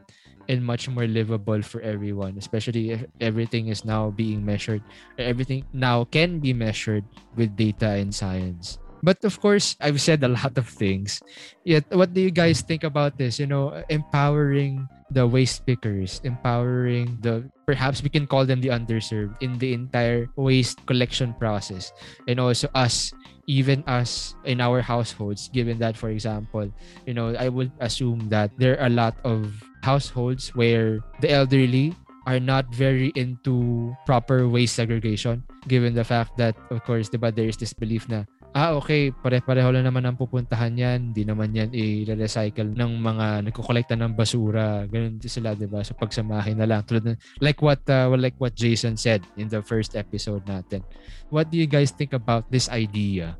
and 0.48 0.64
much 0.64 0.88
more 0.88 1.06
livable 1.06 1.62
for 1.62 1.80
everyone, 1.80 2.38
especially 2.38 2.90
if 2.90 3.04
everything 3.20 3.68
is 3.68 3.84
now 3.84 4.10
being 4.10 4.44
measured. 4.44 4.82
Everything 5.18 5.64
now 5.72 6.04
can 6.04 6.38
be 6.40 6.52
measured 6.52 7.04
with 7.36 7.56
data 7.56 7.98
and 7.98 8.14
science. 8.14 8.78
But 9.02 9.24
of 9.24 9.40
course, 9.40 9.76
I've 9.80 10.00
said 10.00 10.22
a 10.24 10.28
lot 10.28 10.56
of 10.58 10.68
things. 10.68 11.22
Yet, 11.64 11.84
what 11.90 12.14
do 12.14 12.20
you 12.20 12.30
guys 12.30 12.60
think 12.60 12.84
about 12.84 13.18
this? 13.18 13.38
You 13.38 13.46
know, 13.46 13.82
empowering 13.88 14.88
the 15.10 15.26
waste 15.26 15.66
pickers, 15.66 16.20
empowering 16.24 17.18
the 17.22 17.46
perhaps 17.66 18.02
we 18.02 18.08
can 18.08 18.26
call 18.26 18.44
them 18.44 18.60
the 18.60 18.74
underserved 18.74 19.38
in 19.40 19.58
the 19.58 19.72
entire 19.74 20.26
waste 20.36 20.84
collection 20.86 21.34
process, 21.34 21.92
and 22.26 22.40
also 22.40 22.68
us 22.74 23.12
even 23.46 23.82
us 23.86 24.34
in 24.44 24.60
our 24.60 24.82
households 24.82 25.48
given 25.54 25.78
that 25.78 25.96
for 25.96 26.10
example 26.10 26.66
you 27.06 27.14
know 27.14 27.34
i 27.38 27.48
would 27.48 27.70
assume 27.78 28.28
that 28.28 28.50
there 28.58 28.74
are 28.78 28.86
a 28.86 28.90
lot 28.90 29.14
of 29.22 29.54
households 29.82 30.50
where 30.54 30.98
the 31.22 31.30
elderly 31.30 31.94
are 32.26 32.42
not 32.42 32.66
very 32.74 33.14
into 33.14 33.94
proper 34.04 34.48
waste 34.48 34.74
segregation 34.74 35.42
given 35.68 35.94
the 35.94 36.02
fact 36.02 36.36
that 36.36 36.58
of 36.70 36.82
course 36.82 37.08
diba 37.08 37.30
there 37.30 37.46
is 37.46 37.56
this 37.56 37.72
belief 37.72 38.08
na 38.10 38.26
ah 38.56 38.72
okay. 38.72 39.12
Pare-pareho 39.12 39.68
lang 39.68 39.84
naman 39.84 40.08
ang 40.08 40.16
pupuntahan 40.16 40.72
yan 40.72 41.12
hindi 41.12 41.28
naman 41.28 41.52
yan 41.52 41.68
i-recycle 41.76 42.72
ng 42.72 42.92
mga 42.96 43.26
nagkokolekta 43.44 43.92
ng 44.00 44.16
basura. 44.16 44.88
Ganun 44.88 45.20
din 45.20 45.28
sila 45.28 45.52
diba 45.52 45.84
so 45.84 45.92
pagsamahin 45.92 46.56
na 46.56 46.64
lang. 46.64 46.80
Tulad 46.88 47.04
ng, 47.04 47.20
like 47.44 47.60
what 47.60 47.84
uh, 47.92 48.08
like 48.16 48.40
what 48.40 48.56
Jason 48.56 48.96
said 48.96 49.20
in 49.36 49.52
the 49.52 49.60
first 49.60 49.92
episode 49.92 50.40
natin. 50.48 50.80
What 51.28 51.52
do 51.52 51.60
you 51.60 51.68
guys 51.68 51.92
think 51.92 52.16
about 52.16 52.48
this 52.48 52.72
idea? 52.72 53.36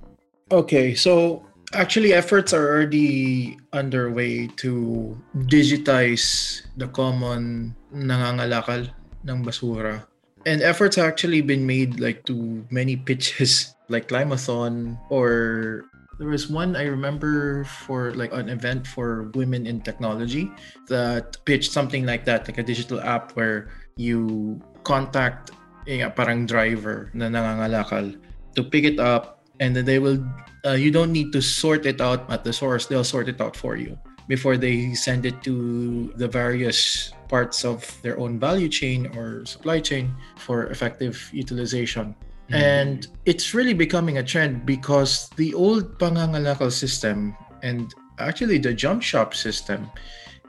Okay 0.53 0.93
so 0.93 1.41
Actually, 1.75 2.15
efforts 2.15 2.55
are 2.55 2.63
already 2.63 3.59
underway 3.75 4.47
to 4.55 5.19
digitize 5.51 6.63
the 6.79 6.87
common 6.87 7.75
nangangalakal 7.91 8.87
ng 9.27 9.43
basura. 9.43 10.07
And 10.47 10.63
efforts 10.63 10.95
have 10.95 11.11
actually 11.11 11.43
been 11.43 11.67
made 11.67 11.99
like 11.99 12.23
to 12.31 12.63
many 12.71 12.95
pitches 13.07 13.76
like 13.89 14.09
Climathon 14.09 14.99
or 15.11 15.85
there 16.19 16.29
was 16.29 16.49
one 16.49 16.77
I 16.77 16.85
remember 16.89 17.65
for 17.65 18.13
like 18.15 18.33
an 18.33 18.49
event 18.49 18.87
for 18.87 19.31
women 19.35 19.67
in 19.67 19.81
technology 19.81 20.51
that 20.89 21.37
pitched 21.45 21.73
something 21.73 22.07
like 22.07 22.25
that, 22.25 22.49
like 22.49 22.59
a 22.59 22.63
digital 22.63 23.01
app 23.01 23.33
where 23.37 23.69
you 23.97 24.61
contact 24.83 25.51
a 25.87 26.09
parang 26.11 26.47
driver 26.47 27.11
na 27.15 27.29
nangangalakal 27.29 28.17
to 28.57 28.63
pick 28.65 28.85
it 28.85 28.99
up 28.99 29.45
and 29.61 29.77
then 29.77 29.85
they 29.85 29.99
will 29.99 30.19
uh, 30.65 30.73
you 30.73 30.91
don't 30.91 31.13
need 31.13 31.33
to 31.33 31.41
sort 31.41 31.87
it 31.87 32.01
out 32.01 32.29
at 32.31 32.45
the 32.45 32.53
source. 32.53 32.87
They'll 32.87 33.05
sort 33.05 33.29
it 33.29 33.41
out 33.41 33.55
for 33.55 33.77
you 33.77 33.97
before 34.27 34.57
they 34.57 34.95
send 34.95 35.25
it 35.25 35.43
to 35.45 36.13
the 36.17 36.27
various 36.27 37.13
parts 37.29 37.65
of 37.65 37.87
their 38.03 38.19
own 38.19 38.41
value 38.41 38.69
chain 38.69 39.07
or 39.15 39.47
supply 39.47 39.79
chain 39.79 40.15
for 40.37 40.67
effective 40.67 41.31
utilization 41.33 42.15
and 42.51 43.09
it's 43.25 43.55
really 43.55 43.75
becoming 43.75 44.19
a 44.19 44.23
trend 44.23 44.65
because 44.65 45.29
the 45.37 45.53
old 45.55 45.99
pangangalakal 45.99 46.71
system 46.71 47.37
and 47.63 47.95
actually 48.19 48.59
the 48.59 48.73
junk 48.73 49.03
shop 49.03 49.35
system 49.35 49.91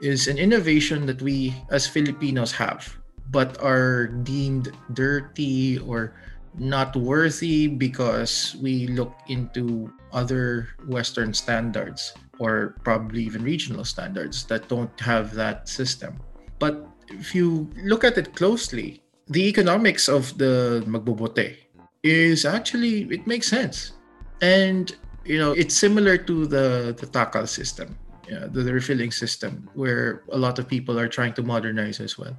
is 0.00 0.28
an 0.28 0.38
innovation 0.38 1.06
that 1.06 1.20
we 1.20 1.54
as 1.70 1.86
Filipinos 1.86 2.52
have 2.52 2.96
but 3.30 3.60
are 3.62 4.06
deemed 4.24 4.72
dirty 4.94 5.78
or 5.78 6.14
not 6.58 6.96
worthy 6.96 7.66
because 7.66 8.56
we 8.60 8.88
look 8.88 9.14
into 9.28 9.92
other 10.12 10.68
Western 10.88 11.32
standards 11.34 12.14
or 12.38 12.74
probably 12.84 13.22
even 13.22 13.42
regional 13.42 13.84
standards 13.84 14.44
that 14.46 14.68
don't 14.68 14.98
have 15.00 15.34
that 15.34 15.68
system. 15.68 16.18
But 16.58 16.86
if 17.08 17.34
you 17.34 17.70
look 17.84 18.02
at 18.02 18.18
it 18.18 18.34
closely, 18.34 19.02
the 19.28 19.46
economics 19.46 20.08
of 20.08 20.36
the 20.38 20.82
magbobote 20.86 21.67
is 22.02 22.44
actually 22.44 23.02
it 23.10 23.26
makes 23.26 23.48
sense, 23.48 23.92
and 24.40 24.94
you 25.24 25.38
know 25.38 25.52
it's 25.52 25.74
similar 25.74 26.16
to 26.16 26.46
the 26.46 26.94
the 26.98 27.06
takal 27.06 27.48
system, 27.48 27.98
the, 28.28 28.62
the 28.62 28.72
refilling 28.72 29.10
system, 29.10 29.68
where 29.74 30.22
a 30.32 30.38
lot 30.38 30.58
of 30.58 30.68
people 30.68 30.98
are 30.98 31.08
trying 31.08 31.32
to 31.34 31.42
modernize 31.42 32.00
as 32.00 32.18
well 32.18 32.36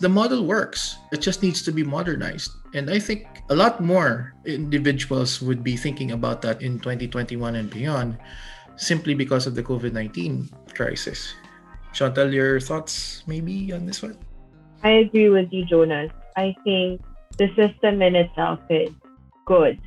the 0.00 0.08
model 0.08 0.44
works. 0.44 0.96
It 1.12 1.20
just 1.20 1.42
needs 1.42 1.62
to 1.62 1.72
be 1.72 1.84
modernized. 1.84 2.50
And 2.74 2.90
I 2.90 2.98
think 2.98 3.28
a 3.50 3.54
lot 3.54 3.80
more 3.80 4.34
individuals 4.46 5.40
would 5.42 5.62
be 5.62 5.76
thinking 5.76 6.12
about 6.12 6.40
that 6.42 6.62
in 6.62 6.80
2021 6.80 7.54
and 7.54 7.70
beyond 7.70 8.16
simply 8.76 9.12
because 9.12 9.46
of 9.46 9.54
the 9.54 9.62
COVID 9.62 9.92
19 9.92 10.48
crisis. 10.74 11.34
Chantal, 11.92 12.32
your 12.32 12.60
thoughts 12.60 13.22
maybe 13.26 13.72
on 13.72 13.84
this 13.84 14.02
one? 14.02 14.16
I 14.82 15.04
agree 15.04 15.28
with 15.28 15.52
you, 15.52 15.66
Jonas. 15.66 16.10
I 16.36 16.56
think 16.64 17.02
the 17.36 17.52
system 17.54 18.00
in 18.00 18.16
itself 18.16 18.60
is 18.70 18.88
good, 19.46 19.80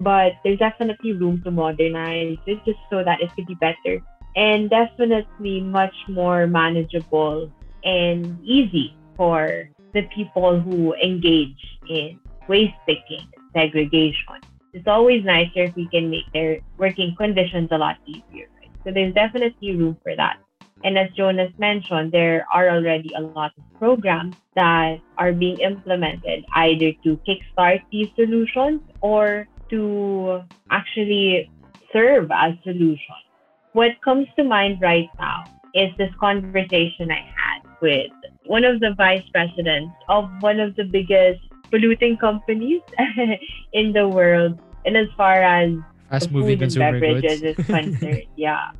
but 0.00 0.32
there's 0.44 0.58
definitely 0.58 1.12
room 1.12 1.42
to 1.44 1.50
modernize 1.50 2.38
it 2.46 2.64
just 2.64 2.78
so 2.90 3.02
that 3.04 3.20
it 3.20 3.30
could 3.34 3.46
be 3.46 3.54
better 3.54 4.02
and 4.36 4.70
definitely 4.70 5.60
much 5.60 5.94
more 6.08 6.46
manageable 6.46 7.50
and 7.84 8.38
easy 8.44 8.94
for 9.16 9.68
the 9.94 10.02
people 10.14 10.60
who 10.60 10.94
engage 10.94 11.58
in 11.88 12.18
waste 12.48 12.74
picking 12.86 13.26
segregation. 13.52 14.40
It's 14.72 14.86
always 14.86 15.24
nicer 15.24 15.64
if 15.64 15.74
we 15.74 15.88
can 15.88 16.10
make 16.10 16.30
their 16.32 16.60
working 16.76 17.14
conditions 17.16 17.68
a 17.72 17.78
lot 17.78 17.96
easier. 18.06 18.46
Right? 18.60 18.70
So 18.84 18.92
there's 18.92 19.14
definitely 19.14 19.76
room 19.76 19.96
for 20.02 20.14
that. 20.14 20.38
And 20.84 20.96
as 20.96 21.10
Jonas 21.16 21.52
mentioned, 21.58 22.12
there 22.12 22.46
are 22.52 22.70
already 22.70 23.10
a 23.16 23.20
lot 23.20 23.52
of 23.58 23.64
programs 23.78 24.36
that 24.54 24.98
are 25.16 25.32
being 25.32 25.58
implemented 25.60 26.44
either 26.54 26.92
to 27.04 27.18
kickstart 27.26 27.82
these 27.90 28.08
solutions 28.14 28.80
or 29.00 29.48
to 29.70 30.42
actually 30.70 31.50
serve 31.92 32.30
as 32.32 32.54
solutions. 32.62 33.24
What 33.72 33.92
comes 34.02 34.26
to 34.36 34.44
mind 34.44 34.80
right 34.80 35.08
now 35.18 35.44
is 35.74 35.90
this 35.98 36.10
conversation 36.20 37.10
I 37.10 37.26
had 37.36 37.62
with 37.80 38.10
one 38.46 38.64
of 38.64 38.80
the 38.80 38.94
vice 38.96 39.22
presidents 39.32 39.92
of 40.08 40.30
one 40.40 40.58
of 40.58 40.74
the 40.76 40.84
biggest 40.84 41.40
polluting 41.70 42.16
companies 42.16 42.80
in 43.72 43.92
the 43.92 44.08
world, 44.08 44.58
and 44.84 44.96
as 44.96 45.06
far 45.16 45.42
as 45.42 45.76
Fast 46.08 46.30
moving 46.32 46.58
consumer 46.58 46.92
beverages 46.92 47.42
goods. 47.42 47.58
is 47.58 47.66
concerned, 47.66 48.26
yeah. 48.36 48.70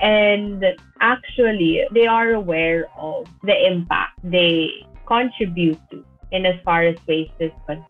And 0.00 0.64
actually, 1.00 1.84
they 1.92 2.06
are 2.06 2.32
aware 2.32 2.88
of 2.98 3.26
the 3.42 3.66
impact 3.66 4.18
they 4.22 4.86
contribute 5.06 5.78
to 5.90 6.04
in 6.32 6.44
as 6.44 6.56
far 6.64 6.82
as 6.82 6.96
waste 7.06 7.32
is 7.40 7.52
concerned. 7.66 7.86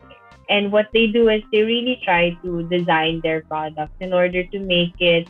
And 0.49 0.71
what 0.71 0.87
they 0.93 1.07
do 1.07 1.27
is 1.29 1.43
they 1.51 1.63
really 1.63 1.99
try 2.03 2.37
to 2.43 2.63
design 2.69 3.19
their 3.21 3.43
products 3.43 3.95
in 3.99 4.13
order 4.13 4.45
to 4.47 4.59
make 4.59 4.93
it 4.99 5.27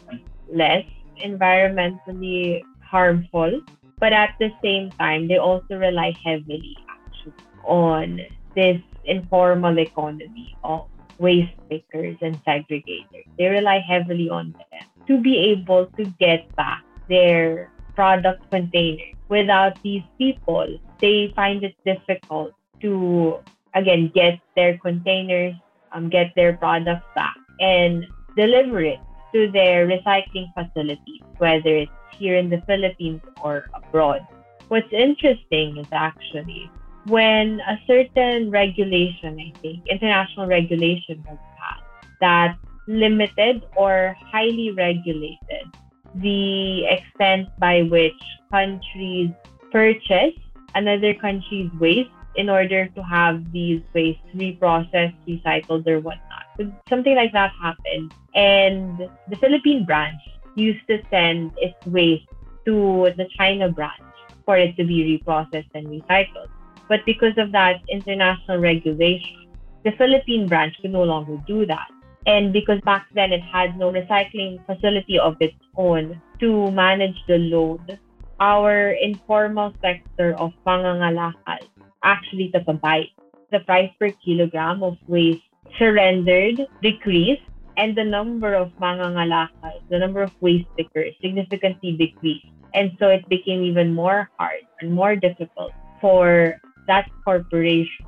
less 0.53 0.86
environmentally 1.23 2.61
harmful. 2.82 3.61
But 3.99 4.13
at 4.13 4.36
the 4.39 4.51
same 4.63 4.91
time, 4.99 5.28
they 5.28 5.38
also 5.38 5.78
rely 5.78 6.15
heavily 6.23 6.78
actually 6.88 7.34
on 7.63 8.21
this 8.55 8.80
informal 9.05 9.80
economy 9.80 10.55
of 10.63 10.86
waste 11.17 11.57
pickers 11.69 12.17
and 12.21 12.38
segregators. 12.45 13.25
They 13.39 13.47
rely 13.47 13.80
heavily 13.80 14.30
on 14.30 14.53
them 14.71 14.96
to 15.08 15.20
be 15.20 15.38
able 15.38 15.88
to 15.97 16.05
get 16.20 16.53
back 16.55 16.84
their 17.10 17.72
product 17.95 18.49
containers. 18.51 19.16
Without 19.30 19.82
these 19.84 20.03
people, 20.18 20.68
they 21.01 21.32
find 21.36 21.64
it 21.64 21.76
difficult 21.86 22.51
to 22.82 23.39
again 23.74 24.12
get 24.14 24.39
their 24.55 24.78
containers, 24.78 25.53
um, 25.91 26.10
get 26.10 26.34
their 26.36 26.55
products 26.58 27.05
back, 27.16 27.36
and 27.60 28.05
deliver 28.36 28.82
it 28.82 28.99
to 29.34 29.51
their 29.51 29.88
recycling 29.88 30.47
facilities, 30.53 31.22
whether 31.38 31.76
it's 31.76 31.91
here 32.18 32.38
in 32.38 32.49
the 32.49 32.62
Philippines 32.68 33.22
or 33.43 33.66
abroad. 33.74 34.26
What's 34.68 34.91
interesting 34.91 35.78
is 35.78 35.88
actually 35.91 36.70
when 37.08 37.62
a 37.62 37.80
certain 37.88 38.51
regulation, 38.51 39.39
I 39.39 39.58
think, 39.60 39.88
international 39.88 40.47
regulation 40.47 41.24
was 41.28 41.38
passed 41.58 41.88
that 42.20 42.58
limited 42.88 43.63
or 43.75 44.15
highly 44.31 44.71
regulated 44.71 45.67
the 46.15 46.85
extent 46.85 47.47
by 47.59 47.83
which 47.83 48.21
countries 48.51 49.29
purchase 49.71 50.33
another 50.75 51.13
country's 51.13 51.71
waste 51.79 52.09
in 52.35 52.49
order 52.49 52.88
to 52.88 53.03
have 53.03 53.51
these 53.51 53.81
waste 53.93 54.19
reprocessed, 54.35 55.15
recycled, 55.27 55.88
or 55.88 55.99
whatnot. 55.99 56.43
So 56.57 56.71
something 56.88 57.15
like 57.15 57.33
that 57.33 57.51
happened. 57.61 58.13
And 58.35 59.09
the 59.27 59.35
Philippine 59.38 59.85
branch 59.85 60.21
used 60.55 60.85
to 60.88 61.01
send 61.09 61.51
its 61.57 61.75
waste 61.88 62.27
to 62.65 63.11
the 63.17 63.27
China 63.38 63.69
branch 63.69 64.01
for 64.45 64.57
it 64.57 64.75
to 64.77 64.85
be 64.85 65.19
reprocessed 65.19 65.69
and 65.73 65.88
recycled. 65.88 66.49
But 66.88 67.05
because 67.05 67.38
of 67.38 67.51
that 67.51 67.81
international 67.89 68.59
regulation, 68.59 69.47
the 69.83 69.91
Philippine 69.97 70.47
branch 70.47 70.75
could 70.81 70.91
no 70.91 71.03
longer 71.03 71.38
do 71.47 71.65
that. 71.65 71.88
And 72.26 72.51
because 72.51 72.82
back 72.82 73.07
then 73.13 73.32
it 73.32 73.41
had 73.41 73.78
no 73.78 73.91
recycling 73.91 74.65
facility 74.65 75.20
of 75.20 75.38
its 75.39 75.55
own 75.76 76.22
to 76.39 76.72
manage 76.72 77.15
the 77.28 77.38
load, 77.38 77.99
our 78.39 78.91
informal 78.91 79.74
sector 79.82 80.36
of 80.36 80.51
mangangalakal 80.65 81.63
actually 82.03 82.51
bite. 82.82 83.11
The 83.51 83.59
price 83.61 83.91
per 83.97 84.11
kilogram 84.11 84.84
of 84.84 84.97
waste 85.07 85.43
surrendered 85.80 86.68
decreased, 86.82 87.43
and 87.78 87.95
the 87.95 88.03
number 88.03 88.53
of 88.55 88.72
mangangalakal, 88.82 89.80
the 89.89 89.99
number 89.99 90.22
of 90.22 90.32
waste 90.41 90.68
pickers, 90.76 91.15
significantly 91.22 91.93
decreased. 91.93 92.47
And 92.74 92.91
so 92.99 93.07
it 93.07 93.28
became 93.30 93.63
even 93.63 93.93
more 93.93 94.30
hard 94.38 94.68
and 94.82 94.91
more 94.91 95.15
difficult 95.15 95.72
for 96.01 96.59
that 96.88 97.07
corporation 97.24 98.05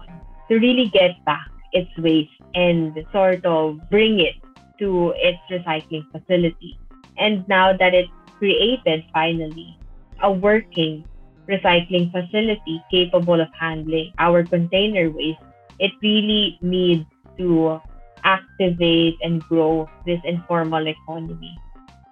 to 0.49 0.55
really 0.59 0.87
get 0.89 1.23
back 1.25 1.47
its 1.71 1.89
waste 1.97 2.31
and 2.55 2.97
sort 3.11 3.45
of 3.45 3.79
bring 3.89 4.19
it 4.19 4.35
to 4.79 5.13
its 5.17 5.39
recycling 5.51 6.05
facility. 6.11 6.79
And 7.17 7.47
now 7.47 7.75
that 7.75 7.93
it's 7.93 8.09
created 8.37 9.03
finally 9.13 9.77
a 10.21 10.31
working 10.31 11.05
recycling 11.47 12.11
facility 12.11 12.83
capable 12.91 13.41
of 13.41 13.47
handling 13.59 14.13
our 14.19 14.43
container 14.43 15.09
waste, 15.09 15.39
it 15.79 15.91
really 16.01 16.57
needs 16.61 17.05
to 17.37 17.79
activate 18.23 19.15
and 19.21 19.41
grow 19.43 19.89
this 20.05 20.19
informal 20.25 20.87
economy 20.87 21.57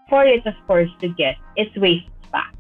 for 0.10 0.26
it, 0.26 0.46
of 0.46 0.54
course, 0.66 0.90
to 1.02 1.10
get 1.10 1.36
its 1.56 1.76
waste 1.78 2.08
back. 2.32 2.54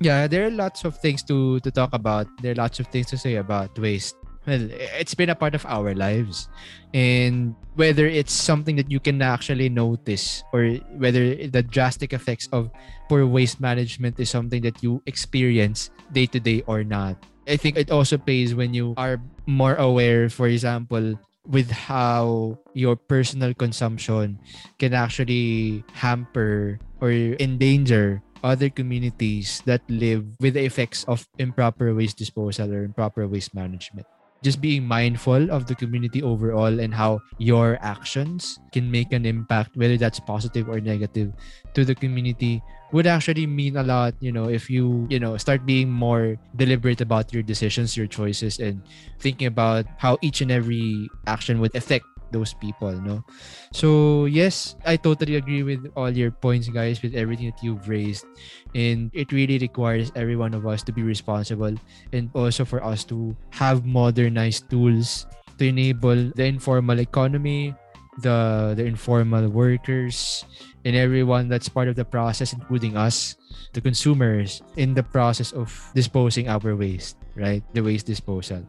Yeah, 0.01 0.27
there 0.27 0.45
are 0.45 0.51
lots 0.51 0.83
of 0.83 0.99
things 0.99 1.23
to 1.31 1.59
to 1.61 1.71
talk 1.71 1.93
about. 1.93 2.27
There 2.41 2.51
are 2.51 2.59
lots 2.59 2.83
of 2.83 2.91
things 2.91 3.07
to 3.15 3.17
say 3.17 3.39
about 3.39 3.77
waste. 3.79 4.19
Well, 4.43 4.67
it's 4.99 5.15
been 5.15 5.31
a 5.31 5.39
part 5.39 5.55
of 5.55 5.65
our 5.65 5.95
lives. 5.95 6.51
And 6.93 7.55
whether 7.75 8.05
it's 8.05 8.35
something 8.35 8.75
that 8.75 8.91
you 8.91 8.99
can 8.99 9.21
actually 9.21 9.69
notice 9.69 10.43
or 10.51 10.75
whether 10.99 11.47
the 11.47 11.63
drastic 11.63 12.11
effects 12.11 12.51
of 12.51 12.67
poor 13.07 13.25
waste 13.25 13.63
management 13.63 14.19
is 14.19 14.29
something 14.29 14.61
that 14.67 14.83
you 14.83 15.01
experience 15.07 15.89
day 16.11 16.27
to 16.35 16.39
day 16.39 16.59
or 16.67 16.83
not. 16.83 17.15
I 17.47 17.57
think 17.57 17.77
it 17.77 17.91
also 17.91 18.17
pays 18.17 18.55
when 18.55 18.73
you 18.73 18.93
are 18.97 19.19
more 19.45 19.75
aware, 19.75 20.29
for 20.29 20.47
example, 20.47 21.19
with 21.47 21.69
how 21.71 22.57
your 22.73 22.95
personal 22.95 23.53
consumption 23.53 24.39
can 24.79 24.93
actually 24.93 25.83
hamper 25.91 26.79
or 27.01 27.11
endanger 27.11 28.23
other 28.43 28.69
communities 28.69 29.63
that 29.65 29.81
live 29.87 30.23
with 30.39 30.53
the 30.55 30.63
effects 30.63 31.03
of 31.05 31.27
improper 31.39 31.95
waste 31.95 32.17
disposal 32.17 32.71
or 32.71 32.83
improper 32.83 33.27
waste 33.27 33.55
management. 33.55 34.07
Just 34.43 34.59
being 34.59 34.83
mindful 34.83 35.51
of 35.51 35.67
the 35.67 35.75
community 35.75 36.21
overall 36.21 36.79
and 36.79 36.93
how 36.93 37.23
your 37.39 37.79
actions 37.79 38.59
can 38.75 38.91
make 38.91 39.15
an 39.15 39.25
impact, 39.25 39.75
whether 39.79 39.95
that's 39.95 40.19
positive 40.19 40.67
or 40.67 40.83
negative, 40.83 41.31
to 41.73 41.85
the 41.85 41.95
community 41.95 42.61
would 42.93 43.07
actually 43.07 43.47
mean 43.47 43.75
a 43.75 43.83
lot, 43.83 44.13
you 44.21 44.31
know, 44.31 44.47
if 44.47 44.69
you, 44.69 45.07
you 45.09 45.19
know, 45.19 45.35
start 45.37 45.65
being 45.65 45.89
more 45.91 46.37
deliberate 46.55 47.01
about 47.01 47.33
your 47.33 47.43
decisions, 47.43 47.97
your 47.97 48.07
choices, 48.07 48.59
and 48.59 48.81
thinking 49.19 49.47
about 49.47 49.85
how 49.97 50.17
each 50.21 50.41
and 50.41 50.51
every 50.51 51.09
action 51.27 51.59
would 51.59 51.75
affect 51.75 52.05
those 52.31 52.53
people 52.53 52.91
no? 52.91 53.23
So 53.73 54.25
yes 54.25 54.75
i 54.85 54.97
totally 54.97 55.35
agree 55.37 55.61
with 55.61 55.85
all 55.95 56.09
your 56.09 56.31
points 56.31 56.67
guys 56.67 57.01
with 57.01 57.13
everything 57.13 57.53
that 57.53 57.61
you've 57.61 57.87
raised. 57.87 58.25
And 58.73 59.11
it 59.13 59.31
really 59.31 59.59
requires 59.59 60.11
every 60.15 60.35
one 60.35 60.53
of 60.53 60.65
us 60.65 60.81
to 60.89 60.91
be 60.91 61.03
responsible 61.03 61.77
and 62.11 62.29
also 62.33 62.65
for 62.65 62.83
us 62.83 63.05
to 63.13 63.37
have 63.51 63.85
modernized 63.85 64.69
tools 64.69 65.27
to 65.59 65.65
enable 65.69 66.33
the 66.33 66.45
informal 66.45 66.99
economy 66.99 67.75
the 68.21 68.73
the 68.77 68.85
informal 68.85 69.49
workers 69.49 70.45
and 70.85 70.95
everyone 70.95 71.47
that's 71.47 71.69
part 71.69 71.87
of 71.87 71.95
the 71.95 72.05
process 72.05 72.53
including 72.53 72.97
us 72.97 73.35
the 73.73 73.81
consumers 73.81 74.61
in 74.77 74.93
the 74.93 75.03
process 75.03 75.51
of 75.51 75.71
disposing 75.95 76.47
our 76.47 76.75
waste 76.75 77.17
right? 77.35 77.63
The 77.73 77.81
waste 77.81 78.05
disposal. 78.05 78.65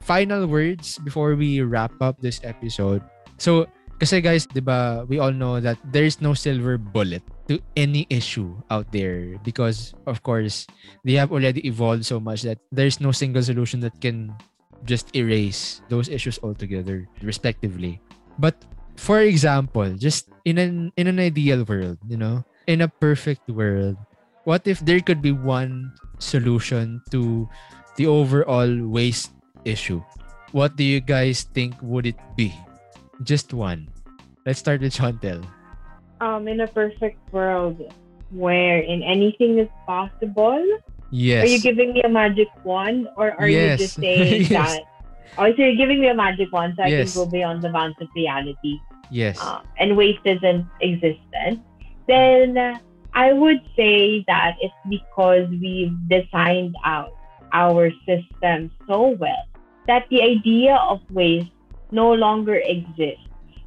Final 0.00 0.46
words 0.46 0.98
before 1.04 1.34
we 1.36 1.60
wrap 1.60 1.92
up 2.00 2.20
this 2.20 2.40
episode. 2.44 3.02
So 3.36 3.68
kasi 4.00 4.20
guys, 4.24 4.48
'di 4.48 4.64
we 5.08 5.20
all 5.20 5.32
know 5.32 5.60
that 5.60 5.76
there's 5.92 6.24
no 6.24 6.32
silver 6.32 6.80
bullet 6.80 7.20
to 7.52 7.60
any 7.76 8.08
issue 8.08 8.56
out 8.72 8.88
there 8.92 9.36
because 9.44 9.92
of 10.08 10.24
course, 10.24 10.64
they 11.04 11.16
have 11.20 11.32
already 11.32 11.60
evolved 11.68 12.08
so 12.08 12.20
much 12.20 12.42
that 12.48 12.58
there's 12.72 13.00
no 13.00 13.12
single 13.12 13.44
solution 13.44 13.80
that 13.84 13.96
can 14.00 14.32
just 14.88 15.12
erase 15.12 15.84
those 15.92 16.08
issues 16.08 16.40
altogether 16.40 17.04
respectively. 17.20 18.00
But 18.40 18.56
for 19.00 19.24
example, 19.24 19.88
just 19.96 20.28
in 20.44 20.60
an 20.60 20.92
in 21.00 21.08
an 21.08 21.16
ideal 21.18 21.64
world, 21.64 21.96
you 22.04 22.20
know, 22.20 22.44
in 22.68 22.84
a 22.84 22.88
perfect 23.00 23.48
world, 23.48 23.96
what 24.44 24.68
if 24.68 24.84
there 24.84 25.00
could 25.00 25.24
be 25.24 25.32
one 25.32 25.88
solution 26.20 27.00
to 27.10 27.48
the 27.96 28.04
overall 28.04 28.68
waste 28.92 29.32
issue? 29.64 30.04
What 30.52 30.76
do 30.76 30.84
you 30.84 31.00
guys 31.00 31.48
think 31.56 31.72
would 31.80 32.04
it 32.04 32.20
be? 32.36 32.52
Just 33.24 33.56
one. 33.56 33.88
Let's 34.44 34.60
start 34.60 34.84
with 34.84 34.92
Chantal. 34.92 35.40
Um, 36.20 36.44
in 36.48 36.60
a 36.60 36.68
perfect 36.68 37.16
world 37.32 37.80
where 38.30 38.80
in 38.84 39.00
anything 39.02 39.58
is 39.58 39.68
possible, 39.88 40.60
Yes. 41.10 41.44
are 41.44 41.50
you 41.50 41.60
giving 41.64 41.96
me 41.96 42.02
a 42.04 42.08
magic 42.12 42.48
wand 42.68 43.08
or 43.16 43.32
are 43.40 43.48
Yes. 43.48 43.80
you 43.80 43.86
just 43.88 43.96
saying 44.00 44.44
Yes. 44.50 44.52
that? 44.52 44.82
Oh, 45.40 45.48
so 45.56 45.62
you're 45.62 45.80
giving 45.80 46.00
me 46.04 46.08
a 46.12 46.14
magic 46.14 46.52
wand 46.52 46.74
so 46.76 46.84
I 46.84 46.92
Yes. 46.92 47.14
can 47.16 47.24
go 47.24 47.30
beyond 47.30 47.62
the 47.64 47.70
bounds 47.72 47.96
of 48.00 48.08
reality 48.14 48.76
yes. 49.10 49.40
um, 49.40 49.62
and 49.78 49.96
waste 49.96 50.24
isn't 50.24 50.66
existent, 50.82 51.60
then 52.06 52.56
uh, 52.56 52.78
I 53.14 53.32
would 53.32 53.60
say 53.76 54.24
that 54.26 54.56
it's 54.60 54.74
because 54.88 55.48
we've 55.50 55.96
designed 56.08 56.76
out 56.84 57.12
our 57.52 57.90
system 58.06 58.70
so 58.86 59.08
well 59.18 59.44
that 59.86 60.06
the 60.10 60.22
idea 60.22 60.76
of 60.76 61.00
waste 61.10 61.50
no 61.90 62.12
longer 62.12 62.56
exists. 62.56 63.26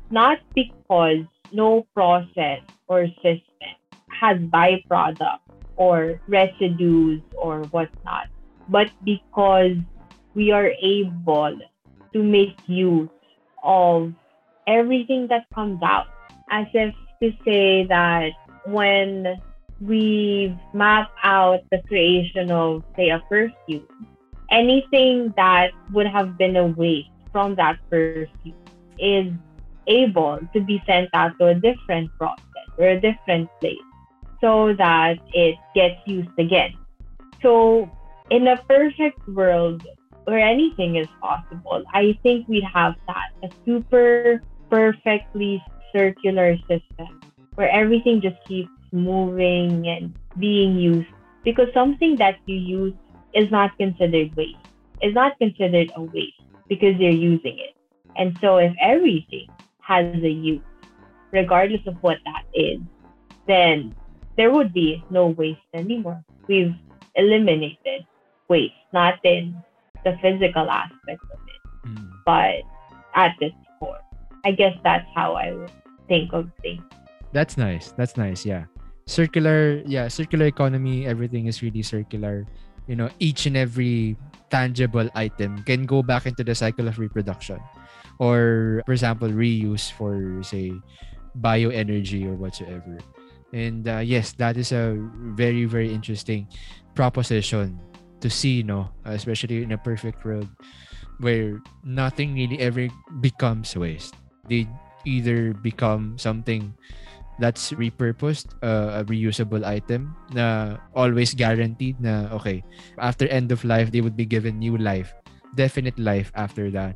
Not 0.10 0.40
because 0.56 1.26
no 1.52 1.86
process 1.94 2.62
or 2.88 3.08
system 3.22 3.76
has 4.08 4.38
byproducts 4.38 5.40
or 5.76 6.22
residues 6.28 7.22
or 7.34 7.64
whatnot, 7.72 8.28
but 8.70 8.90
because 9.04 9.76
we 10.34 10.52
are 10.52 10.72
able 10.82 11.60
to 12.14 12.24
make 12.24 12.56
use 12.68 13.10
of 13.64 14.14
everything 14.68 15.28
that 15.28 15.46
comes 15.54 15.82
out 15.84 16.08
as 16.50 16.66
if 16.74 16.94
to 17.22 17.32
say 17.46 17.86
that 17.86 18.32
when 18.66 19.36
we 19.82 20.58
map 20.74 21.10
out 21.24 21.60
the 21.72 21.82
creation 21.88 22.52
of 22.52 22.84
say 22.96 23.10
a 23.10 23.20
perfume 23.30 23.88
anything 24.52 25.34
that 25.36 25.72
would 25.92 26.08
have 26.08 26.38
been 26.38 26.56
a 26.56 26.66
waste 26.66 27.10
from 27.32 27.56
that 27.56 27.78
perfume 27.90 28.56
is 29.00 29.34
able 29.88 30.40
to 30.54 30.62
be 30.62 30.82
sent 30.86 31.10
out 31.14 31.38
to 31.40 31.48
a 31.48 31.56
different 31.56 32.10
process 32.18 32.68
or 32.78 32.88
a 32.90 33.02
different 33.02 33.50
place 33.60 33.78
so 34.40 34.74
that 34.76 35.18
it 35.34 35.56
gets 35.74 35.96
used 36.06 36.30
again. 36.38 36.74
So 37.42 37.90
in 38.30 38.48
a 38.48 38.58
perfect 38.70 39.28
world 39.28 39.86
where 40.26 40.40
anything 40.40 40.96
is 40.96 41.08
possible 41.22 41.84
i 41.94 42.18
think 42.24 42.48
we'd 42.48 42.64
have 42.64 42.96
that 43.08 43.30
a 43.44 43.50
super 43.66 44.42
perfectly 44.74 45.64
circular 45.96 46.58
system 46.70 47.22
where 47.56 47.70
everything 47.70 48.20
just 48.22 48.38
keeps 48.48 48.70
moving 48.92 49.88
and 49.88 50.14
being 50.40 50.76
used 50.78 51.10
because 51.44 51.68
something 51.74 52.18
that 52.18 52.38
you 52.48 52.56
use 52.56 52.94
is 53.36 53.52
not 53.52 53.78
considered 53.78 54.36
waste 54.36 54.58
is 55.04 55.14
not 55.14 55.38
considered 55.38 55.92
a 55.96 56.02
waste 56.02 56.42
because 56.70 56.96
you're 56.98 57.12
using 57.12 57.60
it 57.60 57.76
and 58.18 58.36
so 58.42 58.58
if 58.58 58.74
everything 58.82 59.48
has 59.80 60.06
a 60.24 60.30
use 60.30 60.62
regardless 61.32 61.86
of 61.86 61.96
what 62.02 62.18
that 62.26 62.44
is 62.56 62.80
then 63.48 63.96
there 64.38 64.52
would 64.52 64.74
be 64.74 65.04
no 65.12 65.28
waste 65.28 65.70
anymore 65.76 66.24
we've 66.48 66.74
eliminated 67.14 68.02
waste 68.50 68.74
not 68.92 69.20
in 69.24 69.56
the 70.04 70.18
physical 70.22 70.68
aspect 70.70 71.22
of 71.32 71.40
it 71.48 71.54
Mm. 71.86 72.12
but 72.26 72.62
at 73.16 73.36
its 73.42 73.56
core. 73.80 74.00
I 74.44 74.52
guess 74.52 74.76
that's 74.84 75.08
how 75.16 75.34
I 75.34 75.54
would 75.54 75.72
think 76.08 76.34
of 76.34 76.52
things. 76.62 76.84
That's 77.32 77.58
nice. 77.58 77.94
That's 77.98 78.18
nice. 78.18 78.46
Yeah. 78.46 78.66
Circular, 79.08 79.82
yeah, 79.86 80.08
circular 80.08 80.46
economy, 80.46 81.08
everything 81.08 81.48
is 81.48 81.62
really 81.62 81.82
circular. 81.82 82.46
You 82.88 82.96
know, 82.96 83.10
each 83.20 83.46
and 83.46 83.56
every 83.56 84.18
tangible 84.50 85.10
item 85.16 85.64
can 85.64 85.86
go 85.86 86.04
back 86.04 86.26
into 86.26 86.44
the 86.44 86.56
cycle 86.56 86.88
of 86.88 87.00
reproduction. 87.00 87.60
Or, 88.20 88.84
for 88.86 88.92
example, 88.92 89.30
reuse 89.30 89.92
for, 89.92 90.44
say, 90.44 90.72
bioenergy 91.42 92.28
or 92.28 92.36
whatsoever. 92.36 93.00
And 93.54 93.88
uh, 93.88 94.06
yes, 94.06 94.34
that 94.34 94.58
is 94.58 94.72
a 94.72 94.98
very, 95.34 95.66
very 95.66 95.94
interesting 95.94 96.48
proposition 96.96 97.80
to 98.22 98.30
see, 98.30 98.64
no? 98.64 98.90
Especially 99.06 99.64
in 99.64 99.72
a 99.72 99.78
perfect 99.78 100.24
world 100.24 100.48
where 101.20 101.62
nothing 101.84 102.36
really 102.36 102.60
ever 102.60 102.88
becomes 103.22 103.76
waste. 103.76 104.16
They 104.48 104.68
either 105.06 105.54
become 105.54 106.18
something 106.18 106.74
that's 107.40 107.72
repurposed, 107.74 108.54
uh, 108.62 109.02
a 109.02 109.04
reusable 109.06 109.66
item 109.66 110.16
na 110.34 110.78
always 110.96 111.34
guaranteed 111.34 112.00
na 112.00 112.30
okay, 112.38 112.64
after 113.00 113.28
end 113.28 113.52
of 113.52 113.64
life 113.66 113.92
they 113.92 114.02
would 114.02 114.16
be 114.16 114.26
given 114.26 114.60
new 114.60 114.78
life, 114.78 115.14
definite 115.56 115.98
life 115.98 116.32
after 116.36 116.70
that. 116.72 116.96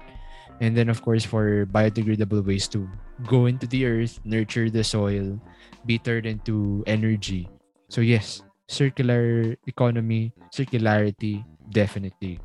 And 0.61 0.75
then 0.75 0.89
of 0.89 1.01
course 1.01 1.25
for 1.25 1.65
biodegradable 1.69 2.45
waste 2.45 2.71
to 2.73 2.89
go 3.25 3.45
into 3.45 3.67
the 3.67 3.85
earth, 3.85 4.19
nurture 4.25 4.69
the 4.69 4.83
soil, 4.83 5.39
be 5.85 5.97
turned 5.97 6.25
into 6.25 6.83
energy. 6.85 7.49
So 7.89 8.01
yes, 8.01 8.41
circular 8.67 9.55
economy, 9.65 10.33
circularity, 10.53 11.45
definitely. 11.71 12.39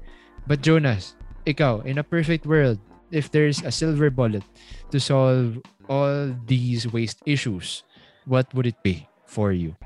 But 0.46 0.60
Jonas, 0.62 1.16
ikaw, 1.46 1.84
in 1.84 1.98
a 1.98 2.04
perfect 2.04 2.46
world, 2.46 2.78
if 3.12 3.30
there's 3.30 3.62
a 3.62 3.70
silver 3.70 4.10
bullet 4.10 4.42
to 4.90 4.98
solve 4.98 5.60
all 5.88 6.32
these 6.48 6.88
waste 6.90 7.20
issues, 7.26 7.84
what 8.24 8.48
would 8.56 8.66
it 8.66 8.80
be 8.82 9.06
for 9.28 9.52
you? 9.52 9.76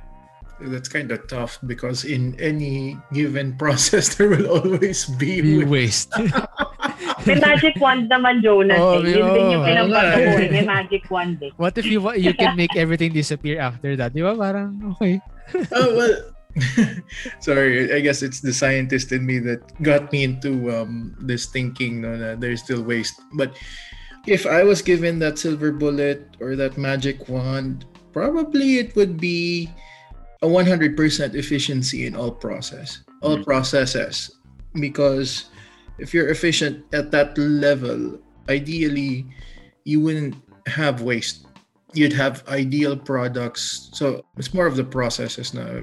That's 0.56 0.88
kind 0.88 1.12
of 1.12 1.28
tough 1.28 1.60
because 1.66 2.08
in 2.08 2.32
any 2.40 2.96
given 3.12 3.52
process, 3.60 4.16
there 4.16 4.32
will 4.32 4.48
always 4.48 5.04
be. 5.20 5.42
Be 5.44 5.64
waste. 5.64 6.08
waste. 6.16 6.32
May 7.26 7.36
magic 7.42 7.76
wand 7.82 8.08
naman, 8.08 8.40
Jonas. 8.40 8.78
Oh, 8.80 9.02
eh. 9.02 9.18
Yun 9.18 9.26
din 9.34 9.46
yung 9.50 9.60
yeah. 9.60 9.68
pinagbago 9.68 10.14
ko. 10.16 10.30
eh. 10.40 10.48
May 10.48 10.64
magic 10.64 11.02
wand 11.10 11.36
eh. 11.42 11.50
what 11.58 11.76
if 11.76 11.84
you 11.84 12.00
wa- 12.00 12.16
you 12.16 12.32
can 12.32 12.54
make 12.60 12.72
everything 12.78 13.12
disappear 13.12 13.58
after 13.60 13.98
that? 14.00 14.14
Di 14.14 14.22
ba? 14.24 14.32
Parang 14.32 14.94
okay. 14.96 15.20
oh 15.74 15.90
well. 15.92 16.14
Sorry, 17.40 17.92
I 17.92 18.00
guess 18.00 18.22
it's 18.22 18.40
the 18.40 18.52
scientist 18.52 19.12
in 19.12 19.26
me 19.26 19.38
that 19.40 19.60
got 19.82 20.10
me 20.12 20.24
into 20.24 20.70
um, 20.74 21.14
this 21.20 21.46
thinking 21.46 22.00
no, 22.00 22.16
that 22.16 22.40
there's 22.40 22.62
still 22.62 22.82
waste. 22.82 23.20
But 23.34 23.56
if 24.26 24.46
I 24.46 24.62
was 24.64 24.82
given 24.82 25.18
that 25.20 25.38
silver 25.38 25.70
bullet 25.70 26.36
or 26.40 26.56
that 26.56 26.76
magic 26.78 27.28
wand, 27.28 27.84
probably 28.12 28.78
it 28.78 28.96
would 28.96 29.20
be 29.20 29.70
a 30.42 30.46
100% 30.46 31.34
efficiency 31.34 32.06
in 32.06 32.16
all 32.16 32.30
process, 32.32 33.02
all 33.22 33.38
Mm. 33.38 33.44
processes. 33.44 34.30
Because 34.80 35.48
if 35.98 36.12
you're 36.12 36.28
efficient 36.28 36.84
at 36.92 37.10
that 37.12 37.36
level, 37.38 38.18
ideally, 38.48 39.26
you 39.84 40.00
wouldn't 40.00 40.34
have 40.66 41.00
waste. 41.02 41.45
You'd 41.96 42.12
have 42.12 42.46
ideal 42.48 42.96
products. 42.96 43.88
So 43.92 44.24
it's 44.36 44.52
more 44.52 44.66
of 44.66 44.76
the 44.76 44.84
processes 44.84 45.54
now. 45.54 45.80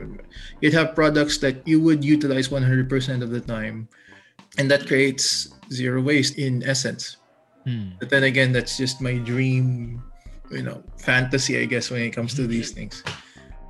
You'd 0.62 0.74
have 0.74 0.96
products 0.96 1.40
that 1.40 1.68
you 1.68 1.82
would 1.82 2.04
utilize 2.04 2.50
100% 2.50 3.24
of 3.24 3.30
the 3.32 3.42
time. 3.42 3.90
And 4.58 4.70
that 4.70 4.86
creates 4.86 5.50
zero 5.72 6.02
waste 6.02 6.38
in 6.38 6.64
essence. 6.64 7.18
Hmm. 7.66 7.98
But 8.00 8.10
then 8.10 8.24
again, 8.24 8.52
that's 8.52 8.78
just 8.78 9.02
my 9.02 9.18
dream, 9.18 10.04
you 10.52 10.62
know, 10.62 10.84
fantasy, 10.98 11.60
I 11.60 11.66
guess, 11.66 11.90
when 11.90 12.02
it 12.02 12.12
comes 12.12 12.36
to 12.36 12.46
these 12.46 12.72
things. 12.72 13.04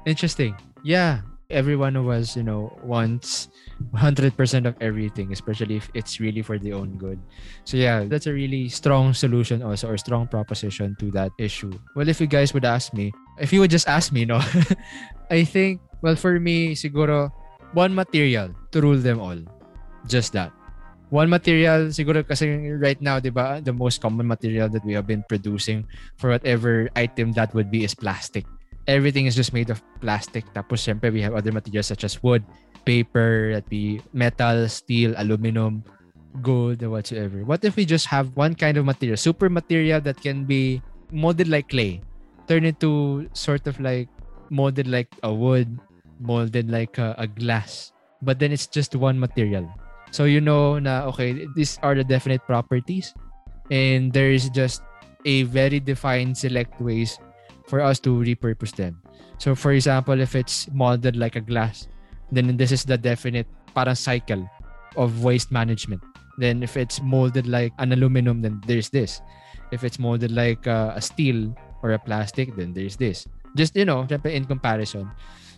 Interesting. 0.05 0.55
Yeah. 0.83 1.21
Every 1.49 1.75
one 1.75 1.95
of 1.95 2.07
us, 2.07 2.35
you 2.35 2.43
know, 2.43 2.71
wants 2.83 3.49
100% 3.93 4.33
of 4.65 4.75
everything, 4.81 5.31
especially 5.31 5.75
if 5.75 5.89
it's 5.93 6.19
really 6.19 6.41
for 6.41 6.57
the 6.57 6.73
own 6.73 6.97
good. 6.97 7.19
So 7.65 7.77
yeah, 7.77 8.05
that's 8.05 8.27
a 8.27 8.33
really 8.33 8.69
strong 8.69 9.13
solution 9.13 9.61
also 9.61 9.89
or 9.89 9.97
strong 9.97 10.27
proposition 10.27 10.95
to 10.99 11.11
that 11.11 11.31
issue. 11.37 11.71
Well, 11.95 12.07
if 12.09 12.21
you 12.21 12.27
guys 12.27 12.53
would 12.53 12.65
ask 12.65 12.93
me, 12.93 13.11
if 13.39 13.53
you 13.53 13.59
would 13.59 13.71
just 13.71 13.87
ask 13.87 14.11
me, 14.11 14.25
no, 14.25 14.41
I 15.31 15.43
think, 15.43 15.81
well, 16.01 16.15
for 16.15 16.39
me, 16.39 16.75
siguro, 16.75 17.31
one 17.73 17.93
material 17.93 18.53
to 18.71 18.81
rule 18.81 18.97
them 18.97 19.19
all. 19.19 19.37
Just 20.07 20.33
that. 20.33 20.51
One 21.13 21.29
material, 21.29 21.93
siguro 21.93 22.25
kasi 22.25 22.49
right 22.81 22.97
now, 22.97 23.19
di 23.21 23.29
ba, 23.29 23.61
the 23.61 23.73
most 23.73 24.01
common 24.01 24.25
material 24.25 24.69
that 24.69 24.81
we 24.81 24.93
have 24.97 25.05
been 25.05 25.21
producing 25.29 25.85
for 26.17 26.33
whatever 26.33 26.89
item 26.95 27.33
that 27.37 27.53
would 27.53 27.69
be 27.69 27.83
is 27.85 27.93
plastic. 27.93 28.49
Everything 28.87 29.25
is 29.25 29.35
just 29.35 29.53
made 29.53 29.69
of 29.69 29.81
plastic. 30.01 30.43
Tapos, 30.53 30.83
syempre, 30.83 31.11
we 31.11 31.21
have 31.21 31.33
other 31.33 31.51
materials 31.51 31.87
such 31.87 32.03
as 32.03 32.21
wood, 32.21 32.43
paper, 32.85 33.53
that 33.55 33.67
be 33.69 34.01
metal, 34.11 34.67
steel, 34.67 35.13
aluminum, 35.17 35.83
gold, 36.41 36.83
or 36.83 36.89
whatsoever. 36.89 37.43
What 37.45 37.63
if 37.63 37.75
we 37.75 37.85
just 37.85 38.07
have 38.07 38.35
one 38.35 38.55
kind 38.55 38.77
of 38.77 38.85
material, 38.85 39.17
super 39.17 39.49
material 39.49 40.01
that 40.01 40.19
can 40.19 40.43
be 40.45 40.81
molded 41.11 41.47
like 41.47 41.69
clay, 41.69 42.01
turn 42.47 42.65
into 42.65 43.29
sort 43.33 43.67
of 43.67 43.79
like 43.79 44.09
molded 44.49 44.87
like 44.87 45.07
a 45.23 45.33
wood, 45.33 45.79
molded 46.19 46.69
like 46.69 46.97
a, 46.97 47.15
a 47.17 47.27
glass, 47.27 47.93
but 48.21 48.39
then 48.39 48.51
it's 48.51 48.67
just 48.67 48.95
one 48.95 49.19
material. 49.19 49.69
So 50.11 50.25
you 50.25 50.41
know 50.41 50.77
na 50.77 51.09
okay, 51.09 51.47
these 51.55 51.79
are 51.81 51.95
the 51.95 52.03
definite 52.03 52.45
properties 52.45 53.13
and 53.71 54.13
there 54.13 54.29
is 54.29 54.49
just 54.49 54.83
a 55.25 55.43
very 55.49 55.79
defined 55.79 56.37
select 56.37 56.79
ways 56.81 57.17
for 57.67 57.81
us 57.81 57.99
to 58.01 58.09
repurpose 58.19 58.75
them. 58.75 59.01
So 59.37 59.55
for 59.55 59.71
example, 59.71 60.19
if 60.19 60.35
it's 60.35 60.69
molded 60.71 61.15
like 61.15 61.35
a 61.35 61.41
glass, 61.41 61.87
then 62.31 62.55
this 62.57 62.71
is 62.71 62.83
the 62.83 62.97
definite 62.97 63.47
parang 63.75 63.95
cycle 63.95 64.49
of 64.95 65.23
waste 65.23 65.51
management. 65.51 66.01
Then 66.37 66.63
if 66.63 66.77
it's 66.77 67.01
molded 67.01 67.47
like 67.47 67.73
an 67.77 67.91
aluminum, 67.93 68.41
then 68.41 68.61
there's 68.65 68.89
this. 68.89 69.21
If 69.71 69.83
it's 69.83 69.99
molded 69.99 70.31
like 70.31 70.65
uh, 70.67 70.93
a 70.95 71.01
steel 71.01 71.53
or 71.81 71.91
a 71.91 71.99
plastic, 71.99 72.55
then 72.55 72.73
there's 72.73 72.95
this. 72.95 73.27
Just, 73.55 73.75
you 73.75 73.85
know, 73.85 74.07
in 74.25 74.45
comparison. 74.45 75.11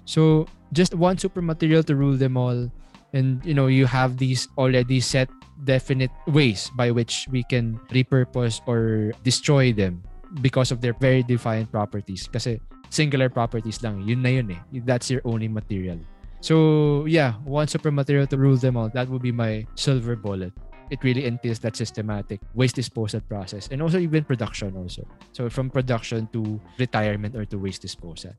So 0.05 0.47
just 0.73 0.93
one 0.93 1.17
super 1.17 1.41
material 1.41 1.83
to 1.83 1.95
rule 1.95 2.17
them 2.17 2.37
all. 2.37 2.69
And, 3.13 3.43
you 3.45 3.53
know, 3.53 3.67
you 3.67 3.85
have 3.85 4.17
these 4.17 4.47
already 4.57 4.99
set 4.99 5.29
definite 5.63 6.11
ways 6.27 6.69
by 6.75 6.91
which 6.91 7.27
we 7.31 7.43
can 7.43 7.79
repurpose 7.87 8.59
or 8.67 9.13
destroy 9.23 9.71
them 9.71 10.03
because 10.41 10.71
of 10.71 10.81
their 10.81 10.93
very 10.93 11.23
defined 11.23 11.71
properties. 11.71 12.27
Kasi 12.27 12.59
singular 12.89 13.29
properties 13.29 13.83
lang. 13.83 14.01
Yun 14.07 14.21
na 14.21 14.29
yun 14.29 14.51
eh. 14.51 14.61
That's 14.85 15.09
your 15.09 15.21
only 15.25 15.47
material. 15.47 15.99
So 16.41 17.05
yeah, 17.05 17.41
one 17.43 17.67
super 17.67 17.91
material 17.91 18.27
to 18.27 18.37
rule 18.37 18.57
them 18.57 18.77
all. 18.77 18.89
That 18.89 19.09
would 19.09 19.21
be 19.21 19.31
my 19.31 19.65
silver 19.75 20.15
bullet. 20.15 20.53
It 20.93 21.01
really 21.03 21.25
entails 21.25 21.57
that 21.65 21.75
systematic 21.75 22.39
waste 22.53 22.75
disposal 22.75 23.21
process 23.25 23.67
and 23.73 23.81
also 23.81 23.97
even 23.97 24.23
production 24.23 24.77
also. 24.77 25.07
So 25.33 25.49
from 25.49 25.73
production 25.73 26.29
to 26.33 26.61
retirement 26.77 27.35
or 27.35 27.45
to 27.45 27.57
waste 27.57 27.81
disposal. 27.81 28.37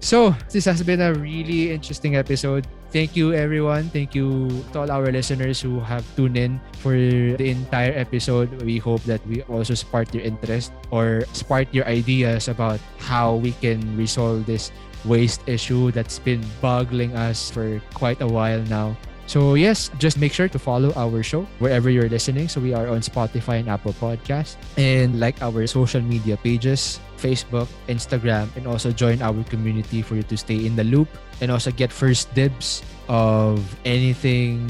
So 0.00 0.34
this 0.50 0.64
has 0.66 0.82
been 0.82 1.00
a 1.00 1.14
really 1.14 1.72
interesting 1.72 2.16
episode. 2.16 2.66
Thank 2.92 3.16
you 3.16 3.34
everyone. 3.34 3.90
Thank 3.90 4.14
you 4.14 4.48
to 4.72 4.86
all 4.86 4.90
our 4.90 5.10
listeners 5.10 5.60
who 5.60 5.80
have 5.80 6.06
tuned 6.14 6.36
in 6.36 6.60
for 6.78 6.94
the 6.94 7.50
entire 7.50 7.92
episode. 7.92 8.62
We 8.62 8.78
hope 8.78 9.02
that 9.04 9.20
we 9.26 9.42
also 9.50 9.74
sparked 9.74 10.14
your 10.14 10.22
interest 10.22 10.72
or 10.90 11.24
sparked 11.32 11.74
your 11.74 11.84
ideas 11.88 12.48
about 12.48 12.78
how 12.98 13.36
we 13.36 13.52
can 13.58 13.82
resolve 13.96 14.46
this 14.46 14.70
waste 15.04 15.42
issue 15.46 15.90
that's 15.90 16.18
been 16.18 16.44
boggling 16.60 17.16
us 17.16 17.50
for 17.50 17.82
quite 17.94 18.20
a 18.22 18.28
while 18.28 18.62
now. 18.70 18.96
So 19.26 19.58
yes, 19.58 19.90
just 19.98 20.18
make 20.18 20.32
sure 20.32 20.48
to 20.48 20.58
follow 20.58 20.94
our 20.94 21.22
show 21.22 21.42
wherever 21.58 21.90
you're 21.90 22.08
listening. 22.08 22.46
So 22.48 22.60
we 22.62 22.74
are 22.74 22.86
on 22.86 23.02
Spotify 23.02 23.58
and 23.58 23.68
Apple 23.68 23.92
Podcasts 23.98 24.54
and 24.78 25.18
like 25.18 25.42
our 25.42 25.66
social 25.66 26.00
media 26.00 26.38
pages, 26.38 27.00
Facebook, 27.18 27.66
Instagram, 27.90 28.54
and 28.54 28.66
also 28.70 28.94
join 28.94 29.20
our 29.22 29.42
community 29.50 30.00
for 30.00 30.14
you 30.14 30.22
to 30.30 30.36
stay 30.38 30.64
in 30.64 30.76
the 30.78 30.84
loop 30.84 31.10
and 31.42 31.50
also 31.50 31.74
get 31.74 31.90
first 31.90 32.32
dibs 32.34 32.86
of 33.08 33.58
anything 33.84 34.66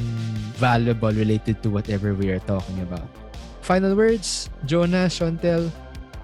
valuable 0.57 1.13
related 1.13 1.63
to 1.63 1.69
whatever 1.69 2.15
we 2.15 2.33
are 2.33 2.41
talking 2.49 2.81
about. 2.81 3.05
Final 3.61 3.95
words, 3.95 4.49
Jonah, 4.65 5.11
Chantal. 5.11 5.71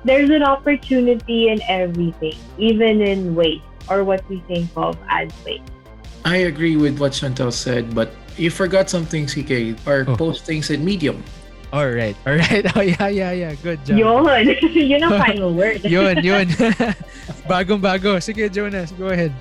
There's 0.04 0.30
an 0.30 0.42
opportunity 0.42 1.48
in 1.48 1.60
everything, 1.68 2.34
even 2.56 3.02
in 3.02 3.34
waste 3.34 3.62
or 3.90 4.04
what 4.04 4.24
we 4.28 4.40
think 4.48 4.70
of 4.74 4.96
as 5.08 5.28
waste. 5.44 5.68
I 6.24 6.48
agree 6.48 6.76
with 6.76 6.98
what 6.98 7.12
Chantal 7.12 7.50
said, 7.50 7.94
but 7.94 8.14
you 8.36 8.50
forgot 8.50 8.88
something, 8.90 9.26
CK. 9.26 9.76
Our 9.86 10.04
Oh. 10.08 10.16
postings 10.16 10.70
in 10.70 10.84
Medium. 10.84 11.22
All 11.72 11.88
right, 11.88 12.12
all 12.28 12.36
right. 12.36 12.64
Oh 12.76 12.84
yeah, 12.84 13.08
yeah, 13.08 13.32
yeah. 13.32 13.54
Good 13.64 13.80
job. 13.88 13.96
Yun. 13.96 14.28
Yun 14.92 15.02
ang 15.08 15.16
final 15.16 15.52
word. 15.56 15.80
yun, 15.84 16.20
yun. 16.20 16.48
Bagong 17.48 17.80
bago. 17.80 18.20
Sige, 18.20 18.52
Jonas, 18.52 18.92
go 18.92 19.08
ahead. 19.08 19.32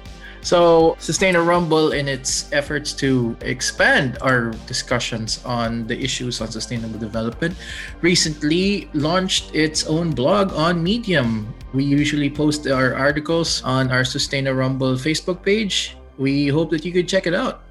So, 0.41 0.95
Sustainer 0.97 1.43
Rumble, 1.45 1.91
in 1.93 2.07
its 2.09 2.49
efforts 2.49 2.93
to 3.03 3.37
expand 3.45 4.17
our 4.25 4.55
discussions 4.65 5.37
on 5.45 5.85
the 5.85 5.93
issues 5.93 6.41
on 6.41 6.49
sustainable 6.49 6.97
development, 6.97 7.53
recently 8.01 8.89
launched 8.97 9.53
its 9.53 9.85
own 9.85 10.09
blog 10.17 10.49
on 10.57 10.81
Medium. 10.81 11.45
We 11.77 11.83
usually 11.85 12.29
post 12.29 12.65
our 12.65 12.95
articles 12.97 13.61
on 13.61 13.91
our 13.93 14.01
Sustainer 14.03 14.55
Rumble 14.57 14.97
Facebook 14.97 15.45
page. 15.45 15.93
We 16.17 16.47
hope 16.49 16.71
that 16.73 16.83
you 16.85 16.91
could 16.91 17.07
check 17.07 17.27
it 17.29 17.35
out. 17.37 17.61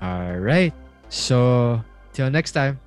All 0.00 0.38
right. 0.38 0.72
So, 1.08 1.82
till 2.12 2.30
next 2.30 2.52
time. 2.52 2.80